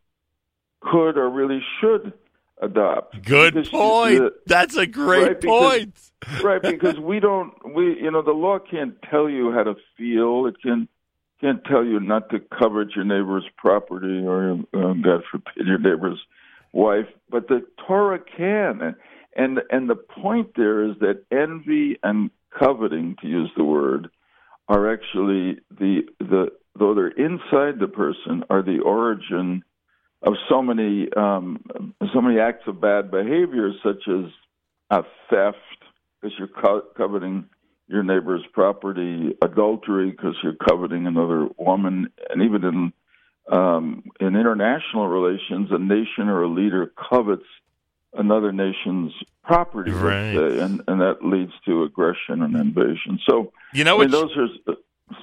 could 0.81 1.17
or 1.19 1.29
really 1.29 1.61
should 1.81 2.13
adopt. 2.61 3.23
Good 3.25 3.55
Because 3.55 3.69
point. 3.69 4.19
the- 4.19 4.33
That's 4.47 4.77
a 4.77 4.87
great 4.87 5.23
Right, 5.27 5.41
because- 5.41 5.85
point. 5.85 6.43
right 6.45 6.63
because 6.63 6.99
we 7.01 7.19
don't 7.19 7.53
we 7.75 8.01
you 8.01 8.09
know 8.13 8.23
the 8.23 8.31
law 8.31 8.59
can't 8.61 8.95
tell 9.11 9.29
you 9.29 9.51
how 9.53 9.65
to 9.65 9.75
feel 9.99 10.47
it 10.47 10.55
can 10.63 10.87
can't 11.43 11.65
tell 11.65 11.85
you 11.85 12.01
not 12.01 12.31
to 12.31 12.39
covet 12.39 12.95
your 12.97 13.05
neighbor's 13.05 13.45
property 13.57 14.25
or 14.25 14.53
uh, 14.53 14.95
god 15.03 15.23
forbid 15.31 15.67
your 15.67 15.79
neighbor's 15.79 16.21
wife 16.73 17.07
but 17.31 17.49
the 17.49 17.67
torah 17.87 18.19
can. 18.19 18.95
And 19.35 19.61
and 19.71 19.89
the 19.89 19.97
point 19.97 20.51
there 20.57 20.85
is 20.85 20.97
that 21.01 21.25
envy 21.31 21.99
and 22.03 22.31
coveting 22.59 23.17
to 23.23 23.29
use 23.29 23.51
the 23.57 23.65
word 23.65 24.09
are 24.69 24.93
actually 24.93 25.59
the 25.71 26.03
the 26.19 26.49
though 26.79 26.95
they're 26.95 27.09
inside 27.09 27.79
the 27.81 27.89
person 27.89 28.45
are 28.51 28.63
the 28.63 28.81
origin 28.81 29.63
of 30.23 30.35
so 30.49 30.63
many 30.63 31.09
um 31.17 31.95
so 32.13 32.21
many 32.21 32.39
acts 32.39 32.65
of 32.67 32.81
bad 32.81 33.11
behavior 33.11 33.71
such 33.83 34.07
as 34.09 34.31
uh, 34.91 35.03
theft 35.31 35.57
because 36.21 36.37
you're 36.39 36.49
co- 36.49 36.85
coveting 36.97 37.47
your 37.89 38.03
neighbor's 38.03 38.45
property, 38.53 39.37
adultery 39.43 40.11
because 40.11 40.35
you're 40.43 40.55
coveting 40.69 41.07
another 41.07 41.49
woman, 41.59 42.09
and 42.31 42.43
even 42.43 42.65
in 42.65 42.93
um, 43.51 44.05
in 44.21 44.37
international 44.37 45.09
relations, 45.09 45.69
a 45.73 45.79
nation 45.79 46.29
or 46.29 46.43
a 46.43 46.49
leader 46.49 46.93
covets 47.11 47.43
another 48.15 48.53
nation's 48.53 49.13
property, 49.43 49.91
Right. 49.91 50.37
say, 50.37 50.59
and 50.61 50.83
and 50.87 51.01
that 51.01 51.19
leads 51.25 51.53
to 51.67 51.83
aggression 51.83 52.43
and 52.43 52.55
invasion. 52.55 53.19
So 53.29 53.53
You 53.73 53.85
know 53.85 53.97
I 53.97 54.01
mean, 54.03 54.11
those 54.11 54.31
are 54.37 54.75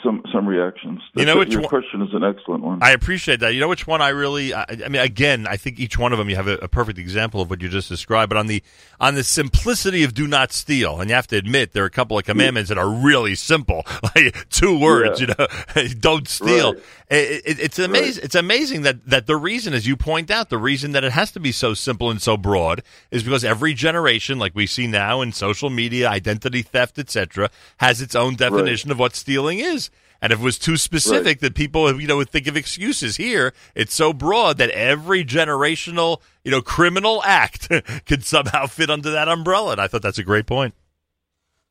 some 0.03 0.23
some 0.33 0.47
reactions. 0.47 1.01
You 1.15 1.25
know 1.25 1.37
which 1.37 1.51
your 1.51 1.61
one- 1.61 1.69
question 1.69 2.01
is 2.01 2.13
an 2.13 2.23
excellent 2.23 2.63
one. 2.63 2.79
I 2.81 2.91
appreciate 2.91 3.39
that. 3.41 3.53
You 3.53 3.59
know 3.59 3.67
which 3.67 3.87
one 3.87 4.01
I 4.01 4.09
really 4.09 4.53
I, 4.53 4.63
I 4.85 4.87
mean 4.89 5.01
again, 5.01 5.47
I 5.47 5.57
think 5.57 5.79
each 5.79 5.97
one 5.97 6.11
of 6.11 6.17
them 6.19 6.29
you 6.29 6.35
have 6.35 6.47
a, 6.47 6.55
a 6.55 6.67
perfect 6.67 6.99
example 6.99 7.41
of 7.41 7.49
what 7.49 7.61
you 7.61 7.69
just 7.69 7.89
described, 7.89 8.29
but 8.29 8.37
on 8.37 8.47
the 8.47 8.63
on 8.99 9.15
the 9.15 9.23
simplicity 9.23 10.03
of 10.03 10.13
do 10.13 10.27
not 10.27 10.51
steal, 10.51 10.99
and 10.99 11.09
you 11.09 11.15
have 11.15 11.27
to 11.27 11.37
admit 11.37 11.73
there 11.73 11.83
are 11.83 11.87
a 11.87 11.91
couple 11.91 12.17
of 12.17 12.25
commandments 12.25 12.69
that 12.69 12.77
are 12.77 12.89
really 12.89 13.35
simple. 13.35 13.83
Like 14.15 14.49
two 14.49 14.77
words, 14.79 15.21
Yeah. 15.21 15.27
you 15.27 15.83
know, 15.83 15.87
don't 15.99 16.27
steal. 16.27 16.73
Right. 16.73 16.83
It, 17.11 17.41
it, 17.45 17.59
it's 17.59 17.79
amazing. 17.79 18.23
It's 18.23 18.35
amazing 18.35 18.81
that 18.83 19.05
that 19.07 19.27
the 19.27 19.35
reason, 19.35 19.73
as 19.73 19.85
you 19.87 19.95
point 19.95 20.31
out, 20.31 20.49
the 20.49 20.57
reason 20.57 20.93
that 20.93 21.03
it 21.03 21.11
has 21.11 21.31
to 21.33 21.39
be 21.39 21.51
so 21.51 21.73
simple 21.73 22.09
and 22.09 22.21
so 22.21 22.37
broad 22.37 22.81
is 23.11 23.23
because 23.23 23.43
every 23.43 23.73
generation, 23.73 24.39
like 24.39 24.53
we 24.55 24.65
see 24.67 24.87
now 24.87 25.21
in 25.21 25.31
social 25.31 25.69
media, 25.69 26.09
identity 26.09 26.61
theft, 26.63 26.97
etc., 26.99 27.49
has 27.77 28.01
its 28.01 28.15
own 28.15 28.35
definition 28.35 28.89
of 28.91 28.97
what 28.99 29.15
stealing 29.15 29.59
is. 29.59 29.78
And 30.21 30.33
if 30.33 30.39
it 30.39 30.43
was 30.43 30.59
too 30.59 30.75
specific, 30.75 31.39
that 31.39 31.55
people 31.55 31.99
you 32.01 32.07
know 32.07 32.17
would 32.17 32.29
think 32.29 32.47
of 32.47 32.57
excuses. 32.57 33.15
Here, 33.15 33.53
it's 33.73 33.93
so 33.95 34.11
broad 34.11 34.57
that 34.57 34.69
every 34.71 35.23
generational 35.23 36.21
you 36.43 36.51
know 36.51 36.61
criminal 36.61 37.21
act 37.23 37.69
could 38.05 38.23
somehow 38.25 38.65
fit 38.65 38.89
under 38.89 39.11
that 39.11 39.29
umbrella. 39.29 39.71
And 39.73 39.81
I 39.81 39.87
thought 39.87 40.01
that's 40.01 40.17
a 40.19 40.23
great 40.23 40.45
point. 40.45 40.73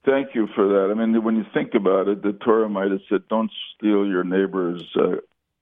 Thank 0.07 0.35
you 0.35 0.49
for 0.55 0.67
that. 0.69 0.89
I 0.91 0.95
mean, 0.95 1.23
when 1.23 1.37
you 1.37 1.45
think 1.53 1.75
about 1.75 2.09
it, 2.09 2.23
the 2.23 2.33
Torah 2.33 2.69
might 2.71 2.91
have 2.91 3.01
said, 3.11 3.23
"Don't 3.29 3.51
steal 3.77 4.07
your 4.07 4.25
neighbor's 4.25 4.83
uh, 4.97 5.17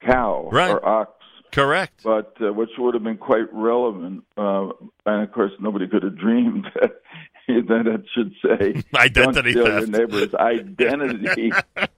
cow 0.07 0.49
Right. 0.53 0.71
or 0.71 0.87
ox." 0.87 1.11
Correct. 1.53 2.03
but 2.05 2.37
uh, 2.41 2.53
which 2.53 2.71
would 2.77 2.95
have 2.95 3.03
been 3.05 3.17
quite 3.17 3.53
relevant. 3.53 4.25
Uh, 4.37 4.69
and 5.07 5.23
of 5.23 5.33
course, 5.33 5.53
nobody 5.59 5.89
could 5.89 6.03
have 6.03 6.17
dreamed 6.27 6.67
that, 6.75 7.01
that 7.69 7.87
it 7.87 8.05
should 8.15 8.33
say 8.43 8.83
Identity 8.99 9.55
theft. 9.55 9.67
your 9.67 9.87
neighbor's 9.87 10.35
identity 10.39 11.53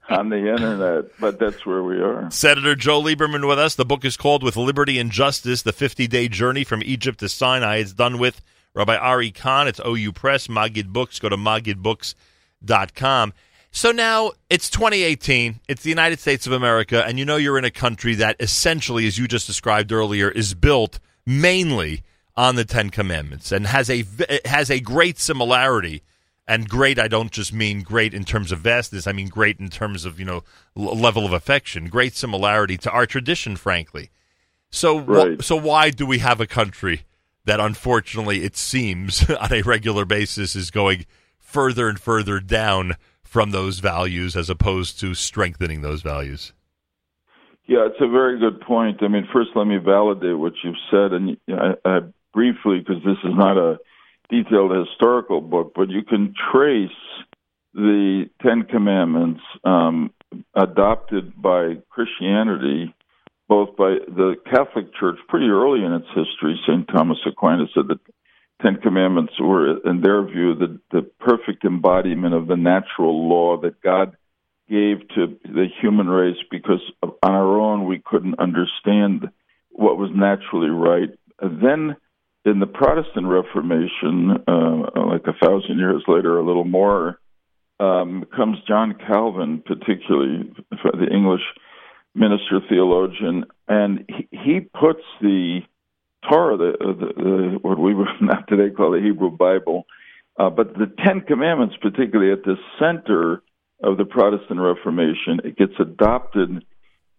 on 0.09 0.29
the 0.29 0.37
internet. 0.37 1.05
But 1.19 1.39
that's 1.39 1.65
where 1.65 1.83
we 1.83 1.99
are. 1.99 2.29
Senator 2.31 2.75
Joe 2.75 3.01
Lieberman 3.01 3.47
with 3.47 3.59
us. 3.59 3.75
The 3.75 3.85
book 3.85 4.05
is 4.05 4.15
called 4.17 4.43
With 4.43 4.55
Liberty 4.57 4.99
and 4.99 5.11
Justice 5.11 5.61
The 5.63 5.73
50 5.73 6.07
Day 6.07 6.27
Journey 6.27 6.63
from 6.63 6.83
Egypt 6.83 7.19
to 7.21 7.29
Sinai. 7.29 7.77
It's 7.77 7.93
done 7.93 8.19
with 8.19 8.41
Rabbi 8.75 8.95
Ari 8.95 9.31
Kahn. 9.31 9.67
It's 9.67 9.81
OU 9.85 10.11
Press, 10.13 10.47
Maggid 10.47 10.93
Books. 10.93 11.19
Go 11.19 11.29
to 11.29 11.37
maggidbooks.com. 11.37 13.33
So 13.71 13.91
now 13.91 14.31
it's 14.49 14.69
2018. 14.69 15.59
It's 15.67 15.83
the 15.83 15.89
United 15.89 16.19
States 16.19 16.47
of 16.47 16.53
America, 16.53 17.05
and 17.05 17.19
you 17.19 17.25
know 17.25 17.35
you're 17.35 17.57
in 17.57 17.65
a 17.65 17.71
country 17.71 18.15
that 18.15 18.35
essentially, 18.39 19.05
as 19.05 19.17
you 19.17 19.27
just 19.27 19.45
described 19.45 19.91
earlier, 19.91 20.29
is 20.29 20.53
built 20.55 20.99
mainly 21.25 22.01
on 22.39 22.55
the 22.55 22.63
Ten 22.63 22.89
Commandments 22.89 23.51
and 23.51 23.67
has 23.67 23.89
a 23.89 24.05
has 24.45 24.71
a 24.71 24.79
great 24.79 25.19
similarity. 25.19 26.03
And 26.47 26.67
great, 26.67 26.97
I 26.97 27.09
don't 27.09 27.31
just 27.31 27.53
mean 27.53 27.83
great 27.83 28.13
in 28.13 28.23
terms 28.23 28.51
of 28.53 28.59
vastness. 28.59 29.05
I 29.05 29.11
mean 29.11 29.27
great 29.27 29.59
in 29.59 29.67
terms 29.67 30.05
of 30.05 30.19
you 30.19 30.25
know 30.25 30.43
l- 30.75 30.95
level 30.95 31.25
of 31.25 31.33
affection. 31.33 31.89
Great 31.89 32.15
similarity 32.15 32.77
to 32.77 32.89
our 32.91 33.05
tradition, 33.05 33.57
frankly. 33.57 34.09
So, 34.71 34.99
wh- 34.99 35.43
so 35.43 35.57
why 35.57 35.89
do 35.89 36.05
we 36.05 36.19
have 36.19 36.39
a 36.39 36.47
country 36.47 37.01
that, 37.43 37.59
unfortunately, 37.59 38.45
it 38.45 38.55
seems 38.55 39.29
on 39.41 39.51
a 39.51 39.61
regular 39.63 40.05
basis 40.05 40.55
is 40.55 40.71
going 40.71 41.05
further 41.37 41.89
and 41.89 41.99
further 41.99 42.39
down 42.39 42.95
from 43.21 43.51
those 43.51 43.79
values 43.79 44.35
as 44.37 44.49
opposed 44.49 44.99
to 45.01 45.13
strengthening 45.13 45.81
those 45.81 46.01
values? 46.01 46.53
Yeah, 47.67 47.85
it's 47.85 48.01
a 48.01 48.07
very 48.07 48.39
good 48.39 48.61
point. 48.61 49.03
I 49.03 49.09
mean, 49.09 49.27
first, 49.33 49.49
let 49.55 49.65
me 49.67 49.77
validate 49.77 50.37
what 50.37 50.53
you've 50.63 50.75
said, 50.89 51.11
and 51.13 51.37
I, 51.49 51.73
I 51.85 51.99
briefly, 52.33 52.79
because 52.79 53.03
this 53.03 53.17
is 53.23 53.35
not 53.35 53.57
a 53.57 53.79
detailed 54.29 54.71
historical 54.87 55.41
book, 55.41 55.73
but 55.75 55.89
you 55.89 56.03
can 56.03 56.33
trace 56.51 56.89
the 57.73 58.29
Ten 58.41 58.63
Commandments 58.63 59.41
um, 59.63 60.13
adopted 60.55 61.39
by 61.41 61.75
Christianity, 61.89 62.93
both 63.47 63.75
by 63.75 63.95
the 64.07 64.35
Catholic 64.45 64.93
Church 64.99 65.17
pretty 65.27 65.47
early 65.47 65.83
in 65.83 65.93
its 65.93 66.07
history. 66.07 66.59
St. 66.67 66.87
Thomas 66.87 67.17
Aquinas 67.25 67.69
said 67.73 67.87
that 67.89 67.99
Ten 68.61 68.75
Commandments 68.81 69.33
were, 69.39 69.77
in 69.89 70.01
their 70.01 70.23
view, 70.23 70.53
the, 70.55 70.79
the 70.91 71.01
perfect 71.19 71.63
embodiment 71.63 72.33
of 72.33 72.47
the 72.47 72.57
natural 72.57 73.27
law 73.27 73.57
that 73.61 73.81
God 73.81 74.15
gave 74.69 75.07
to 75.15 75.37
the 75.43 75.67
human 75.81 76.07
race 76.07 76.37
because 76.51 76.81
on 77.01 77.15
our 77.23 77.59
own 77.59 77.85
we 77.85 78.01
couldn't 78.05 78.39
understand 78.39 79.29
what 79.71 79.97
was 79.97 80.11
naturally 80.13 80.69
right. 80.69 81.09
Then 81.41 81.95
in 82.49 82.59
the 82.59 82.67
Protestant 82.67 83.27
Reformation, 83.27 84.43
uh, 84.47 85.07
like 85.07 85.25
a 85.27 85.33
thousand 85.45 85.77
years 85.77 86.03
later, 86.07 86.37
a 86.37 86.45
little 86.45 86.65
more, 86.65 87.19
um, 87.79 88.25
comes 88.35 88.57
John 88.67 88.95
Calvin, 89.07 89.63
particularly 89.65 90.51
the 90.69 91.07
English 91.11 91.43
minister 92.15 92.59
theologian, 92.67 93.45
and 93.67 94.05
he, 94.09 94.27
he 94.31 94.59
puts 94.59 95.03
the 95.21 95.61
Torah, 96.29 96.57
the, 96.57 96.73
the, 96.79 97.23
the, 97.23 97.59
what 97.61 97.79
we 97.79 97.93
would 97.93 98.07
not 98.21 98.47
today 98.47 98.73
call 98.75 98.91
the 98.91 99.01
Hebrew 99.01 99.31
Bible, 99.31 99.85
uh, 100.37 100.49
but 100.49 100.73
the 100.73 100.91
Ten 101.05 101.21
Commandments, 101.21 101.75
particularly 101.81 102.31
at 102.31 102.43
the 102.43 102.55
center 102.79 103.41
of 103.81 103.97
the 103.97 104.05
Protestant 104.05 104.59
Reformation, 104.59 105.39
it 105.43 105.57
gets 105.57 105.73
adopted 105.79 106.65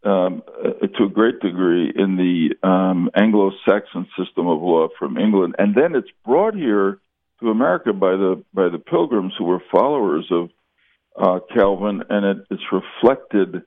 um, 0.03 0.43
uh, 0.65 0.87
to 0.87 1.05
a 1.05 1.09
great 1.09 1.41
degree 1.41 1.93
in 1.95 2.17
the 2.17 2.67
um, 2.67 3.11
Anglo-Saxon 3.15 4.07
system 4.19 4.47
of 4.47 4.61
law 4.61 4.89
from 4.99 5.19
England, 5.19 5.57
and 5.59 5.75
then 5.75 5.95
it's 5.95 6.11
brought 6.25 6.55
here 6.55 6.99
to 7.41 7.51
America 7.51 7.93
by 7.93 8.13
the 8.13 8.43
by 8.55 8.69
the 8.69 8.79
Pilgrims 8.79 9.35
who 9.39 9.45
were 9.45 9.63
followers 9.71 10.27
of 10.31 10.51
uh, 11.19 11.41
Calvin, 11.55 12.03
and 12.09 12.25
it, 12.25 12.47
it's 12.51 12.73
reflected 12.73 13.63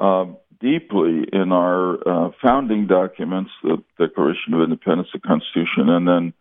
uh, 0.00 0.26
deeply 0.60 1.24
in 1.32 1.52
our 1.52 2.08
uh, 2.08 2.30
founding 2.42 2.86
documents, 2.86 3.50
the 3.62 3.82
Declaration 3.98 4.54
of 4.54 4.62
Independence, 4.62 5.08
the 5.12 5.20
Constitution, 5.20 5.88
and 5.88 6.08
then 6.08 6.32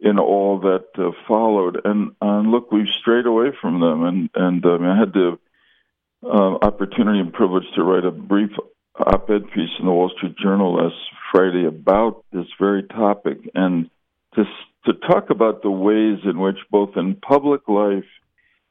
in 0.00 0.18
all 0.18 0.60
that 0.60 0.86
uh, 0.98 1.10
followed. 1.26 1.80
And, 1.84 2.12
and 2.20 2.50
look, 2.50 2.70
we've 2.70 2.88
strayed 3.00 3.26
away 3.26 3.52
from 3.60 3.80
them. 3.80 4.04
And, 4.04 4.30
and 4.34 4.66
um, 4.66 4.84
I 4.84 4.98
had 4.98 5.12
the 5.12 5.38
opportunity 6.22 7.20
and 7.20 7.32
privilege 7.32 7.64
to 7.74 7.82
write 7.82 8.04
a 8.04 8.10
brief 8.10 8.50
op-ed 8.98 9.50
piece 9.52 9.70
in 9.78 9.86
the 9.86 9.92
Wall 9.92 10.10
Street 10.16 10.36
Journal 10.36 10.74
last 10.74 10.96
Friday 11.32 11.66
about 11.66 12.24
this 12.32 12.46
very 12.58 12.82
topic, 12.84 13.38
and 13.54 13.90
to 14.34 14.44
to 14.86 14.92
talk 14.92 15.30
about 15.30 15.62
the 15.62 15.70
ways 15.70 16.18
in 16.24 16.38
which 16.38 16.58
both 16.70 16.96
in 16.96 17.16
public 17.16 17.68
life 17.68 18.04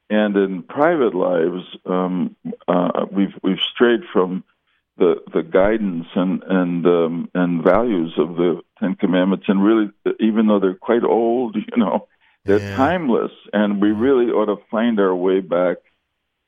and 0.09 0.35
in 0.35 0.63
private 0.63 1.15
lives 1.15 1.65
um, 1.85 2.35
uh, 2.67 3.05
we've 3.11 3.33
we've 3.41 3.57
strayed 3.73 4.01
from 4.11 4.43
the 4.97 5.15
the 5.33 5.43
guidance 5.43 6.05
and 6.15 6.43
and 6.43 6.85
um, 6.85 7.29
and 7.33 7.63
values 7.63 8.13
of 8.17 8.35
the 8.35 8.61
Ten 8.79 8.95
Commandments, 8.95 9.45
and 9.47 9.63
really, 9.63 9.89
even 10.19 10.47
though 10.47 10.59
they're 10.59 10.75
quite 10.75 11.03
old, 11.03 11.55
you 11.55 11.77
know, 11.77 12.07
they're 12.45 12.59
yeah. 12.59 12.75
timeless, 12.75 13.31
and 13.53 13.81
we 13.81 13.91
really 13.91 14.31
ought 14.31 14.45
to 14.45 14.61
find 14.69 14.99
our 14.99 15.15
way 15.15 15.39
back, 15.39 15.77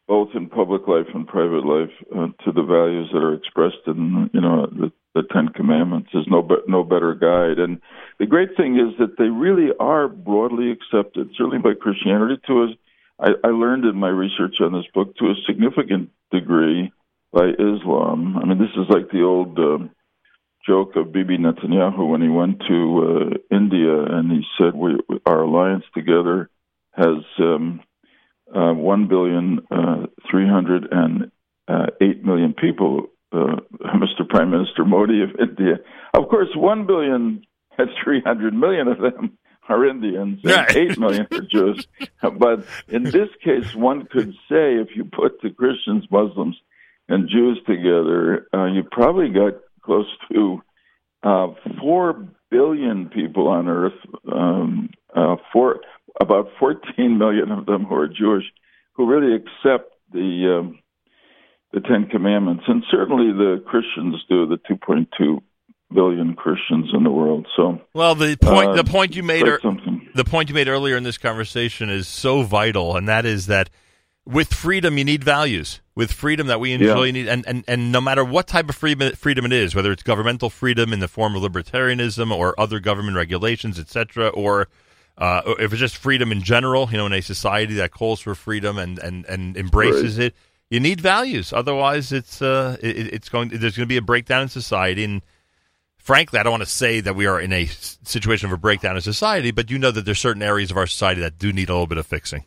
both 0.08 0.30
in 0.36 0.50
public 0.50 0.88
life 0.88 1.08
and 1.14 1.28
private 1.28 1.66
life, 1.66 1.92
uh, 2.16 2.28
to 2.44 2.52
the 2.52 2.64
values 2.64 3.10
that 3.12 3.24
are 3.24 3.34
expressed 3.34 3.88
in 3.88 4.30
you 4.34 4.42
know 4.42 4.68
the, 4.68 4.92
the 5.16 5.24
Ten 5.34 5.50
Commandments. 5.50 6.10
There's 6.14 6.28
no 6.28 6.42
be- 6.42 6.66
no 6.68 6.84
better 6.84 7.14
guide, 7.14 7.60
and 7.60 7.82
the 8.20 8.26
great 8.26 8.56
thing 8.56 8.76
is 8.76 8.98
that 9.00 9.18
they 9.18 9.30
really 9.30 9.72
are 9.80 10.08
broadly 10.08 10.72
accepted, 10.72 11.30
certainly 11.38 11.60
by 11.60 11.74
Christianity. 11.74 12.40
To 12.48 12.74
I, 13.20 13.30
I 13.44 13.48
learned 13.48 13.86
in 13.86 13.96
my 13.96 14.10
research 14.10 14.56
on 14.62 14.74
this 14.74 14.86
book 14.94 15.16
to 15.18 15.26
a 15.26 15.36
significant 15.48 16.12
degree 16.32 16.92
by 17.32 17.50
Islam. 17.50 18.38
I 18.38 18.46
mean, 18.46 18.60
this 18.60 18.76
is 18.78 18.90
like 18.90 19.10
the 19.10 19.24
old 19.24 19.58
uh, 19.60 19.88
joke 20.66 20.96
of 20.96 21.12
Bibi 21.12 21.38
Netanyahu 21.38 22.10
when 22.10 22.22
he 22.22 22.30
went 22.30 22.62
to 22.68 23.32
uh, 23.32 23.56
India 23.56 24.04
and 24.04 24.32
he 24.32 24.44
said, 24.58 24.76
we, 24.76 24.98
"Our 25.26 25.42
alliance 25.42 25.86
together 25.94 26.50
has 26.94 27.24
um, 27.40 27.82
uh, 28.54 28.74
one 28.74 29.08
billion 29.08 29.60
uh, 29.72 30.08
three 30.30 30.48
hundred 30.48 30.88
and 30.92 31.32
uh, 31.68 31.88
eight 32.02 32.24
million 32.24 32.54
people." 32.54 33.08
Uh, 33.32 33.58
Mr. 33.96 34.28
Prime 34.28 34.52
Minister 34.52 34.86
Modi 34.86 35.22
of 35.22 35.32
India, 35.40 35.80
of 36.14 36.30
course, 36.30 36.50
one 36.56 36.86
billion 36.86 37.46
and 37.78 37.90
three 38.04 38.22
hundred 38.22 38.54
million 38.54 38.88
of 38.88 39.00
them 39.00 39.38
are 39.70 39.86
Indians 39.86 40.40
and 40.44 40.54
right. 40.54 40.76
eight 40.76 41.00
million 41.00 41.28
are 41.32 41.42
Jews. 41.42 41.88
But 42.22 42.66
in 42.88 43.04
this 43.04 43.30
case, 43.44 43.76
one 43.76 44.06
could 44.06 44.32
say 44.50 44.76
if 44.76 44.96
you 44.96 45.06
put 45.06 45.42
the 45.42 45.50
Christians, 45.50 46.06
Muslims, 46.10 46.56
and 47.08 47.30
Jews 47.30 47.60
together, 47.68 48.48
uh, 48.54 48.66
you 48.66 48.84
probably 48.84 49.30
got 49.30 49.54
close 49.84 50.08
to 50.32 50.62
uh, 51.24 51.48
four 51.80 52.28
billion 52.56 53.10
people 53.10 53.48
on 53.48 53.68
Earth. 53.68 54.00
Um, 54.32 54.90
uh, 55.16 55.36
four, 55.52 55.82
about 56.20 56.48
14 56.60 57.18
million 57.18 57.52
of 57.52 57.66
them 57.66 57.86
who 57.86 57.96
are 57.96 58.08
Jewish, 58.08 58.46
who 58.94 59.08
really 59.08 59.36
accept 59.36 59.94
the 60.12 60.60
um, 60.60 60.80
the 61.74 61.82
Ten 61.82 62.08
Commandments, 62.10 62.64
and 62.68 62.84
certainly 62.90 63.34
the 63.34 63.62
Christians 63.66 64.16
do. 64.30 64.48
The 64.48 64.58
2.2 64.70 65.42
billion 65.94 66.34
Christians 66.36 66.90
in 66.94 67.04
the 67.04 67.12
world. 67.12 67.48
So, 67.56 67.82
well, 67.94 68.16
the 68.16 68.38
point 68.38 68.70
uh, 68.70 68.76
the 68.76 68.84
point 68.86 69.16
you 69.16 69.24
made 69.24 69.48
er- 69.48 69.60
the 70.14 70.24
point 70.24 70.50
you 70.50 70.56
made 70.56 70.70
earlier 70.70 70.96
in 70.96 71.04
this 71.04 71.18
conversation 71.18 71.90
is 71.90 72.08
so 72.08 72.44
vital, 72.44 72.96
and 72.96 73.08
that 73.10 73.26
is 73.26 73.48
that 73.48 73.70
with 74.26 74.54
freedom, 74.54 74.98
you 74.98 75.06
need 75.06 75.24
values. 75.24 75.82
With 75.96 76.12
freedom 76.12 76.48
that 76.48 76.60
we 76.60 76.74
enjoy, 76.74 77.06
yeah. 77.06 77.12
need, 77.12 77.28
and, 77.30 77.48
and, 77.48 77.64
and 77.68 77.92
no 77.92 78.02
matter 78.02 78.26
what 78.26 78.48
type 78.48 78.68
of 78.68 78.76
freedom, 78.76 79.14
freedom 79.14 79.46
it 79.46 79.54
is, 79.54 79.74
whether 79.74 79.94
it's 79.94 80.04
governmental 80.04 80.50
freedom 80.50 80.92
in 80.92 81.00
the 81.00 81.08
form 81.08 81.36
of 81.36 81.42
libertarianism 81.42 82.36
or 82.36 82.60
other 82.60 82.82
government 82.82 83.16
regulations, 83.16 83.80
etc., 83.80 84.28
or 84.28 84.68
uh, 85.18 85.42
if 85.60 85.72
it's 85.72 85.80
just 85.80 85.96
freedom 85.96 86.34
in 86.34 86.42
general, 86.42 86.90
you 86.92 86.98
know, 86.98 87.06
in 87.06 87.14
a 87.14 87.22
society 87.22 87.76
that 87.76 87.92
calls 87.92 88.20
for 88.20 88.36
freedom 88.36 88.78
and, 88.78 89.00
and, 89.00 89.26
and 89.28 89.56
embraces 89.56 90.18
right. 90.18 90.26
it, 90.26 90.36
you 90.70 90.82
need 90.82 91.00
values. 91.00 91.54
Otherwise, 91.54 92.12
it's 92.12 92.42
uh, 92.42 92.76
it, 92.82 93.14
it's 93.14 93.30
going. 93.30 93.50
There's 93.50 93.78
going 93.78 93.86
to 93.86 93.94
be 93.94 93.98
a 93.98 94.02
breakdown 94.02 94.42
in 94.42 94.50
society, 94.50 95.04
and 95.04 95.22
frankly, 95.98 96.40
I 96.40 96.44
don't 96.44 96.52
want 96.52 96.64
to 96.64 96.70
say 96.70 97.00
that 97.02 97.16
we 97.16 97.28
are 97.28 97.40
in 97.40 97.54
a 97.54 97.68
situation 97.68 98.48
of 98.48 98.54
a 98.54 98.58
breakdown 98.58 98.96
in 98.96 99.02
society, 99.02 99.52
but 99.52 99.70
you 99.70 99.78
know 99.78 99.92
that 99.92 100.04
there's 100.04 100.20
certain 100.20 100.42
areas 100.42 100.72
of 100.72 100.78
our 100.78 100.88
society 100.88 101.22
that 101.22 101.38
do 101.38 101.54
need 101.54 101.70
a 101.70 101.74
little 101.74 101.88
bit 101.88 102.00
of 102.00 102.06
fixing. 102.06 102.44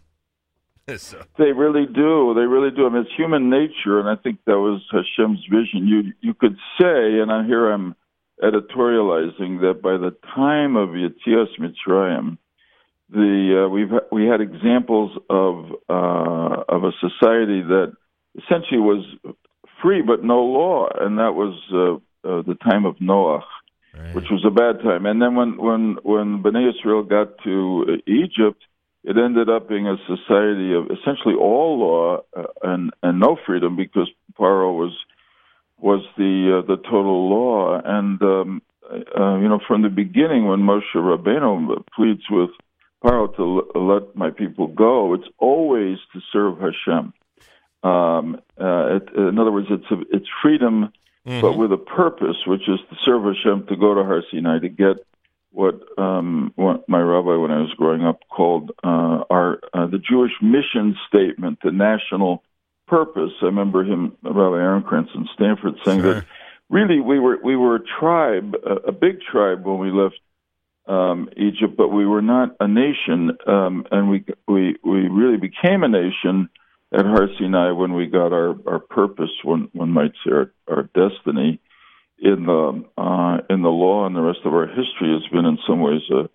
so. 0.97 1.23
They 1.39 1.53
really 1.53 1.87
do. 1.87 2.35
They 2.35 2.47
really 2.47 2.71
do. 2.71 2.87
I 2.87 2.91
mean, 2.91 3.03
it's 3.03 3.17
human 3.17 3.51
nature, 3.51 4.01
and 4.01 4.09
I 4.09 4.17
think 4.17 4.41
that 4.47 4.59
was 4.59 4.83
Hashem's 4.91 5.45
vision. 5.51 5.87
You 5.87 6.13
you 6.21 6.35
could 6.35 6.57
say, 6.81 7.21
and 7.21 7.31
I 7.31 7.47
hear 7.47 7.71
I'm 7.71 7.95
editorializing 8.43 9.61
that 9.61 9.81
by 9.83 9.97
the 9.97 10.15
time 10.35 10.77
of 10.77 10.91
Yetzias 10.91 11.49
Mitzrayim, 11.59 12.39
the 13.11 13.65
uh, 13.65 13.69
we've 13.69 13.91
we 14.11 14.27
had 14.27 14.41
examples 14.41 15.19
of 15.29 15.73
uh, 15.89 16.63
of 16.69 16.85
a 16.85 16.93
society 17.01 17.63
that 17.63 17.93
essentially 18.37 18.81
was 18.81 19.05
free 19.83 20.03
but 20.03 20.25
no 20.25 20.41
law, 20.41 20.89
and 21.01 21.19
that 21.19 21.35
was 21.35 21.55
uh, 21.73 22.29
uh, 22.29 22.43
the 22.43 22.57
time 22.63 22.87
of 22.87 23.01
Noah. 23.01 23.45
Right. 23.95 24.15
Which 24.15 24.27
was 24.31 24.45
a 24.47 24.51
bad 24.51 24.83
time, 24.83 25.07
and 25.07 25.21
then 25.21 25.35
when 25.35 25.57
when 25.57 25.97
when 26.03 26.43
Bnei 26.43 26.71
Israel 26.71 27.03
got 27.03 27.39
to 27.45 27.99
Egypt, 28.07 28.63
it 29.05 29.17
ended 29.17 29.49
up 29.49 29.69
being 29.69 29.87
a 29.87 29.97
society 30.07 30.75
of 30.75 30.87
essentially 30.87 31.35
all 31.35 31.79
law 31.79 32.21
uh, 32.37 32.45
and 32.63 32.91
and 33.03 33.21
no 33.21 33.37
freedom 33.47 33.77
because 33.77 34.11
Paro 34.39 34.77
was 34.77 34.93
was 35.79 36.05
the 36.17 36.59
uh, 36.59 36.67
the 36.67 36.77
total 36.77 37.29
law 37.29 37.81
and 37.85 38.21
um, 38.23 38.63
uh, 38.91 39.37
you 39.39 39.49
know 39.49 39.61
from 39.67 39.83
the 39.83 39.89
beginning 39.89 40.47
when 40.47 40.61
Moshe 40.61 40.95
Rabbeinu 40.95 41.85
pleads 41.95 42.23
with 42.31 42.51
Paro 43.05 43.35
to 43.37 43.65
l- 43.75 43.87
let 43.87 44.17
my 44.17 44.31
people 44.31 44.67
go, 44.67 45.15
it's 45.15 45.29
always 45.39 45.99
to 46.13 46.21
serve 46.33 46.59
Hashem. 46.59 47.13
Um, 47.85 48.41
uh, 48.61 48.97
it, 48.97 49.09
in 49.17 49.39
other 49.39 49.53
words, 49.53 49.69
it's 49.71 49.91
a, 49.91 50.01
it's 50.11 50.27
freedom, 50.43 50.93
mm-hmm. 51.27 51.41
but 51.41 51.57
with 51.57 51.73
a 51.73 51.77
purpose, 51.77 52.37
which 52.47 52.69
is 52.69 52.81
to 52.91 52.97
serve 53.05 53.23
Hashem, 53.23 53.67
to 53.69 53.77
go 53.77 53.95
to 53.95 54.03
Har 54.03 54.23
Sinai, 54.31 54.59
to 54.59 54.69
get 54.69 54.97
what, 55.51 55.81
um, 55.99 56.53
what 56.57 56.89
my 56.89 57.01
rabbi, 57.01 57.37
when 57.37 57.51
I 57.51 57.61
was 57.61 57.73
growing 57.77 58.05
up, 58.05 58.21
called 58.29 58.71
uh, 58.85 59.25
our 59.31 59.61
uh, 59.73 59.87
the 59.87 59.99
Jewish 59.99 60.33
mission 60.43 60.97
statement, 61.09 61.59
the 61.63 61.73
national 61.73 62.43
purpose. 62.87 63.33
I 63.43 63.47
remember 63.47 63.85
him, 63.85 64.17
Rabbi 64.23 64.39
Ehrenkranz 64.39 65.15
in 65.15 65.29
Stamford, 65.35 65.75
saying 65.85 66.01
sure. 66.03 66.15
that 66.15 66.25
really 66.69 67.01
we 67.01 67.19
were 67.19 67.39
we 67.43 67.57
were 67.57 67.77
a 67.77 67.85
tribe, 68.01 68.55
a, 68.65 68.89
a 68.89 68.93
big 68.93 69.21
tribe 69.21 69.65
when 69.65 69.79
we 69.79 69.91
left 69.91 70.19
um, 70.87 71.29
Egypt, 71.37 71.77
but 71.77 71.89
we 71.89 72.07
were 72.07 72.23
not 72.23 72.57
a 72.61 72.69
nation, 72.69 73.37
um, 73.47 73.87
and 73.91 74.11
we 74.11 74.25
we 74.47 74.77
we 74.83 75.09
really 75.09 75.39
became 75.39 75.83
a 75.83 75.89
nation 75.89 76.49
at 76.93 77.05
Har 77.05 77.29
Sinai 77.39 77.73
when 77.73 77.95
we 77.95 78.07
got 78.07 78.33
our 78.33 78.57
our 78.67 78.81
purpose, 78.81 79.31
one 79.45 79.69
one 79.73 79.91
might 79.91 80.13
say 80.25 80.33
our, 80.33 80.53
our 80.69 80.83
destiny 80.95 81.61
in 82.21 82.47
the 82.47 82.85
uh, 82.97 83.39
in 83.49 83.63
the 83.63 83.69
law 83.69 84.07
and 84.07 84.17
the 84.17 84.21
rest 84.21 84.41
of 84.45 84.53
our 84.53 84.67
history 84.67 85.13
has 85.13 85.27
been 85.31 85.45
in 85.45 85.59
some 85.67 85.81
ways 85.81 86.03
a 86.11 86.29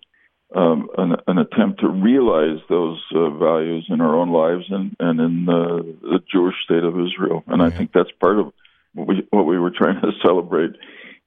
um, 0.54 0.88
an, 0.96 1.16
an, 1.26 1.38
attempt 1.38 1.80
to 1.80 1.88
realize 1.88 2.58
those 2.68 3.02
uh, 3.12 3.30
values 3.30 3.86
in 3.88 4.00
our 4.00 4.14
own 4.14 4.30
lives 4.30 4.64
and, 4.70 4.94
and 5.00 5.18
in 5.18 5.46
the, 5.46 5.96
the 6.00 6.20
Jewish 6.32 6.54
state 6.64 6.84
of 6.84 6.94
Israel. 6.94 7.42
And 7.48 7.60
I 7.60 7.70
think 7.70 7.90
that's 7.92 8.10
part 8.20 8.38
of 8.38 8.52
what 8.94 9.08
we, 9.08 9.26
what 9.30 9.46
we 9.46 9.58
were 9.58 9.72
trying 9.72 10.00
to 10.00 10.12
celebrate 10.24 10.76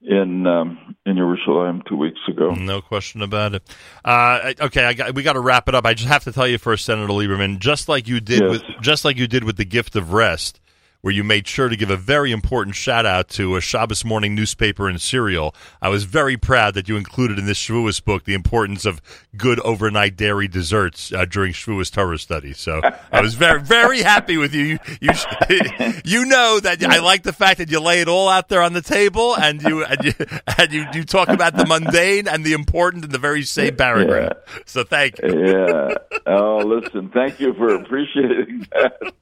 in 0.01 0.47
um, 0.47 0.95
in 1.05 1.17
Jerusalem 1.17 1.81
two 1.89 1.97
weeks 1.97 2.19
ago. 2.29 2.51
No 2.53 2.81
question 2.81 3.21
about 3.21 3.55
it. 3.55 3.63
Uh, 4.05 4.53
okay, 4.61 4.93
got, 4.93 5.13
we 5.13 5.23
got 5.23 5.33
to 5.33 5.41
wrap 5.41 5.67
it 5.67 5.75
up. 5.75 5.85
I 5.85 5.93
just 5.93 6.07
have 6.07 6.23
to 6.25 6.31
tell 6.31 6.47
you 6.47 6.57
first, 6.57 6.85
Senator 6.85 7.11
Lieberman, 7.11 7.59
just 7.59 7.89
like 7.89 8.07
you 8.07 8.21
did 8.21 8.41
yes. 8.41 8.49
with 8.49 8.63
just 8.81 9.03
like 9.03 9.17
you 9.17 9.27
did 9.27 9.43
with 9.43 9.57
the 9.57 9.65
gift 9.65 9.95
of 9.97 10.13
rest 10.13 10.61
where 11.07 11.13
you 11.13 11.23
made 11.23 11.47
sure 11.47 11.69
to 11.69 11.77
give 11.77 11.89
a 11.89 11.95
very 11.95 12.33
important 12.33 12.75
shout 12.75 13.05
out 13.05 13.29
to 13.29 13.55
a 13.55 13.61
Shabbos 13.61 14.03
morning 14.03 14.35
newspaper 14.35 14.89
and 14.89 14.99
cereal. 14.99 15.55
I 15.81 15.87
was 15.87 16.03
very 16.03 16.35
proud 16.35 16.73
that 16.73 16.89
you 16.89 16.97
included 16.97 17.39
in 17.39 17.45
this 17.45 17.57
Shavuos 17.57 18.03
book 18.03 18.25
the 18.25 18.33
importance 18.33 18.83
of 18.83 19.01
good 19.37 19.61
overnight 19.61 20.17
dairy 20.17 20.49
desserts 20.49 21.13
uh, 21.13 21.23
during 21.23 21.53
Shavuos 21.53 21.93
Torah 21.93 22.17
study. 22.17 22.51
So 22.51 22.81
I 23.09 23.21
was 23.21 23.35
very, 23.35 23.61
very 23.61 24.01
happy 24.01 24.35
with 24.35 24.53
you. 24.53 24.65
You, 24.65 24.79
you, 24.99 25.13
you 26.03 26.25
know 26.25 26.59
that 26.59 26.83
I 26.83 26.99
like 26.99 27.23
the 27.23 27.31
fact 27.31 27.59
that 27.59 27.71
you 27.71 27.79
lay 27.79 28.01
it 28.01 28.09
all 28.09 28.27
out 28.27 28.49
there 28.49 28.61
on 28.61 28.73
the 28.73 28.81
table 28.81 29.33
and 29.37 29.61
you, 29.61 29.85
and 29.85 30.03
you, 30.03 30.13
and 30.57 30.73
you, 30.73 30.85
you 30.93 31.05
talk 31.05 31.29
about 31.29 31.55
the 31.55 31.65
mundane 31.65 32.27
and 32.27 32.43
the 32.43 32.51
important 32.51 33.05
in 33.05 33.11
the 33.11 33.17
very 33.17 33.43
same 33.43 33.77
paragraph. 33.77 34.33
Yeah. 34.45 34.59
So 34.65 34.83
thank 34.83 35.21
you. 35.23 35.45
Yeah. 35.45 35.93
Oh, 36.25 36.57
listen, 36.57 37.07
thank 37.11 37.39
you 37.39 37.53
for 37.53 37.75
appreciating 37.75 38.67
that. 38.73 39.13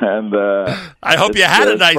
And 0.00 0.34
uh, 0.34 0.76
I 1.02 1.16
hope 1.16 1.29
you 1.36 1.44
had 1.44 1.68
a 1.68 1.76
nice. 1.76 1.96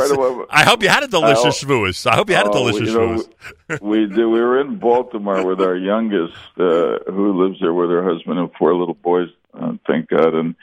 I 0.50 0.64
hope 0.64 0.84
you 0.84 0.90
had 0.90 1.04
a 1.04 1.08
delicious 1.08 1.64
Shavuos. 1.64 2.06
I 2.06 2.16
hope 2.16 2.30
you 2.30 2.36
had 2.36 2.48
oh, 2.48 2.52
a 2.52 2.54
delicious 2.54 2.90
you 2.90 3.00
know, 3.00 3.78
we 3.82 4.08
did. 4.08 4.18
We 4.18 4.42
were 4.42 4.60
in 4.62 4.78
Baltimore 4.78 5.46
with 5.46 5.62
our 5.62 5.76
youngest, 5.76 6.34
uh, 6.58 7.00
who 7.08 7.44
lives 7.44 7.60
there 7.60 7.74
with 7.74 7.90
her 7.90 8.04
husband 8.04 8.40
and 8.40 8.52
four 8.58 8.76
little 8.76 8.96
boys. 8.96 9.30
Uh, 9.54 9.74
thank 9.88 10.10
God, 10.10 10.34
and 10.34 10.56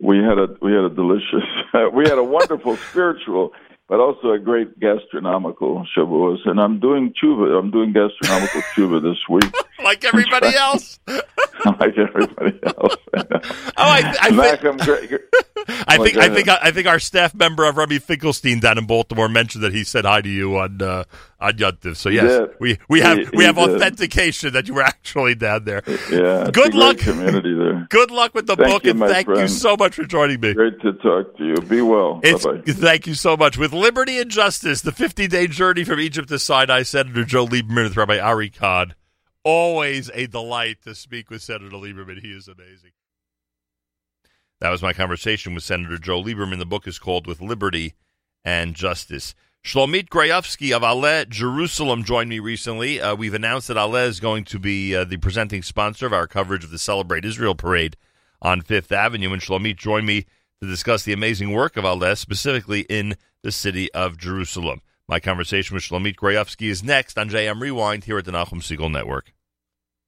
we 0.00 0.18
had 0.18 0.38
a 0.38 0.48
we 0.60 0.72
had 0.72 0.84
a 0.84 0.90
delicious. 0.90 1.44
we 1.92 2.04
had 2.08 2.18
a 2.18 2.24
wonderful 2.24 2.76
spiritual 2.90 3.52
but 3.88 4.00
also 4.00 4.32
a 4.32 4.38
great 4.38 4.80
gastronomical 4.80 5.86
Shavuos. 5.94 6.38
And 6.46 6.58
I'm 6.58 6.80
doing 6.80 7.12
tshuva. 7.12 7.58
I'm 7.58 7.70
doing 7.70 7.92
gastronomical 7.92 8.62
tshuva 8.62 9.02
this 9.02 9.18
week. 9.28 9.54
like 9.84 10.04
everybody 10.04 10.54
else. 10.54 11.00
like 11.06 11.96
everybody 11.98 12.58
else. 12.64 12.96
oh, 13.14 13.22
I, 13.76 14.16
I, 14.20 14.30
think, 14.56 15.88
I 15.88 15.96
think 15.96 16.16
I 16.16 16.28
think 16.28 16.48
I 16.48 16.70
think 16.70 16.86
our 16.86 16.98
staff 16.98 17.34
member 17.34 17.64
of 17.64 17.76
Rabbi 17.76 17.98
Finkelstein 17.98 18.60
down 18.60 18.78
in 18.78 18.86
Baltimore 18.86 19.28
mentioned 19.28 19.64
that 19.64 19.72
he 19.72 19.84
said 19.84 20.04
hi 20.04 20.20
to 20.20 20.28
you 20.28 20.56
on 20.58 20.80
uh, 20.80 21.04
on 21.40 21.54
Yontif. 21.54 21.96
So 21.96 22.08
yes, 22.08 22.48
we 22.60 22.78
we 22.88 23.00
have 23.00 23.18
he, 23.18 23.28
we 23.34 23.44
have 23.44 23.56
did. 23.56 23.70
authentication 23.70 24.52
that 24.52 24.68
you 24.68 24.74
were 24.74 24.82
actually 24.82 25.34
down 25.34 25.64
there. 25.64 25.82
Yeah, 26.10 26.50
good 26.52 26.74
luck. 26.74 26.98
Community 26.98 27.54
there. 27.54 27.86
Good 27.90 28.10
luck 28.10 28.34
with 28.34 28.46
the 28.46 28.56
thank 28.56 28.70
book, 28.70 28.84
you, 28.84 28.90
and 28.90 29.00
thank 29.00 29.26
friend. 29.26 29.40
you 29.40 29.48
so 29.48 29.76
much 29.76 29.94
for 29.94 30.04
joining 30.04 30.40
me. 30.40 30.54
Great 30.54 30.80
to 30.80 30.92
talk 30.94 31.36
to 31.36 31.44
you. 31.44 31.54
Be 31.54 31.80
well. 31.82 32.20
Bye. 32.20 32.62
Thank 32.66 33.06
you 33.06 33.14
so 33.14 33.36
much. 33.36 33.58
With 33.58 33.72
liberty 33.72 34.18
and 34.18 34.30
justice, 34.30 34.80
the 34.80 34.92
50 34.92 35.26
day 35.28 35.46
journey 35.46 35.84
from 35.84 36.00
Egypt 36.00 36.28
to 36.28 36.38
Sinai, 36.38 36.82
Senator 36.82 37.24
Joe 37.24 37.46
Lieberman 37.46 37.84
with 37.84 37.96
Rabbi 37.96 38.18
Ari 38.18 38.50
Kahn. 38.50 38.94
Always 39.44 40.10
a 40.14 40.26
delight 40.26 40.78
to 40.84 40.94
speak 40.94 41.28
with 41.28 41.42
Senator 41.42 41.76
Lieberman. 41.76 42.20
He 42.22 42.32
is 42.32 42.48
amazing. 42.48 42.92
That 44.60 44.70
was 44.70 44.80
my 44.80 44.94
conversation 44.94 45.54
with 45.54 45.62
Senator 45.62 45.98
Joe 45.98 46.22
Lieberman. 46.22 46.58
The 46.58 46.64
book 46.64 46.86
is 46.86 46.98
called 46.98 47.26
With 47.26 47.42
Liberty 47.42 47.92
and 48.42 48.74
Justice. 48.74 49.34
Shlomit 49.62 50.08
Grayevsky 50.08 50.74
of 50.74 50.82
Aleh 50.82 51.28
Jerusalem 51.28 52.04
joined 52.04 52.30
me 52.30 52.38
recently. 52.38 53.00
Uh, 53.00 53.14
we've 53.14 53.34
announced 53.34 53.68
that 53.68 53.76
Aleh 53.76 54.06
is 54.06 54.20
going 54.20 54.44
to 54.44 54.58
be 54.58 54.96
uh, 54.96 55.04
the 55.04 55.18
presenting 55.18 55.62
sponsor 55.62 56.06
of 56.06 56.12
our 56.14 56.26
coverage 56.26 56.64
of 56.64 56.70
the 56.70 56.78
Celebrate 56.78 57.26
Israel 57.26 57.54
parade 57.54 57.96
on 58.40 58.62
Fifth 58.62 58.92
Avenue. 58.92 59.32
And 59.32 59.42
Shlomit 59.42 59.76
joined 59.76 60.06
me 60.06 60.24
to 60.62 60.66
discuss 60.66 61.02
the 61.02 61.12
amazing 61.12 61.52
work 61.52 61.76
of 61.76 61.84
Aleh, 61.84 62.16
specifically 62.16 62.86
in 62.88 63.16
the 63.42 63.52
city 63.52 63.92
of 63.92 64.16
Jerusalem. 64.16 64.80
My 65.06 65.20
conversation 65.20 65.74
with 65.74 65.84
Shlomit 65.84 66.16
Grayevsky 66.16 66.68
is 66.68 66.82
next 66.82 67.18
on 67.18 67.28
JM 67.28 67.60
Rewind 67.60 68.04
here 68.04 68.16
at 68.16 68.24
the 68.24 68.32
Nachum 68.32 68.62
Segal 68.62 68.90
Network. 68.90 69.34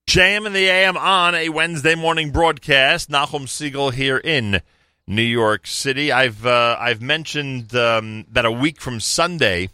JM 0.09 0.47
in 0.47 0.55
the 0.55 0.69
AM 0.69 0.97
on 0.97 1.35
a 1.35 1.51
Wednesday 1.51 1.95
morning 1.95 2.31
broadcast. 2.31 3.11
Nachum 3.11 3.43
Segal 3.43 3.93
here 3.93 4.17
in 4.17 4.63
New 5.07 5.21
York 5.21 5.67
City. 5.67 6.11
I've 6.11 6.47
uh, 6.47 6.79
I've 6.81 7.03
mentioned 7.03 7.75
um, 7.75 8.25
that 8.31 8.47
a 8.47 8.51
week 8.51 8.81
from 8.81 8.99
Sunday, 8.99 9.69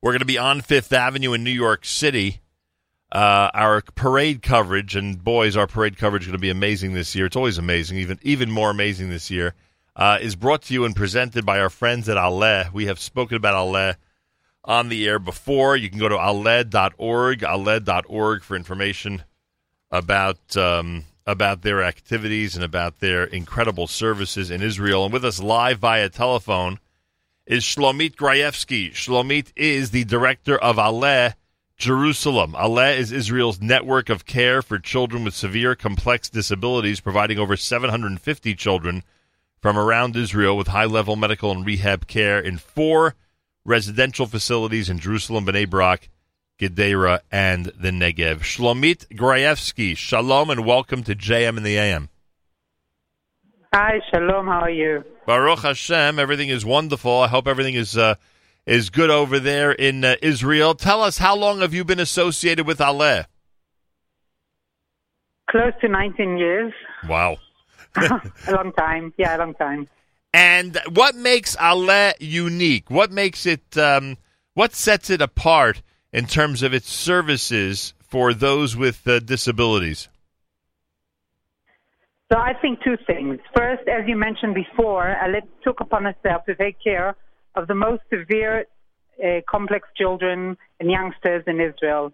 we're 0.00 0.12
going 0.12 0.20
to 0.20 0.24
be 0.24 0.38
on 0.38 0.62
Fifth 0.62 0.92
Avenue 0.92 1.34
in 1.34 1.44
New 1.44 1.50
York 1.50 1.84
City. 1.84 2.40
Uh, 3.12 3.50
our 3.52 3.82
parade 3.94 4.40
coverage, 4.40 4.96
and 4.96 5.22
boys, 5.22 5.58
our 5.58 5.66
parade 5.66 5.98
coverage 5.98 6.22
is 6.22 6.28
going 6.28 6.38
to 6.38 6.40
be 6.40 6.50
amazing 6.50 6.94
this 6.94 7.14
year. 7.14 7.26
It's 7.26 7.36
always 7.36 7.58
amazing, 7.58 7.98
even 7.98 8.18
even 8.22 8.50
more 8.50 8.70
amazing 8.70 9.10
this 9.10 9.30
year. 9.30 9.54
Uh, 9.96 10.18
is 10.20 10.34
brought 10.34 10.62
to 10.62 10.74
you 10.74 10.84
and 10.84 10.96
presented 10.96 11.46
by 11.46 11.60
our 11.60 11.70
friends 11.70 12.08
at 12.08 12.16
Aleh. 12.16 12.72
We 12.72 12.86
have 12.86 12.98
spoken 12.98 13.36
about 13.36 13.54
Aleh 13.54 13.94
on 14.64 14.88
the 14.88 15.06
air 15.06 15.20
before. 15.20 15.76
You 15.76 15.88
can 15.88 16.00
go 16.00 16.08
to 16.08 16.16
aleh.org, 16.16 17.40
aleh.org 17.40 18.42
for 18.42 18.56
information 18.56 19.22
about 19.92 20.56
um, 20.56 21.04
about 21.26 21.62
their 21.62 21.82
activities 21.82 22.56
and 22.56 22.64
about 22.64 22.98
their 23.00 23.24
incredible 23.24 23.86
services 23.86 24.50
in 24.50 24.62
Israel. 24.62 25.04
And 25.04 25.12
with 25.12 25.24
us 25.24 25.40
live 25.40 25.78
via 25.78 26.08
telephone 26.08 26.80
is 27.46 27.62
Shlomit 27.62 28.16
Grayevsky. 28.16 28.92
Shlomit 28.92 29.52
is 29.54 29.90
the 29.90 30.04
director 30.04 30.58
of 30.58 30.76
Aleh 30.76 31.34
Jerusalem. 31.76 32.52
Aleh 32.52 32.96
is 32.96 33.12
Israel's 33.12 33.60
network 33.60 34.08
of 34.08 34.26
care 34.26 34.62
for 34.62 34.78
children 34.78 35.24
with 35.24 35.34
severe 35.34 35.74
complex 35.74 36.28
disabilities, 36.28 37.00
providing 37.00 37.38
over 37.38 37.56
750 37.56 38.54
children 38.54 39.02
from 39.64 39.78
around 39.78 40.14
Israel 40.14 40.58
with 40.58 40.66
high 40.66 40.84
level 40.84 41.16
medical 41.16 41.50
and 41.50 41.64
rehab 41.64 42.06
care 42.06 42.38
in 42.38 42.58
four 42.58 43.14
residential 43.64 44.26
facilities 44.26 44.90
in 44.90 44.98
Jerusalem, 44.98 45.46
Bnei 45.46 45.70
Brak, 45.70 46.10
Gedera, 46.60 47.20
and 47.32 47.72
the 47.74 47.88
Negev. 47.88 48.40
Shlomit 48.40 49.08
Grayevsky, 49.16 49.96
shalom 49.96 50.50
and 50.50 50.66
welcome 50.66 51.02
to 51.04 51.14
JM 51.14 51.56
in 51.56 51.62
the 51.62 51.78
AM. 51.78 52.10
Hi, 53.72 54.02
shalom. 54.12 54.48
How 54.48 54.60
are 54.60 54.70
you? 54.70 55.02
Baruch 55.24 55.60
Hashem. 55.60 56.18
Everything 56.18 56.50
is 56.50 56.66
wonderful. 56.66 57.20
I 57.20 57.28
hope 57.28 57.46
everything 57.46 57.72
is 57.72 57.96
uh, 57.96 58.16
is 58.66 58.90
good 58.90 59.08
over 59.08 59.38
there 59.38 59.72
in 59.72 60.04
uh, 60.04 60.16
Israel. 60.20 60.74
Tell 60.74 61.02
us, 61.02 61.16
how 61.16 61.34
long 61.34 61.60
have 61.60 61.72
you 61.72 61.86
been 61.86 62.00
associated 62.00 62.66
with 62.66 62.80
Aleh? 62.80 63.24
Close 65.50 65.72
to 65.80 65.88
19 65.88 66.36
years. 66.36 66.74
Wow. 67.08 67.38
a 68.48 68.52
long 68.52 68.72
time. 68.72 69.12
Yeah, 69.16 69.36
a 69.36 69.38
long 69.38 69.54
time. 69.54 69.88
And 70.32 70.78
what 70.92 71.14
makes 71.14 71.54
Aleh 71.56 72.14
unique? 72.18 72.90
What 72.90 73.12
makes 73.12 73.46
it? 73.46 73.76
Um, 73.78 74.16
what 74.54 74.74
sets 74.74 75.10
it 75.10 75.20
apart 75.20 75.82
in 76.12 76.26
terms 76.26 76.62
of 76.62 76.72
its 76.74 76.90
services 76.90 77.94
for 78.00 78.34
those 78.34 78.76
with 78.76 79.06
uh, 79.06 79.18
disabilities? 79.20 80.08
So 82.32 82.38
I 82.38 82.54
think 82.54 82.82
two 82.82 82.96
things. 83.06 83.38
First, 83.54 83.86
as 83.88 84.08
you 84.08 84.16
mentioned 84.16 84.54
before, 84.54 85.14
Aleh 85.22 85.42
took 85.62 85.80
upon 85.80 86.06
itself 86.06 86.44
to 86.46 86.54
take 86.54 86.76
care 86.82 87.16
of 87.54 87.68
the 87.68 87.74
most 87.74 88.02
severe, 88.10 88.66
uh, 89.22 89.40
complex 89.48 89.86
children 89.96 90.56
and 90.80 90.90
youngsters 90.90 91.44
in 91.46 91.60
Israel. 91.60 92.12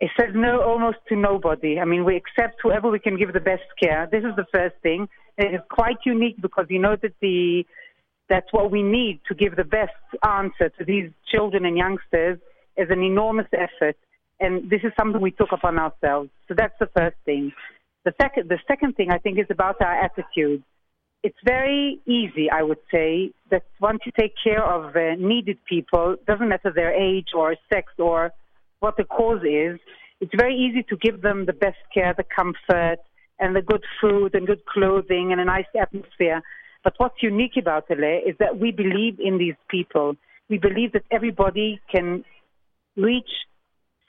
It 0.00 0.10
says 0.18 0.30
no 0.34 0.62
almost 0.62 0.98
to 1.08 1.16
nobody. 1.16 1.80
I 1.80 1.84
mean, 1.84 2.04
we 2.04 2.16
accept 2.16 2.60
whoever 2.62 2.88
we 2.88 3.00
can 3.00 3.16
give 3.16 3.32
the 3.32 3.40
best 3.40 3.64
care. 3.82 4.08
This 4.10 4.22
is 4.22 4.36
the 4.36 4.46
first 4.52 4.76
thing. 4.82 5.08
It 5.36 5.54
is 5.54 5.60
quite 5.70 5.98
unique 6.06 6.40
because 6.40 6.66
you 6.68 6.78
know 6.78 6.96
that 7.02 7.14
the 7.20 7.64
that's 8.28 8.52
what 8.52 8.70
we 8.70 8.82
need 8.82 9.20
to 9.28 9.34
give 9.34 9.56
the 9.56 9.64
best 9.64 9.92
answer 10.26 10.68
to 10.78 10.84
these 10.84 11.10
children 11.32 11.64
and 11.64 11.76
youngsters 11.76 12.38
is 12.76 12.88
an 12.90 13.02
enormous 13.02 13.46
effort, 13.52 13.96
and 14.38 14.70
this 14.70 14.80
is 14.84 14.92
something 14.98 15.20
we 15.20 15.30
took 15.30 15.50
upon 15.50 15.78
ourselves. 15.78 16.30
So 16.46 16.54
that's 16.56 16.78
the 16.78 16.90
first 16.96 17.16
thing. 17.24 17.52
The 18.04 18.12
second, 18.20 18.48
the 18.48 18.58
second 18.68 18.96
thing 18.96 19.10
I 19.10 19.18
think 19.18 19.38
is 19.38 19.46
about 19.50 19.80
our 19.80 19.94
attitude. 19.94 20.62
It's 21.24 21.38
very 21.44 21.98
easy, 22.06 22.48
I 22.48 22.62
would 22.62 22.78
say, 22.92 23.32
that 23.50 23.64
once 23.80 24.00
you 24.06 24.12
take 24.16 24.34
care 24.42 24.64
of 24.64 24.94
uh, 24.94 25.16
needed 25.18 25.58
people, 25.68 26.16
doesn't 26.26 26.48
matter 26.48 26.72
their 26.72 26.94
age 26.94 27.28
or 27.34 27.56
sex 27.72 27.92
or 27.98 28.30
what 28.80 28.96
the 28.96 29.04
cause 29.04 29.42
is, 29.42 29.78
it's 30.20 30.32
very 30.36 30.56
easy 30.56 30.82
to 30.84 30.96
give 30.96 31.22
them 31.22 31.46
the 31.46 31.52
best 31.52 31.78
care, 31.92 32.14
the 32.16 32.24
comfort, 32.24 32.98
and 33.38 33.54
the 33.54 33.62
good 33.62 33.84
food 34.00 34.34
and 34.34 34.46
good 34.46 34.64
clothing 34.66 35.30
and 35.32 35.40
a 35.40 35.44
nice 35.44 35.66
atmosphere. 35.80 36.42
But 36.82 36.94
what's 36.98 37.22
unique 37.22 37.56
about 37.56 37.88
Aleh 37.88 38.28
is 38.28 38.34
that 38.38 38.58
we 38.58 38.72
believe 38.72 39.18
in 39.20 39.38
these 39.38 39.54
people. 39.68 40.16
We 40.48 40.58
believe 40.58 40.92
that 40.92 41.04
everybody 41.10 41.80
can 41.90 42.24
reach 42.96 43.30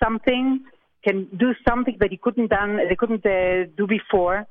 something, 0.03 0.63
can 1.03 1.27
do 1.37 1.53
something 1.67 1.97
that 1.99 2.11
he 2.11 2.17
couldn't 2.17 2.49
done, 2.49 2.77
they 2.89 2.95
couldn't 2.95 3.25
uh, 3.25 3.65
do 3.77 3.85
before, 3.87 4.47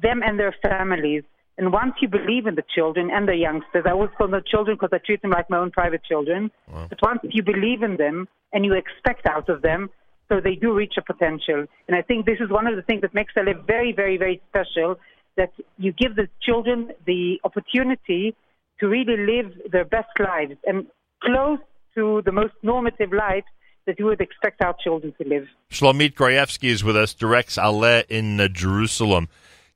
them 0.00 0.22
and 0.24 0.38
their 0.38 0.54
families. 0.62 1.24
And 1.58 1.72
once 1.72 1.94
you 2.00 2.08
believe 2.08 2.46
in 2.46 2.54
the 2.54 2.64
children 2.74 3.10
and 3.12 3.28
the 3.28 3.36
youngsters, 3.36 3.84
I 3.86 3.90
always 3.90 4.10
call 4.16 4.28
them 4.28 4.42
children 4.46 4.76
because 4.80 4.90
I 4.92 4.98
treat 5.04 5.20
them 5.22 5.32
like 5.32 5.50
my 5.50 5.58
own 5.58 5.70
private 5.70 6.02
children. 6.04 6.50
Wow. 6.72 6.86
But 6.88 6.98
once 7.02 7.20
you 7.24 7.42
believe 7.42 7.82
in 7.82 7.96
them 7.96 8.26
and 8.52 8.64
you 8.64 8.72
expect 8.74 9.26
out 9.26 9.48
of 9.48 9.62
them, 9.62 9.90
so 10.28 10.40
they 10.40 10.54
do 10.54 10.72
reach 10.72 10.94
a 10.96 11.02
potential. 11.02 11.66
And 11.88 11.96
I 11.96 12.02
think 12.02 12.24
this 12.24 12.38
is 12.40 12.48
one 12.48 12.66
of 12.66 12.76
the 12.76 12.82
things 12.82 13.02
that 13.02 13.12
makes 13.12 13.34
Aleh 13.34 13.66
very, 13.66 13.92
very, 13.92 14.16
very 14.16 14.40
special, 14.48 14.98
that 15.36 15.52
you 15.78 15.92
give 15.92 16.16
the 16.16 16.28
children 16.42 16.92
the 17.06 17.38
opportunity 17.44 18.34
to 18.80 18.88
really 18.88 19.16
live 19.16 19.52
their 19.70 19.84
best 19.84 20.08
lives 20.18 20.54
and 20.66 20.86
close 21.22 21.58
to 21.94 22.22
the 22.24 22.32
most 22.32 22.54
normative 22.62 23.12
life 23.12 23.44
that 23.86 23.98
you 23.98 24.06
would 24.06 24.20
expect 24.20 24.62
our 24.62 24.74
children 24.82 25.12
to 25.20 25.28
live. 25.28 25.46
Shlomit 25.70 26.14
Grayevsky 26.14 26.68
is 26.68 26.84
with 26.84 26.96
us, 26.96 27.14
directs 27.14 27.56
Aleh 27.56 28.04
in 28.08 28.40
uh, 28.40 28.48
Jerusalem. 28.48 29.28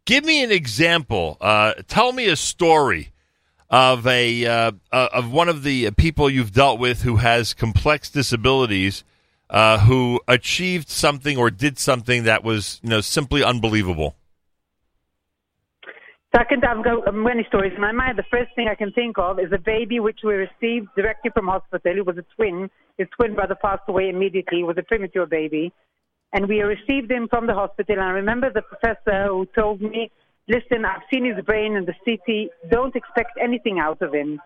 Give 0.06 0.24
me 0.24 0.42
an 0.44 0.52
example. 0.52 1.36
Uh, 1.40 1.74
tell 1.88 2.12
me 2.12 2.28
a 2.28 2.36
story 2.36 3.10
of 3.68 4.06
a 4.06 4.46
uh, 4.46 4.72
uh, 4.92 5.08
of 5.12 5.32
one 5.32 5.48
of 5.48 5.64
the 5.64 5.90
people 5.90 6.30
you've 6.30 6.52
dealt 6.52 6.78
with 6.78 7.02
who 7.02 7.16
has 7.16 7.52
complex 7.52 8.08
disabilities, 8.08 9.02
uh, 9.50 9.80
who 9.80 10.20
achieved 10.28 10.88
something 10.88 11.36
or 11.36 11.50
did 11.50 11.76
something 11.80 12.22
that 12.22 12.44
was 12.44 12.78
you 12.84 12.88
know 12.88 13.00
simply 13.00 13.42
unbelievable. 13.42 14.14
Second, 16.36 16.64
I've 16.64 16.84
got 16.84 17.12
many 17.12 17.44
stories 17.48 17.72
in 17.74 17.80
my 17.80 17.92
mind. 17.92 18.16
The 18.16 18.24
first 18.30 18.54
thing 18.54 18.68
I 18.68 18.76
can 18.76 18.92
think 18.92 19.18
of 19.18 19.40
is 19.40 19.50
a 19.52 19.58
baby 19.58 19.98
which 19.98 20.20
we 20.22 20.34
received 20.34 20.86
directly 20.94 21.32
from 21.32 21.46
hospital. 21.48 21.96
It 21.96 22.06
was 22.06 22.18
a 22.18 22.24
twin. 22.36 22.70
His 22.96 23.08
twin 23.16 23.34
brother 23.34 23.56
passed 23.60 23.88
away 23.88 24.08
immediately. 24.08 24.60
It 24.60 24.64
was 24.64 24.76
a 24.78 24.82
premature 24.82 25.26
baby. 25.26 25.72
And 26.32 26.48
we 26.48 26.60
received 26.60 27.10
him 27.10 27.28
from 27.28 27.46
the 27.46 27.54
hospital. 27.54 27.96
And 27.96 28.04
I 28.04 28.10
remember 28.10 28.50
the 28.52 28.62
professor 28.62 29.28
who 29.28 29.46
told 29.54 29.80
me, 29.80 30.10
listen, 30.48 30.84
I've 30.84 31.02
seen 31.12 31.24
his 31.24 31.44
brain 31.44 31.74
in 31.74 31.86
the 31.86 31.94
CT. 32.04 32.70
Don't 32.70 32.94
expect 32.94 33.38
anything 33.40 33.78
out 33.78 34.02
of 34.02 34.12
him. 34.12 34.40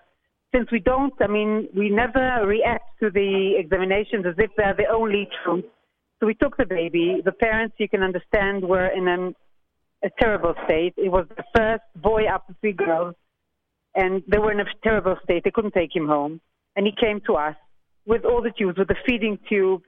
Since 0.55 0.71
we 0.73 0.81
don't, 0.81 1.15
I 1.21 1.27
mean, 1.27 1.69
we 1.77 1.91
never 1.91 2.45
react 2.45 2.99
to 3.01 3.11
the 3.11 3.55
examinations 3.57 4.27
as 4.27 4.35
if 4.39 4.51
they're 4.57 4.75
the 4.77 4.93
only 4.93 5.29
truth. 5.45 5.65
So 6.19 6.27
we 6.27 6.35
took 6.35 6.57
the 6.57 6.67
baby. 6.67 7.23
The 7.25 7.33
parents, 7.33 7.77
you 7.79 7.89
can 7.89 8.03
understand, 8.03 8.65
were 8.65 8.87
in 8.87 9.09
an 9.09 9.35
a 10.03 10.11
terrible 10.21 10.55
state. 10.65 10.95
It 10.97 11.11
was 11.11 11.27
the 11.37 11.45
first 11.55 11.83
boy 11.97 12.25
after 12.25 12.55
three 12.61 12.73
girls, 12.73 13.15
and 13.95 14.23
they 14.29 14.39
were 14.39 14.53
in 14.53 14.61
a 14.61 14.65
terrible 14.83 15.17
state. 15.25 15.45
They 15.45 15.51
couldn't 15.51 15.75
take 15.75 15.95
him 15.95 16.07
home. 16.07 16.41
And 16.77 16.87
he 16.87 16.93
came 16.99 17.21
to 17.27 17.35
us 17.35 17.57
with 18.07 18.25
all 18.25 18.43
the 18.43 18.51
tubes, 18.51 18.79
with 18.79 18.89
the 18.89 18.97
feeding 19.07 19.39
tube, 19.49 19.83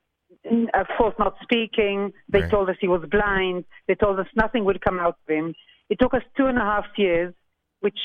of 0.44 0.86
course 0.98 1.14
not 1.18 1.36
speaking. 1.42 2.12
They 2.28 2.40
right. 2.40 2.50
told 2.50 2.68
us 2.68 2.76
he 2.80 2.88
was 2.88 3.04
blind. 3.10 3.64
They 3.88 3.94
told 3.94 4.18
us 4.18 4.26
nothing 4.36 4.64
would 4.64 4.80
come 4.80 4.98
out 4.98 5.16
of 5.26 5.34
him. 5.34 5.54
It 5.88 5.98
took 6.00 6.14
us 6.14 6.22
two 6.36 6.46
and 6.46 6.58
a 6.58 6.62
half 6.62 6.86
years, 6.96 7.34
which 7.80 7.98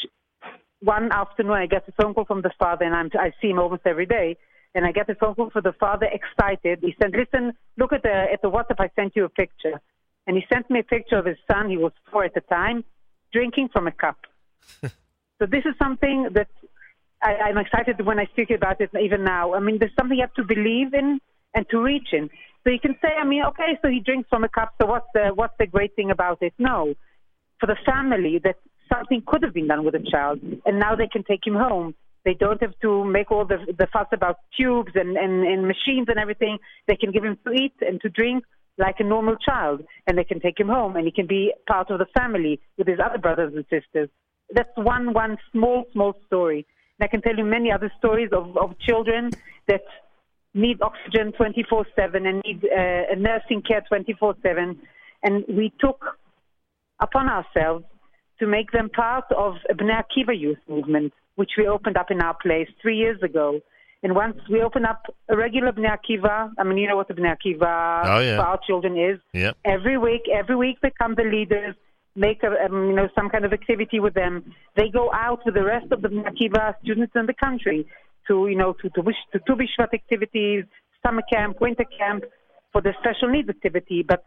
one 0.81 1.11
afternoon 1.11 1.53
I 1.53 1.65
get 1.65 1.87
a 1.87 1.91
phone 2.01 2.13
call 2.13 2.25
from 2.25 2.41
the 2.41 2.51
father, 2.59 2.85
and 2.85 2.95
I'm, 2.95 3.09
I 3.19 3.31
see 3.41 3.49
him 3.49 3.59
almost 3.59 3.83
every 3.85 4.05
day. 4.05 4.37
And 4.75 4.85
I 4.85 4.91
get 4.91 5.09
a 5.09 5.15
phone 5.15 5.33
call 5.33 5.49
from 5.49 5.63
the 5.63 5.73
father, 5.79 6.07
excited. 6.11 6.79
He 6.81 6.93
said, 7.01 7.11
"Listen, 7.15 7.53
look 7.77 7.93
at 7.93 8.03
the 8.03 8.25
at 8.31 8.41
the 8.41 8.51
WhatsApp. 8.51 8.79
I 8.79 8.89
sent 8.95 9.15
you 9.15 9.25
a 9.25 9.29
picture." 9.29 9.81
and 10.27 10.35
he 10.35 10.43
sent 10.53 10.69
me 10.69 10.81
a 10.81 10.83
picture 10.83 11.17
of 11.17 11.25
his 11.25 11.37
son. 11.49 11.69
He 11.69 11.77
was 11.77 11.93
four 12.11 12.25
at 12.25 12.33
the 12.33 12.41
time, 12.41 12.83
drinking 13.33 13.69
from 13.71 13.87
a 13.87 13.91
cup. 13.91 14.17
so 14.81 15.45
this 15.49 15.63
is 15.65 15.73
something 15.81 16.29
that 16.33 16.49
I, 17.23 17.35
I'm 17.45 17.57
excited 17.57 18.05
when 18.05 18.19
I 18.19 18.25
speak 18.25 18.51
about 18.51 18.81
it 18.81 18.91
even 19.01 19.23
now. 19.23 19.53
I 19.55 19.59
mean, 19.59 19.79
there's 19.79 19.95
something 19.97 20.17
you 20.17 20.23
have 20.23 20.33
to 20.33 20.43
believe 20.43 20.93
in 20.93 21.19
and 21.53 21.65
to 21.69 21.79
reach 21.79 22.07
him. 22.11 22.29
So 22.63 22.71
you 22.71 22.79
can 22.79 22.95
say, 23.01 23.09
I 23.19 23.25
mean, 23.25 23.43
okay, 23.49 23.77
so 23.81 23.89
he 23.89 23.99
drinks 23.99 24.27
from 24.29 24.43
a 24.43 24.49
cup. 24.49 24.73
So 24.81 24.87
what's 24.87 25.07
the 25.13 25.31
what's 25.33 25.53
the 25.57 25.67
great 25.67 25.95
thing 25.95 26.11
about 26.11 26.39
it? 26.41 26.53
No, 26.59 26.93
for 27.59 27.67
the 27.67 27.77
family 27.85 28.39
that 28.43 28.55
something 28.91 29.23
could 29.25 29.43
have 29.43 29.53
been 29.53 29.67
done 29.67 29.85
with 29.85 29.93
the 29.93 30.05
child, 30.11 30.39
and 30.65 30.79
now 30.79 30.95
they 30.95 31.07
can 31.07 31.23
take 31.23 31.45
him 31.45 31.55
home. 31.55 31.95
They 32.25 32.33
don't 32.33 32.61
have 32.61 32.73
to 32.81 33.05
make 33.05 33.31
all 33.31 33.45
the 33.45 33.57
the 33.77 33.87
fuss 33.93 34.07
about 34.11 34.37
tubes 34.57 34.91
and, 34.95 35.15
and, 35.15 35.47
and 35.47 35.61
machines 35.67 36.07
and 36.09 36.19
everything. 36.19 36.57
They 36.87 36.97
can 36.97 37.11
give 37.11 37.23
him 37.23 37.37
to 37.45 37.53
eat 37.53 37.75
and 37.81 38.01
to 38.01 38.09
drink 38.09 38.43
like 38.77 38.95
a 38.99 39.03
normal 39.03 39.37
child, 39.37 39.81
and 40.05 40.17
they 40.17 40.23
can 40.23 40.39
take 40.39 40.59
him 40.59 40.67
home, 40.67 40.95
and 40.97 41.05
he 41.05 41.11
can 41.11 41.25
be 41.25 41.53
part 41.67 41.89
of 41.89 41.99
the 41.99 42.05
family 42.17 42.59
with 42.77 42.87
his 42.87 42.99
other 43.03 43.17
brothers 43.17 43.53
and 43.55 43.65
sisters. 43.69 44.09
That's 44.53 44.69
one 44.75 45.13
one 45.13 45.37
small 45.51 45.85
small 45.93 46.13
story. 46.25 46.65
And 46.99 47.07
I 47.07 47.09
can 47.09 47.21
tell 47.21 47.35
you 47.35 47.45
many 47.45 47.71
other 47.71 47.91
stories 47.97 48.29
of, 48.33 48.57
of 48.57 48.77
children 48.79 49.31
that 49.67 49.81
need 50.57 50.81
oxygen 50.81 51.31
24/7 51.33 52.27
and 52.27 52.41
need 52.45 52.65
uh, 52.65 53.15
nursing 53.17 53.61
care 53.61 53.83
24/7, 53.89 54.77
and 55.23 55.45
we 55.47 55.71
took 55.79 56.03
upon 56.99 57.29
ourselves 57.29 57.85
to 58.39 58.47
make 58.47 58.71
them 58.71 58.89
part 58.89 59.25
of 59.35 59.55
a 59.69 59.73
Bnei 59.73 60.01
Akiva 60.03 60.37
youth 60.37 60.59
movement, 60.67 61.13
which 61.35 61.51
we 61.57 61.67
opened 61.67 61.97
up 61.97 62.11
in 62.11 62.21
our 62.21 62.35
place 62.35 62.67
three 62.81 62.97
years 62.97 63.21
ago. 63.23 63.59
And 64.03 64.15
once 64.15 64.37
we 64.49 64.61
open 64.61 64.85
up 64.85 65.01
a 65.27 65.35
regular 65.35 65.71
Bnei 65.71 65.95
Akiva, 65.97 66.51
I 66.57 66.63
mean, 66.63 66.77
you 66.77 66.87
know 66.87 66.95
what 66.95 67.07
the 67.07 67.15
Bnei 67.15 67.35
Akiva 67.35 68.01
oh, 68.05 68.19
yeah. 68.19 68.37
for 68.37 68.43
our 68.43 68.59
children 68.65 68.97
is. 68.97 69.19
Yep. 69.33 69.57
Every 69.65 69.97
week, 69.97 70.23
every 70.31 70.55
week 70.55 70.77
they 70.81 70.91
come 70.99 71.15
the 71.15 71.23
leaders, 71.23 71.75
make 72.15 72.43
a, 72.43 72.65
um, 72.65 72.89
you 72.89 72.95
know 72.95 73.07
some 73.15 73.29
kind 73.29 73.45
of 73.45 73.53
activity 73.53 73.99
with 73.99 74.13
them. 74.13 74.53
They 74.75 74.89
go 74.89 75.11
out 75.13 75.41
with 75.45 75.55
the 75.55 75.63
rest 75.63 75.91
of 75.91 76.01
the 76.01 76.09
Bnei 76.09 76.25
Akiva 76.31 76.75
students 76.83 77.13
in 77.15 77.25
the 77.25 77.33
country 77.33 77.87
to 78.27 78.47
you 78.47 78.57
know 78.57 78.73
to 78.73 78.89
to, 78.89 79.01
to, 79.03 79.39
to 79.39 79.55
Bishvat 79.55 79.93
activities, 79.93 80.65
summer 81.05 81.23
camp, 81.31 81.59
winter 81.61 81.85
camp, 81.97 82.23
for 82.71 82.81
the 82.81 82.93
special 82.99 83.29
needs 83.29 83.49
activity. 83.49 84.03
But 84.07 84.25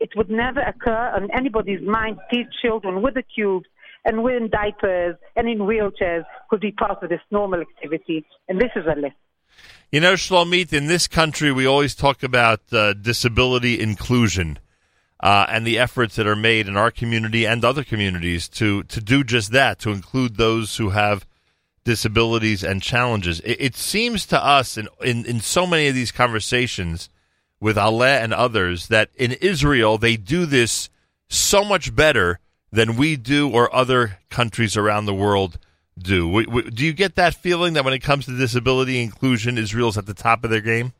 it 0.00 0.10
would 0.16 0.30
never 0.30 0.60
occur 0.60 1.12
on 1.14 1.28
anybody's 1.36 1.82
mind 1.82 2.18
these 2.30 2.46
children 2.62 3.02
with 3.02 3.14
the 3.14 3.24
tubes 3.34 3.66
and 4.04 4.26
in 4.30 4.48
diapers 4.48 5.16
and 5.36 5.48
in 5.48 5.58
wheelchairs 5.58 6.24
could 6.48 6.60
be 6.60 6.72
part 6.72 7.02
of 7.02 7.08
this 7.08 7.20
normal 7.30 7.60
activity. 7.60 8.24
And 8.48 8.60
this 8.60 8.70
is 8.76 8.84
a 8.86 8.98
list. 8.98 9.16
You 9.90 10.00
know, 10.00 10.14
Shlomit, 10.14 10.72
in 10.72 10.86
this 10.86 11.08
country, 11.08 11.50
we 11.50 11.66
always 11.66 11.94
talk 11.94 12.22
about 12.22 12.60
uh, 12.72 12.92
disability 12.92 13.80
inclusion 13.80 14.58
uh, 15.20 15.46
and 15.48 15.66
the 15.66 15.78
efforts 15.78 16.16
that 16.16 16.26
are 16.26 16.36
made 16.36 16.68
in 16.68 16.76
our 16.76 16.90
community 16.90 17.44
and 17.44 17.64
other 17.64 17.82
communities 17.82 18.48
to, 18.50 18.84
to 18.84 19.00
do 19.00 19.24
just 19.24 19.50
that, 19.52 19.78
to 19.80 19.90
include 19.90 20.36
those 20.36 20.76
who 20.76 20.90
have 20.90 21.26
disabilities 21.88 22.62
and 22.62 22.82
challenges. 22.82 23.40
It, 23.40 23.56
it 23.58 23.74
seems 23.74 24.26
to 24.26 24.44
us, 24.44 24.76
in, 24.76 24.88
in, 25.02 25.24
in 25.24 25.40
so 25.40 25.66
many 25.66 25.88
of 25.88 25.94
these 25.94 26.12
conversations 26.12 27.08
with 27.60 27.76
Aleh 27.76 28.22
and 28.22 28.34
others, 28.34 28.88
that 28.88 29.08
in 29.16 29.32
Israel, 29.32 29.96
they 29.96 30.18
do 30.18 30.44
this 30.44 30.90
so 31.30 31.64
much 31.64 31.96
better 31.96 32.40
than 32.70 32.96
we 32.96 33.16
do 33.16 33.50
or 33.50 33.74
other 33.74 34.18
countries 34.28 34.76
around 34.76 35.06
the 35.06 35.14
world 35.14 35.58
do. 35.98 36.28
We, 36.28 36.44
we, 36.44 36.62
do 36.70 36.84
you 36.84 36.92
get 36.92 37.14
that 37.14 37.34
feeling 37.34 37.72
that 37.72 37.86
when 37.86 37.94
it 37.94 38.00
comes 38.00 38.26
to 38.26 38.36
disability 38.36 39.02
inclusion, 39.02 39.56
Israel's 39.56 39.96
at 39.96 40.04
the 40.04 40.12
top 40.12 40.44
of 40.44 40.50
their 40.50 40.60
game? 40.60 40.92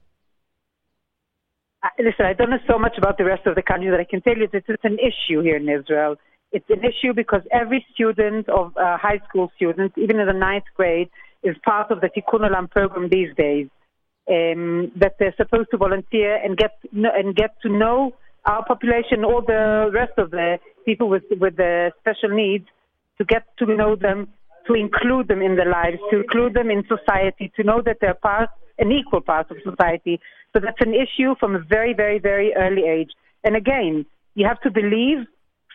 Uh, 1.82 1.88
listen, 1.98 2.24
I 2.24 2.32
don't 2.32 2.48
know 2.48 2.58
so 2.66 2.78
much 2.78 2.96
about 2.96 3.18
the 3.18 3.26
rest 3.26 3.46
of 3.46 3.56
the 3.56 3.62
country 3.62 3.90
that 3.90 4.00
I 4.00 4.04
can 4.04 4.22
tell 4.22 4.36
you 4.38 4.48
that 4.52 4.64
it's 4.66 4.84
an 4.84 4.98
issue 4.98 5.42
here 5.42 5.56
in 5.56 5.68
Israel. 5.68 6.16
It's 6.52 6.68
an 6.70 6.80
issue 6.80 7.12
because 7.14 7.42
every 7.52 7.84
student 7.92 8.48
of 8.48 8.76
uh, 8.76 8.96
high 8.96 9.20
school 9.28 9.52
students, 9.56 9.94
even 9.98 10.18
in 10.18 10.26
the 10.26 10.32
ninth 10.32 10.64
grade, 10.76 11.10
is 11.42 11.56
part 11.64 11.90
of 11.90 12.00
the 12.00 12.08
Tikkun 12.08 12.48
Olam 12.48 12.70
program 12.70 13.08
these 13.10 13.34
days. 13.36 13.68
Um, 14.30 14.92
that 14.96 15.14
they're 15.18 15.34
supposed 15.38 15.70
to 15.70 15.78
volunteer 15.78 16.36
and 16.36 16.54
get 16.54 16.72
and 16.92 17.34
get 17.34 17.56
to 17.62 17.70
know 17.70 18.12
our 18.44 18.62
population, 18.62 19.24
all 19.24 19.40
the 19.40 19.90
rest 19.92 20.12
of 20.18 20.30
the 20.30 20.58
people 20.84 21.08
with 21.08 21.22
with 21.40 21.56
the 21.56 21.92
special 22.00 22.36
needs, 22.36 22.66
to 23.16 23.24
get 23.24 23.44
to 23.58 23.64
know 23.64 23.96
them, 23.96 24.28
to 24.66 24.74
include 24.74 25.28
them 25.28 25.40
in 25.40 25.56
their 25.56 25.70
lives, 25.70 25.98
to 26.10 26.20
include 26.20 26.52
them 26.52 26.70
in 26.70 26.84
society, 26.86 27.50
to 27.56 27.62
know 27.64 27.80
that 27.82 27.98
they're 28.02 28.14
part, 28.14 28.50
an 28.78 28.92
equal 28.92 29.22
part 29.22 29.50
of 29.50 29.56
society. 29.64 30.20
So 30.52 30.60
that's 30.60 30.80
an 30.80 30.94
issue 30.94 31.34
from 31.40 31.56
a 31.56 31.60
very, 31.60 31.94
very, 31.94 32.18
very 32.18 32.54
early 32.54 32.84
age. 32.86 33.10
And 33.44 33.56
again, 33.56 34.04
you 34.34 34.46
have 34.46 34.60
to 34.60 34.70
believe 34.70 35.26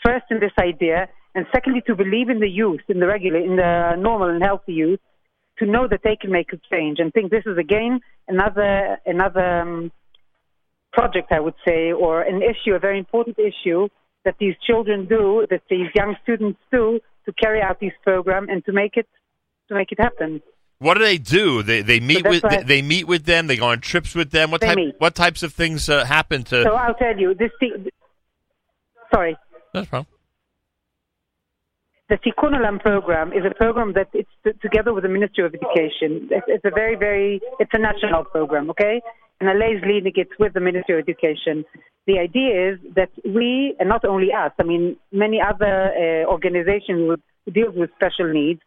first 0.06 0.26
in 0.30 0.40
this 0.40 0.52
idea, 0.60 1.08
and 1.36 1.46
secondly 1.54 1.82
to 1.88 1.96
believe 1.96 2.30
in 2.30 2.40
the 2.40 2.50
youth, 2.50 2.82
in 2.88 3.00
the 3.00 3.08
regular, 3.08 3.40
in 3.40 3.56
the 3.56 3.96
normal 3.98 4.30
and 4.30 4.44
healthy 4.44 4.74
youth, 4.74 5.00
to 5.60 5.66
know 5.66 5.88
that 5.88 6.02
they 6.04 6.16
can 6.16 6.32
make 6.32 6.52
a 6.54 6.60
change. 6.72 7.00
And 7.00 7.14
think 7.14 7.32
this 7.32 7.44
is 7.46 7.58
again 7.58 8.02
another 8.28 8.98
another. 9.06 9.62
Um, 9.62 9.92
project, 10.94 11.32
I 11.32 11.40
would 11.40 11.56
say, 11.68 11.92
or 11.92 12.22
an 12.22 12.42
issue, 12.42 12.74
a 12.74 12.80
very 12.80 12.98
important 12.98 13.38
issue 13.38 13.90
that 14.24 14.36
these 14.40 14.56
children 14.66 15.06
do, 15.06 15.46
that 15.50 15.64
these 15.70 15.88
young 15.94 16.16
students 16.24 16.60
do 16.72 17.00
to 17.26 17.34
carry 17.34 17.62
out 17.62 17.80
this 17.80 17.92
program 18.04 18.48
and 18.50 18.64
to 18.66 18.72
make 18.72 18.96
it 18.96 19.08
to 19.68 19.76
make 19.76 19.92
it 19.92 20.00
happen. 20.00 20.42
What 20.80 20.96
do 20.96 21.02
they 21.04 21.18
do? 21.18 21.64
They 21.64 21.82
they 21.82 22.00
meet 22.00 22.24
so 22.24 22.30
with 22.30 22.44
they, 22.44 22.64
they, 22.64 22.82
meet 22.82 23.08
with 23.08 23.26
them. 23.26 23.48
They 23.48 23.58
go 23.58 23.68
on 23.68 23.80
trips 23.80 24.14
with 24.16 24.32
them. 24.32 24.52
What 24.52 24.62
type 24.62 24.76
meet. 24.76 24.96
what 25.00 25.16
types 25.16 25.44
of 25.44 25.54
things 25.54 25.90
uh, 25.90 26.06
happen 26.06 26.44
to? 26.46 26.64
So 26.64 26.74
I'll 26.76 26.96
tell 26.96 27.18
you 27.18 27.34
this. 27.34 27.52
Sorry. 29.14 29.36
That's 29.74 29.88
problem. 29.88 30.08
The 32.10 32.18
Tikkun 32.18 32.54
Olam 32.54 32.80
program 32.82 33.32
is 33.34 33.44
a 33.50 33.54
program 33.56 33.94
that 33.94 34.10
it's 34.14 34.30
together 34.62 34.94
with 34.94 35.04
the 35.04 35.10
Ministry 35.10 35.46
of 35.46 35.54
Education. 35.54 36.30
It's, 36.48 36.66
a 36.66 36.70
very, 36.70 36.96
very, 36.96 37.42
it's 37.60 37.72
a 37.74 37.80
national 37.80 38.26
program, 38.26 38.70
okay? 38.72 39.02
and 39.44 39.50
Aleh 39.50 39.78
is 39.78 39.84
leading 39.86 40.14
it 40.16 40.30
with 40.40 40.54
the 40.54 40.60
Ministry 40.60 41.00
of 41.00 41.04
Education. 41.08 41.66
The 42.08 42.20
idea 42.20 42.72
is 42.72 42.80
that 42.96 43.10
we, 43.26 43.76
and 43.80 43.90
not 43.90 44.06
only 44.06 44.28
us, 44.32 44.52
I 44.60 44.64
mean, 44.64 44.98
many 45.12 45.40
other 45.42 45.92
uh, 45.92 46.32
organizations 46.32 47.18
who 47.46 47.52
deal 47.52 47.72
with 47.72 47.90
special 47.96 48.32
needs, 48.32 48.62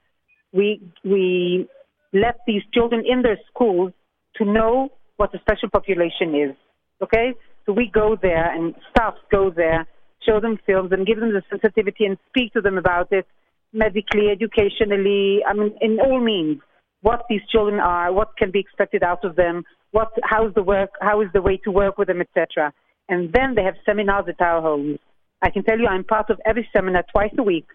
we, 0.52 0.80
we 1.04 1.66
let 2.12 2.40
these 2.46 2.62
children 2.72 3.04
in 3.06 3.22
their 3.22 3.38
schools 3.50 3.92
to 4.36 4.44
know 4.44 4.90
what 5.16 5.32
the 5.32 5.38
special 5.38 5.70
population 5.70 6.34
is. 6.34 6.56
Okay? 7.02 7.34
So 7.64 7.72
we 7.72 7.90
go 7.92 8.16
there 8.20 8.54
and 8.54 8.74
staff 8.90 9.14
go 9.30 9.50
there, 9.50 9.86
show 10.26 10.40
them 10.40 10.58
films 10.66 10.90
and 10.92 11.06
give 11.06 11.20
them 11.20 11.32
the 11.32 11.42
sensitivity 11.48 12.04
and 12.04 12.18
speak 12.28 12.52
to 12.54 12.60
them 12.60 12.78
about 12.78 13.12
it 13.12 13.26
medically, 13.72 14.28
educationally, 14.30 15.42
I 15.46 15.52
mean, 15.52 15.76
in 15.80 15.98
all 16.00 16.20
means, 16.20 16.60
what 17.02 17.24
these 17.28 17.42
children 17.50 17.78
are, 17.78 18.12
what 18.12 18.36
can 18.36 18.50
be 18.50 18.58
expected 18.58 19.02
out 19.02 19.24
of 19.24 19.36
them, 19.36 19.64
what, 19.92 20.12
how's 20.24 20.54
the 20.54 20.62
work, 20.62 20.90
how 21.00 21.20
is 21.20 21.28
the 21.32 21.42
way 21.42 21.58
to 21.58 21.70
work 21.70 21.98
with 21.98 22.08
them, 22.08 22.20
etc. 22.20 22.72
And 23.08 23.32
then 23.32 23.54
they 23.54 23.62
have 23.62 23.74
seminars 23.84 24.24
at 24.28 24.40
our 24.40 24.60
homes. 24.60 24.98
I 25.42 25.50
can 25.50 25.62
tell 25.62 25.78
you 25.78 25.86
I'm 25.86 26.04
part 26.04 26.30
of 26.30 26.40
every 26.44 26.68
seminar 26.74 27.04
twice 27.12 27.32
a 27.38 27.42
week 27.42 27.66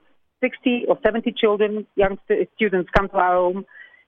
60 0.44 0.86
or 0.88 0.98
70 1.04 1.34
children, 1.38 1.86
young 1.96 2.18
st- 2.26 2.50
students 2.56 2.90
come 2.98 3.08
to 3.10 3.16
our 3.16 3.36
home, 3.36 3.66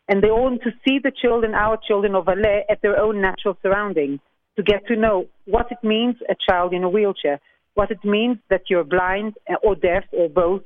and 0.10 0.22
they 0.22 0.32
want 0.32 0.64
to 0.64 0.72
see 0.86 1.00
the 1.00 1.12
children, 1.12 1.54
our 1.54 1.78
children 1.88 2.16
of 2.16 2.26
Aleh, 2.26 2.62
at 2.70 2.82
their 2.82 3.00
own 3.00 3.22
natural 3.22 3.58
surroundings, 3.62 4.20
to 4.56 4.64
get 4.64 4.86
to 4.88 4.96
know 4.96 5.28
what 5.46 5.72
it 5.72 5.78
means 5.84 6.16
a 6.30 6.36
child 6.36 6.74
in 6.74 6.84
a 6.84 6.90
wheelchair, 6.90 7.40
what 7.76 7.92
it 7.92 8.04
means 8.04 8.38
that 8.50 8.64
you're 8.70 8.84
blind 8.84 9.34
uh, 9.50 9.56
or 9.64 9.76
deaf 9.76 10.04
or 10.12 10.30
both, 10.30 10.62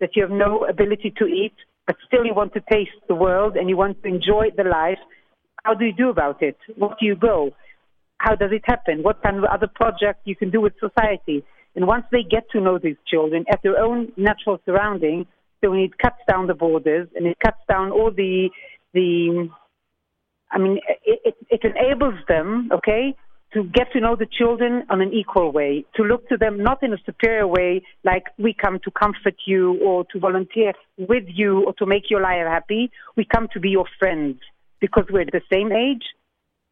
that 0.00 0.10
you 0.14 0.22
have 0.22 0.30
no 0.30 0.64
ability 0.64 1.12
to 1.18 1.26
eat, 1.26 1.54
but 1.86 1.96
still 2.06 2.24
you 2.24 2.34
want 2.34 2.52
to 2.54 2.62
taste 2.70 2.90
the 3.08 3.14
world 3.14 3.56
and 3.56 3.68
you 3.68 3.76
want 3.76 4.02
to 4.02 4.08
enjoy 4.08 4.48
the 4.56 4.64
life. 4.64 4.98
How 5.64 5.74
do 5.74 5.84
you 5.84 5.92
do 5.92 6.10
about 6.10 6.42
it? 6.42 6.56
What 6.76 6.98
do 6.98 7.06
you 7.06 7.16
go? 7.16 7.50
How 8.18 8.34
does 8.34 8.50
it 8.52 8.62
happen? 8.64 9.02
What 9.02 9.22
kind 9.22 9.38
of 9.38 9.44
other 9.44 9.68
projects 9.72 10.20
you 10.24 10.36
can 10.36 10.50
do 10.50 10.60
with 10.60 10.72
society? 10.80 11.44
And 11.74 11.86
once 11.86 12.04
they 12.10 12.22
get 12.22 12.50
to 12.50 12.60
know 12.60 12.78
these 12.78 12.96
children 13.06 13.44
at 13.50 13.60
their 13.62 13.78
own 13.78 14.12
natural 14.16 14.58
surroundings, 14.66 15.26
so 15.62 15.70
when 15.70 15.80
it 15.80 15.98
cuts 15.98 16.18
down 16.28 16.46
the 16.46 16.54
borders 16.54 17.08
and 17.14 17.26
it 17.26 17.38
cuts 17.44 17.60
down 17.68 17.90
all 17.90 18.10
the 18.10 18.50
the. 18.94 19.48
I 20.50 20.58
mean, 20.58 20.78
it, 21.04 21.20
it, 21.24 21.34
it 21.50 21.60
enables 21.62 22.14
them, 22.26 22.70
okay, 22.72 23.14
to 23.54 23.64
get 23.64 23.90
to 23.92 24.00
know 24.00 24.14
the 24.14 24.26
children 24.26 24.84
on 24.90 25.00
an 25.00 25.12
equal 25.12 25.52
way, 25.52 25.84
to 25.96 26.02
look 26.02 26.28
to 26.28 26.36
them 26.36 26.62
not 26.62 26.82
in 26.82 26.92
a 26.92 26.98
superior 27.06 27.46
way, 27.46 27.82
like 28.04 28.24
we 28.38 28.52
come 28.52 28.78
to 28.84 28.90
comfort 28.90 29.36
you 29.46 29.78
or 29.82 30.04
to 30.12 30.18
volunteer 30.18 30.72
with 30.98 31.24
you 31.28 31.64
or 31.64 31.72
to 31.74 31.86
make 31.86 32.10
your 32.10 32.20
life 32.20 32.46
happy. 32.46 32.90
We 33.16 33.24
come 33.24 33.48
to 33.54 33.60
be 33.60 33.70
your 33.70 33.86
friends 33.98 34.38
because 34.80 35.04
we're 35.10 35.24
the 35.24 35.40
same 35.50 35.72
age. 35.72 36.04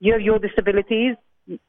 You 0.00 0.12
have 0.12 0.20
your 0.20 0.38
disabilities, 0.38 1.16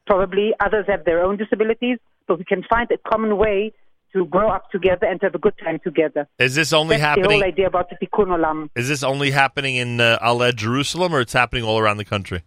probably 0.06 0.54
others 0.60 0.86
have 0.88 1.06
their 1.06 1.24
own 1.24 1.38
disabilities, 1.38 2.00
but 2.28 2.38
we 2.38 2.44
can 2.44 2.64
find 2.70 2.90
a 2.92 2.98
common 3.10 3.38
way 3.38 3.72
to 4.14 4.26
grow 4.26 4.50
up 4.50 4.70
together 4.72 5.06
and 5.06 5.20
to 5.22 5.28
have 5.28 5.36
a 5.36 5.40
good 5.40 5.58
time 5.64 5.80
together. 5.84 6.28
Is 6.40 6.56
this 6.56 6.74
only 6.74 6.96
That's 6.96 7.04
happening? 7.04 7.30
the 7.30 7.36
whole 7.36 7.44
idea 7.44 7.68
about 7.68 7.90
the 7.90 7.96
Tikkun 7.96 8.28
Olam. 8.28 8.70
Is 8.76 8.88
this 8.88 9.04
only 9.04 9.32
happening 9.32 9.76
in 9.76 10.02
uh, 10.02 10.18
Aleh, 10.22 10.56
Jerusalem, 10.56 11.14
or 11.14 11.22
it's 11.22 11.34
happening 11.34 11.64
all 11.64 11.78
around 11.78 11.98
the 11.98 12.06
country? 12.06 12.44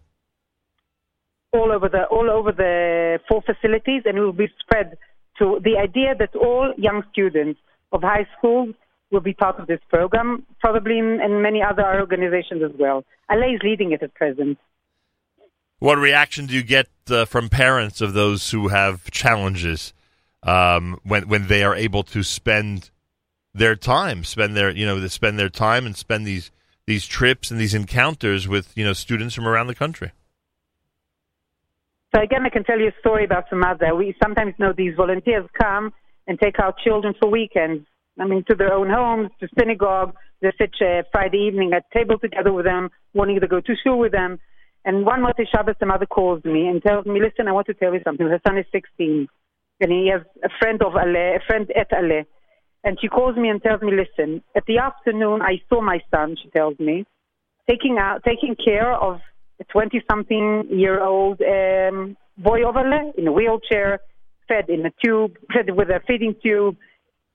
All 1.53 1.73
over 1.73 1.89
the 1.89 2.05
all 2.05 2.31
over 2.31 2.53
the 2.53 3.19
four 3.29 3.43
facilities, 3.43 4.03
and 4.05 4.19
it 4.19 4.21
will 4.21 4.33
be 4.33 4.49
spread 4.61 4.97
to 5.39 5.61
the 5.65 5.77
idea 5.79 6.15
that 6.19 6.35
all 6.37 6.73
young 6.77 7.03
students 7.13 7.61
of 7.93 8.03
high 8.03 8.27
school 8.39 8.73
will 9.11 9.21
be 9.21 9.33
part 9.33 9.59
of 9.59 9.67
this 9.67 9.81
program, 9.89 10.47
probably 10.61 10.99
in, 10.99 11.21
in 11.21 11.43
many 11.43 11.61
other 11.63 11.85
organizations 12.01 12.63
as 12.63 12.71
well. 12.79 13.05
Aleh 13.31 13.57
is 13.57 13.61
leading 13.65 13.91
it 13.93 14.03
at 14.03 14.15
present. 14.15 14.59
What 15.81 15.99
reaction 15.99 16.47
do 16.47 16.55
you 16.55 16.63
get 16.63 16.89
uh, 17.11 17.25
from 17.25 17.49
parents 17.49 18.01
of 18.01 18.13
those 18.13 18.51
who 18.51 18.69
have 18.69 19.11
challenges 19.11 19.93
um, 20.43 21.01
when 21.03 21.29
when 21.29 21.49
they 21.49 21.65
are 21.65 21.75
able 21.75 22.03
to 22.05 22.23
spend 22.23 22.91
their 23.53 23.75
time, 23.75 24.23
spend 24.23 24.57
their 24.57 24.71
you 24.71 24.87
know, 24.87 25.05
spend 25.09 25.39
their 25.39 25.49
time 25.49 25.87
and 25.87 25.97
spend 25.97 26.27
these 26.27 26.51
these 26.87 27.07
trips 27.07 27.51
and 27.51 27.61
these 27.61 27.75
encounters 27.75 28.47
with 28.47 28.77
you 28.77 28.85
know 28.85 28.93
students 28.93 29.35
from 29.35 29.49
around 29.49 29.67
the 29.67 29.75
country? 29.75 30.13
So 32.15 32.21
again, 32.21 32.45
I 32.45 32.51
can 32.51 32.65
tell 32.65 32.79
you 32.79 32.89
a 32.89 33.01
story 33.01 33.25
about 33.25 33.45
some 33.49 33.63
other. 33.63 33.95
We 33.95 34.15
sometimes 34.23 34.55
know 34.59 34.73
these 34.77 34.97
volunteers 34.97 35.47
come 35.61 35.93
and 36.27 36.39
take 36.41 36.59
our 36.59 36.75
children 36.85 37.15
for 37.19 37.31
weekends. 37.31 37.87
I 38.19 38.27
mean, 38.27 38.45
to 38.49 38.57
their 38.57 38.73
own 38.73 38.91
homes, 38.91 39.31
to 39.41 39.49
synagogue. 39.59 40.15
They 40.43 40.53
sit 40.59 40.75
uh, 40.81 41.03
Friday 41.13 41.39
evening 41.39 41.73
at 41.73 41.91
table 41.93 42.19
together 42.19 42.53
with 42.53 42.65
them, 42.65 42.91
wanting 43.15 43.41
to 43.41 43.47
go 43.47 43.61
to 43.61 43.77
school 43.77 43.99
with 43.99 44.13
them. 44.13 44.39
And 44.85 45.07
one 45.07 45.21
Motzei 45.21 45.45
Shabbos, 45.55 45.77
the 45.79 45.87
mother 45.87 46.07
calls 46.07 46.45
me 46.45 46.67
and 46.67 46.83
tells 46.83 47.07
me, 47.07 47.21
"Listen, 47.21 47.47
I 47.47 47.53
want 47.53 47.67
to 47.69 47.75
tell 47.75 47.93
you 47.95 48.01
something. 48.05 48.27
Her 48.27 48.41
son 48.47 48.59
is 48.59 48.65
16, 48.73 49.29
and 49.81 49.93
he 49.93 50.11
has 50.13 50.23
a 50.43 50.49
friend 50.59 50.83
of 50.83 50.95
Aleh, 50.95 51.37
a 51.37 51.41
friend 51.47 51.71
at 51.77 51.91
Aleh." 51.91 52.25
And 52.83 52.99
she 53.01 53.09
calls 53.09 53.37
me 53.37 53.51
and 53.51 53.63
tells 53.63 53.83
me, 53.83 53.93
"Listen, 53.93 54.43
at 54.57 54.65
the 54.67 54.79
afternoon, 54.79 55.43
I 55.43 55.61
saw 55.69 55.81
my 55.83 56.01
son." 56.11 56.37
She 56.43 56.49
tells 56.49 56.79
me, 56.79 57.05
taking 57.69 57.99
out, 57.99 58.25
taking 58.25 58.57
care 58.57 58.93
of 58.93 59.21
a 59.61 59.65
20-something 59.65 60.69
year 60.71 61.03
old 61.03 61.41
um, 61.43 62.17
boy 62.39 62.63
over 62.63 62.83
there 62.83 63.13
in 63.17 63.29
a 63.29 63.33
wheelchair, 63.33 64.01
fed 64.49 64.69
in 64.69 64.87
a 64.87 64.93
tube, 65.05 65.37
fed 65.53 65.75
with 65.75 65.89
a 65.89 66.01
feeding 66.07 66.35
tube, 66.43 66.77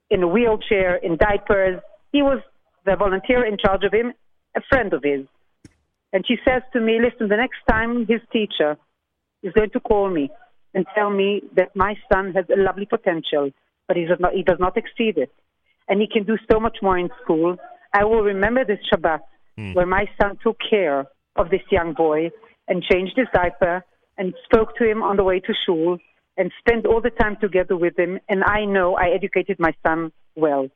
in 0.10 0.24
a 0.24 0.28
wheelchair, 0.28 0.96
in 0.96 1.18
diapers. 1.18 1.80
He 2.12 2.22
was 2.22 2.42
the 2.86 2.96
volunteer 2.96 3.46
in 3.46 3.58
charge 3.58 3.84
of 3.84 3.94
him, 3.94 4.14
a 4.56 4.62
friend 4.70 4.94
of 4.94 5.04
his. 5.04 5.26
And 6.14 6.26
she 6.26 6.38
says 6.46 6.62
to 6.74 6.80
me, 6.80 7.00
listen, 7.02 7.28
the 7.28 7.38
next 7.38 7.58
time 7.70 8.06
his 8.08 8.22
teacher 8.32 8.78
is 9.44 9.54
going 9.54 9.72
to 9.72 9.80
call 9.80 10.10
me 10.10 10.30
and 10.74 10.86
tell 10.96 11.10
me 11.10 11.42
that 11.56 11.76
my 11.76 11.96
son 12.12 12.34
has 12.34 12.46
a 12.50 12.60
lovely 12.60 12.86
potential, 12.86 13.52
but 13.88 13.98
he 13.98 14.06
does 14.06 14.20
not, 14.20 14.34
he 14.34 14.44
does 14.44 14.60
not 14.60 14.78
exceed 14.78 15.18
it, 15.18 15.32
and 15.88 16.02
he 16.02 16.08
can 16.08 16.24
do 16.24 16.38
so 16.52 16.60
much 16.60 16.78
more 16.82 16.98
in 16.98 17.10
school, 17.24 17.58
I 17.94 18.04
will 18.04 18.24
remember 18.24 18.66
this 18.66 18.80
Shabbat 18.92 19.22
where 19.74 19.86
my 19.86 20.06
son 20.22 20.38
took 20.44 20.58
care 20.70 21.06
of 21.36 21.50
this 21.50 21.62
young 21.72 21.94
boy 21.94 22.32
and 22.68 22.84
changed 22.84 23.14
his 23.16 23.28
diaper 23.34 23.84
and 24.18 24.34
spoke 24.46 24.76
to 24.78 24.90
him 24.90 25.04
on 25.04 25.18
the 25.18 25.24
way 25.24 25.40
to 25.40 25.54
school 25.64 25.98
and 26.38 26.52
spent 26.60 26.86
all 26.86 27.02
the 27.02 27.10
time 27.10 27.38
together 27.40 27.78
with 27.78 27.98
him. 27.98 28.20
And 28.30 28.44
I 28.44 28.66
know 28.66 28.96
I 28.96 29.10
educated 29.10 29.58
my 29.60 29.74
son 29.84 30.12
well. 30.36 30.68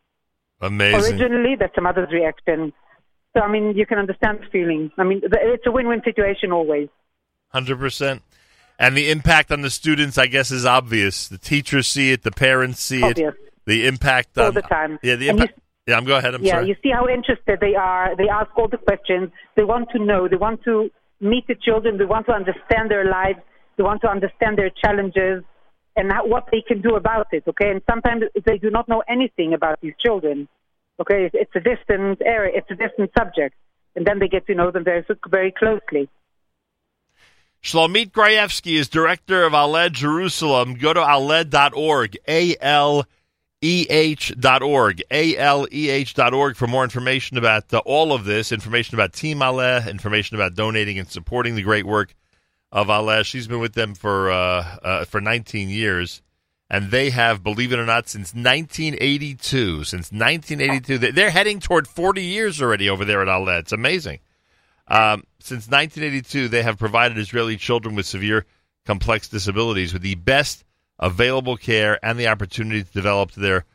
Amazing. 0.61 1.21
Originally, 1.21 1.55
that's 1.57 1.77
a 1.77 1.81
mother's 1.81 2.11
reaction. 2.11 2.73
So, 3.35 3.41
I 3.41 3.51
mean, 3.51 3.75
you 3.77 3.85
can 3.85 3.97
understand 3.97 4.39
the 4.39 4.47
feeling. 4.51 4.91
I 4.97 5.03
mean, 5.03 5.21
it's 5.23 5.65
a 5.65 5.71
win-win 5.71 6.01
situation 6.03 6.51
always. 6.51 6.89
Hundred 7.49 7.79
percent. 7.79 8.21
And 8.77 8.95
the 8.95 9.11
impact 9.11 9.51
on 9.51 9.61
the 9.61 9.69
students, 9.69 10.17
I 10.17 10.27
guess, 10.27 10.51
is 10.51 10.65
obvious. 10.65 11.27
The 11.27 11.37
teachers 11.37 11.87
see 11.87 12.11
it, 12.11 12.23
the 12.23 12.31
parents 12.31 12.81
see 12.81 13.03
Obvious. 13.03 13.33
it. 13.33 13.53
The 13.65 13.85
impact 13.87 14.37
All 14.37 14.51
the 14.53 14.61
time. 14.61 14.97
Yeah, 15.03 15.15
the 15.15 15.27
impact. 15.27 15.59
Yeah, 15.89 15.97
I'm 15.97 16.05
go 16.05 16.17
ahead. 16.17 16.35
I'm 16.35 16.43
yeah, 16.43 16.53
sorry. 16.53 16.67
you 16.67 16.75
see 16.83 16.91
how 16.91 17.07
interested 17.07 17.59
they 17.59 17.73
are. 17.73 18.15
They 18.15 18.29
ask 18.29 18.55
all 18.55 18.67
the 18.67 18.77
questions. 18.77 19.31
They 19.55 19.63
want 19.63 19.89
to 19.89 19.97
know. 19.97 20.27
They 20.27 20.35
want 20.35 20.63
to 20.65 20.91
meet 21.19 21.47
the 21.47 21.55
children. 21.55 21.97
They 21.97 22.05
want 22.05 22.27
to 22.27 22.33
understand 22.33 22.91
their 22.91 23.05
lives. 23.09 23.39
They 23.75 23.83
want 23.83 24.01
to 24.01 24.07
understand 24.07 24.59
their 24.59 24.69
challenges 24.69 25.43
and 25.95 26.11
how, 26.11 26.27
what 26.27 26.47
they 26.51 26.61
can 26.61 26.81
do 26.81 26.95
about 26.95 27.27
it. 27.31 27.43
Okay, 27.47 27.71
and 27.71 27.81
sometimes 27.89 28.21
they 28.45 28.59
do 28.59 28.69
not 28.69 28.87
know 28.87 29.01
anything 29.09 29.55
about 29.55 29.81
these 29.81 29.93
children. 29.99 30.47
Okay, 30.99 31.25
it's, 31.25 31.33
it's 31.33 31.55
a 31.55 31.59
distant 31.59 32.21
area. 32.23 32.51
It's 32.55 32.69
a 32.69 32.75
distant 32.75 33.09
subject, 33.17 33.55
and 33.95 34.05
then 34.05 34.19
they 34.19 34.27
get 34.27 34.45
to 34.45 34.53
know 34.53 34.69
them 34.69 34.83
very 34.83 35.03
very 35.27 35.51
closely. 35.51 36.07
Shlomit 37.63 38.11
Grayevsky 38.11 38.77
is 38.77 38.87
director 38.87 39.43
of 39.43 39.53
Aleh 39.53 39.91
Jerusalem. 39.91 40.75
Go 40.75 40.93
to 40.93 40.99
aleh.org, 40.99 42.17
A 42.27 42.55
L 42.61 43.05
E 43.61 43.85
H 43.89 44.33
dot 44.39 44.61
org, 44.61 45.01
A 45.11 45.35
L 45.35 45.67
E 45.71 45.89
H 45.89 46.13
dot 46.13 46.33
org 46.33 46.55
for 46.55 46.67
more 46.67 46.83
information 46.83 47.37
about 47.37 47.73
uh, 47.73 47.79
all 47.85 48.13
of 48.13 48.23
this, 48.23 48.51
information 48.51 48.95
about 48.95 49.11
Team 49.13 49.39
Aleh, 49.39 49.89
information 49.89 50.35
about 50.35 50.55
donating 50.55 50.97
and 50.97 51.09
supporting 51.09 51.55
the 51.55 51.61
great 51.61 51.85
work 51.85 52.15
of 52.71 52.87
Aleh. 52.87 53.25
She's 53.25 53.47
been 53.47 53.59
with 53.59 53.73
them 53.73 53.95
for 53.95 54.31
uh, 54.31 54.77
uh, 54.81 55.05
for 55.05 55.19
19 55.19 55.67
years, 55.67 56.21
and 56.69 56.89
they 56.89 57.09
have, 57.09 57.43
believe 57.43 57.73
it 57.73 57.79
or 57.79 57.85
not, 57.85 58.07
since 58.07 58.33
1982. 58.33 59.83
Since 59.83 60.11
1982, 60.11 60.97
they- 60.97 61.11
they're 61.11 61.29
heading 61.29 61.59
toward 61.59 61.85
40 61.87 62.23
years 62.23 62.61
already 62.61 62.89
over 62.89 63.03
there 63.03 63.21
at 63.21 63.27
Aleh. 63.27 63.59
It's 63.59 63.71
amazing. 63.73 64.19
Um, 64.87 65.23
since 65.39 65.67
1982, 65.67 66.47
they 66.47 66.63
have 66.63 66.77
provided 66.79 67.17
Israeli 67.17 67.57
children 67.57 67.93
with 67.95 68.05
severe, 68.05 68.45
complex 68.85 69.27
disabilities 69.27 69.91
with 69.93 70.01
the 70.01 70.15
best 70.15 70.63
available 70.99 71.57
care 71.57 72.03
and 72.03 72.19
the 72.19 72.27
opportunity 72.27 72.83
to 72.83 72.91
develop 72.91 73.31
to 73.31 73.39
their 73.39 73.65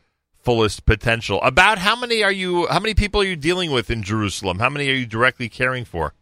fullest 0.45 0.85
potential. 0.85 1.41
About 1.41 1.79
how 1.79 1.95
many 1.95 2.23
are 2.23 2.31
you? 2.31 2.67
How 2.67 2.79
many 2.79 2.93
people 2.93 3.21
are 3.21 3.25
you 3.25 3.35
dealing 3.35 3.71
with 3.71 3.89
in 3.89 4.03
Jerusalem? 4.03 4.59
How 4.59 4.69
many 4.69 4.89
are 4.89 4.93
you 4.93 5.05
directly 5.05 5.49
caring 5.49 5.85
for? 5.85 6.13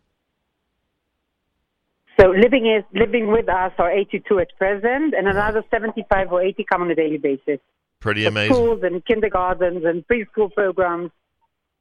So 2.20 2.30
living 2.30 2.68
is 2.68 2.84
living 2.94 3.32
with 3.32 3.50
us 3.50 3.74
are 3.78 3.92
82 3.92 4.40
at 4.40 4.48
present, 4.58 5.14
and 5.14 5.28
another 5.28 5.64
75 5.70 6.32
or 6.32 6.42
80 6.42 6.66
come 6.72 6.84
on 6.84 6.92
a 6.92 6.96
daily 6.96 7.18
basis. 7.18 7.60
Pretty 8.00 8.24
for 8.24 8.30
amazing. 8.30 8.54
schools 8.54 8.80
and 8.84 9.06
kindergartens 9.06 9.84
and 9.84 10.08
preschool 10.08 10.54
programs. 10.54 11.12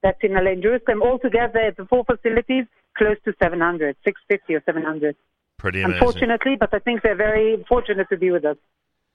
That's 0.01 0.17
in 0.21 0.31
Aleh 0.31 0.61
Jerusalem. 0.61 1.01
Altogether, 1.01 1.59
at 1.59 1.77
the 1.77 1.85
four 1.85 2.03
facilities, 2.03 2.65
close 2.97 3.15
to 3.25 3.33
700, 3.41 3.95
650 4.03 4.55
or 4.55 4.63
700. 4.65 5.15
Pretty 5.57 5.81
amazing. 5.81 5.99
Unfortunately, 6.01 6.55
but 6.59 6.73
I 6.73 6.79
think 6.79 7.03
they're 7.03 7.15
very 7.15 7.63
fortunate 7.69 8.07
to 8.09 8.17
be 8.17 8.31
with 8.31 8.43
us. 8.43 8.57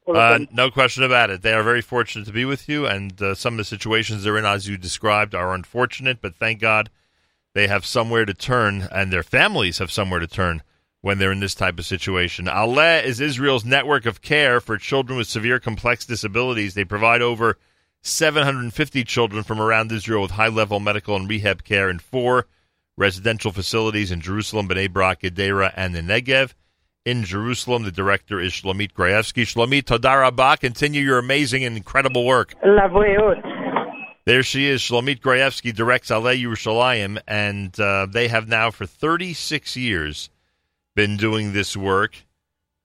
Uh, 0.08 0.46
no 0.50 0.70
question 0.70 1.02
about 1.02 1.30
it. 1.30 1.42
They 1.42 1.52
are 1.52 1.62
very 1.62 1.82
fortunate 1.82 2.24
to 2.26 2.32
be 2.32 2.44
with 2.44 2.68
you, 2.68 2.86
and 2.86 3.20
uh, 3.20 3.34
some 3.34 3.54
of 3.54 3.58
the 3.58 3.64
situations 3.64 4.24
they're 4.24 4.38
in, 4.38 4.46
as 4.46 4.66
you 4.66 4.78
described, 4.78 5.34
are 5.34 5.54
unfortunate. 5.54 6.20
But 6.22 6.36
thank 6.36 6.60
God 6.60 6.90
they 7.52 7.66
have 7.66 7.84
somewhere 7.84 8.24
to 8.24 8.34
turn, 8.34 8.88
and 8.90 9.12
their 9.12 9.22
families 9.22 9.78
have 9.78 9.92
somewhere 9.92 10.20
to 10.20 10.26
turn 10.26 10.62
when 11.00 11.18
they're 11.18 11.32
in 11.32 11.40
this 11.40 11.54
type 11.54 11.78
of 11.78 11.86
situation. 11.86 12.46
Aleh 12.46 13.04
is 13.04 13.20
Israel's 13.20 13.64
network 13.64 14.06
of 14.06 14.22
care 14.22 14.60
for 14.60 14.78
children 14.78 15.18
with 15.18 15.28
severe 15.28 15.60
complex 15.60 16.04
disabilities. 16.04 16.74
They 16.74 16.84
provide 16.84 17.22
over 17.22 17.58
750 18.02 19.04
children 19.04 19.42
from 19.44 19.60
around 19.60 19.92
Israel 19.92 20.22
with 20.22 20.32
high-level 20.32 20.80
medical 20.80 21.16
and 21.16 21.28
rehab 21.28 21.64
care 21.64 21.90
in 21.90 21.98
four 21.98 22.46
residential 22.96 23.52
facilities 23.52 24.10
in 24.10 24.20
Jerusalem, 24.20 24.68
Bnei 24.68 24.92
Brak, 24.92 25.22
Gedera, 25.22 25.72
and 25.76 25.94
the 25.94 26.00
Negev 26.00 26.54
in 27.08 27.24
Jerusalem. 27.24 27.84
The 27.84 27.90
director 27.90 28.38
is 28.38 28.52
Shlomit 28.52 28.92
Grayevsky. 28.92 29.44
Shlomit, 29.44 29.84
Todah 29.84 30.20
Rabah. 30.20 30.58
Continue 30.58 31.00
your 31.00 31.18
amazing 31.18 31.64
and 31.64 31.76
incredible 31.76 32.26
work. 32.26 32.54
Lavreut. 32.62 33.40
There 34.26 34.42
she 34.42 34.66
is. 34.66 34.82
Shlomit 34.82 35.20
Grayevsky 35.20 35.74
directs 35.74 36.10
Aleh 36.10 36.42
Yerushalayim, 36.42 37.18
and 37.26 37.78
uh, 37.80 38.06
they 38.10 38.28
have 38.28 38.46
now 38.46 38.70
for 38.70 38.84
36 38.84 39.74
years 39.74 40.28
been 40.94 41.16
doing 41.16 41.54
this 41.54 41.74
work, 41.74 42.26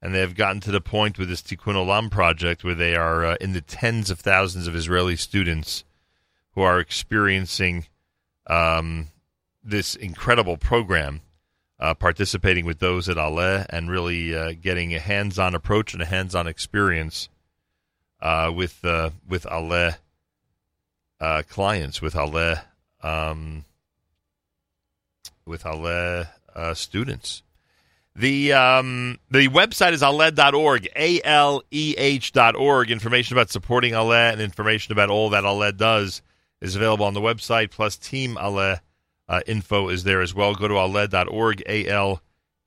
and 0.01 0.15
they 0.15 0.21
have 0.21 0.35
gotten 0.35 0.61
to 0.61 0.71
the 0.71 0.79
point 0.79 1.19
with 1.19 1.27
this 1.27 1.41
Tikkun 1.41 1.75
Olam 1.75 2.09
project 2.09 2.63
where 2.63 2.75
they 2.75 2.95
are 2.95 3.25
uh, 3.25 3.35
in 3.41 3.51
the 3.51 3.59
tens 3.59 4.09
of 4.09 4.21
thousands 4.21 4.67
of 4.67 4.75
Israeli 4.75 5.17
students 5.17 5.83
who 6.51 6.61
are 6.61 6.79
experiencing 6.79 7.87
um, 8.47 9.09
this 9.61 9.95
incredible 9.95 10.55
program, 10.55 11.19
uh, 11.83 11.93
participating 11.93 12.65
with 12.65 12.79
those 12.79 13.09
at 13.09 13.17
Aleh, 13.17 13.65
and 13.69 13.91
really 13.91 14.33
uh, 14.33 14.53
getting 14.59 14.95
a 14.95 14.99
hands-on 14.99 15.53
approach 15.53 15.91
and 15.91 16.01
a 16.01 16.05
hands-on 16.05 16.47
experience 16.47 17.27
uh, 18.21 18.49
with 18.55 18.85
uh, 18.85 19.09
with 19.27 19.43
Aleh 19.43 19.97
uh, 21.19 21.43
clients 21.49 22.01
with 22.01 22.13
Aleh 22.13 22.63
um, 23.01 23.65
with 25.45 25.63
Aleh 25.63 26.29
uh, 26.55 26.73
students. 26.73 27.43
The 28.15 28.53
um, 28.53 29.19
the 29.29 29.49
website 29.49 29.91
is 29.91 30.01
aleh.org, 30.01 30.87
A 30.95 31.21
L 31.23 31.63
E 31.69 31.95
H 31.97 32.31
dot 32.31 32.55
org. 32.55 32.91
Information 32.91 33.35
about 33.35 33.49
supporting 33.49 33.91
Aleh 33.91 34.31
and 34.31 34.39
information 34.39 34.93
about 34.93 35.09
all 35.09 35.31
that 35.31 35.43
Aleh 35.43 35.75
does 35.75 36.21
is 36.61 36.77
available 36.77 37.05
on 37.05 37.13
the 37.13 37.19
website. 37.19 37.71
Plus, 37.71 37.97
Team 37.97 38.35
Aleh 38.35 38.79
uh, 39.33 39.41
info 39.47 39.89
is 39.89 40.03
there 40.03 40.21
as 40.21 40.35
well. 40.35 40.53
Go 40.53 40.67
to 40.67 40.75
aleh.org, 40.75 41.63
A 41.65 41.87
L 41.87 42.21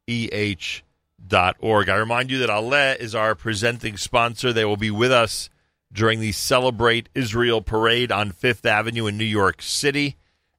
E 0.08 0.28
H 0.32 0.82
dot 1.24 1.56
org. 1.60 1.88
I 1.88 1.96
remind 1.96 2.30
you 2.30 2.38
that 2.38 2.50
Aleh 2.50 2.96
is 2.98 3.14
our 3.14 3.34
presenting 3.36 3.96
sponsor. 3.96 4.52
They 4.52 4.64
will 4.64 4.76
be 4.76 4.90
with 4.90 5.12
us 5.12 5.48
during 5.92 6.20
the 6.20 6.32
Celebrate 6.32 7.08
Israel 7.14 7.62
parade 7.62 8.10
on 8.10 8.32
Fifth 8.32 8.66
Avenue 8.66 9.06
in 9.06 9.16
New 9.16 9.24
York 9.24 9.62
City. 9.62 10.16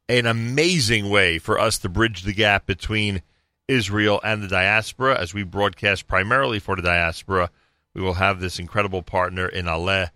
An 0.07 0.25
amazing 0.25 1.09
way 1.09 1.37
for 1.39 1.59
us 1.59 1.77
to 1.79 1.89
bridge 1.89 2.23
the 2.23 2.33
gap 2.33 2.65
between 2.65 3.21
Israel 3.67 4.21
and 4.23 4.41
the 4.41 4.47
diaspora 4.47 5.19
as 5.19 5.33
we 5.33 5.43
broadcast 5.43 6.07
primarily 6.07 6.59
for 6.59 6.77
the 6.77 6.81
diaspora. 6.81 7.49
We 7.93 8.01
will 8.01 8.13
have 8.13 8.39
this 8.39 8.59
incredible 8.59 9.01
partner 9.01 9.47
in 9.47 9.65
Aleh, 9.65 10.11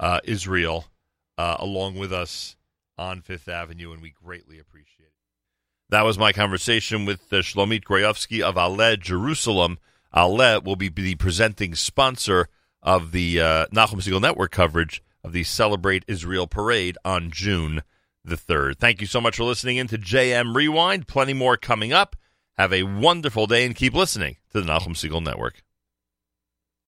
uh, 0.00 0.20
Israel, 0.24 0.86
uh, 1.36 1.56
along 1.58 1.98
with 1.98 2.14
us 2.14 2.56
on 2.96 3.20
Fifth 3.20 3.48
Avenue, 3.48 3.92
and 3.92 4.00
we 4.00 4.10
greatly 4.10 4.58
appreciate. 4.58 4.93
That 5.94 6.04
was 6.04 6.18
my 6.18 6.32
conversation 6.32 7.04
with 7.04 7.32
uh, 7.32 7.36
Shlomit 7.36 7.84
Grayevsky 7.84 8.42
of 8.42 8.56
Aleh, 8.56 8.98
Jerusalem. 8.98 9.78
Aleh 10.12 10.64
will 10.64 10.74
be 10.74 10.88
the 10.88 11.14
presenting 11.14 11.76
sponsor 11.76 12.48
of 12.82 13.12
the 13.12 13.40
uh, 13.40 13.66
Nachum 13.66 14.02
Segal 14.02 14.20
Network 14.20 14.50
coverage 14.50 15.04
of 15.22 15.30
the 15.30 15.44
Celebrate 15.44 16.04
Israel 16.08 16.48
Parade 16.48 16.98
on 17.04 17.30
June 17.30 17.82
the 18.24 18.34
3rd. 18.34 18.78
Thank 18.78 19.02
you 19.02 19.06
so 19.06 19.20
much 19.20 19.36
for 19.36 19.44
listening 19.44 19.76
in 19.76 19.86
to 19.86 19.96
JM 19.96 20.56
Rewind. 20.56 21.06
Plenty 21.06 21.32
more 21.32 21.56
coming 21.56 21.92
up. 21.92 22.16
Have 22.54 22.72
a 22.72 22.82
wonderful 22.82 23.46
day 23.46 23.64
and 23.64 23.76
keep 23.76 23.94
listening 23.94 24.38
to 24.50 24.60
the 24.60 24.66
Nachum 24.66 24.96
Segal 24.96 25.22
Network. 25.22 25.62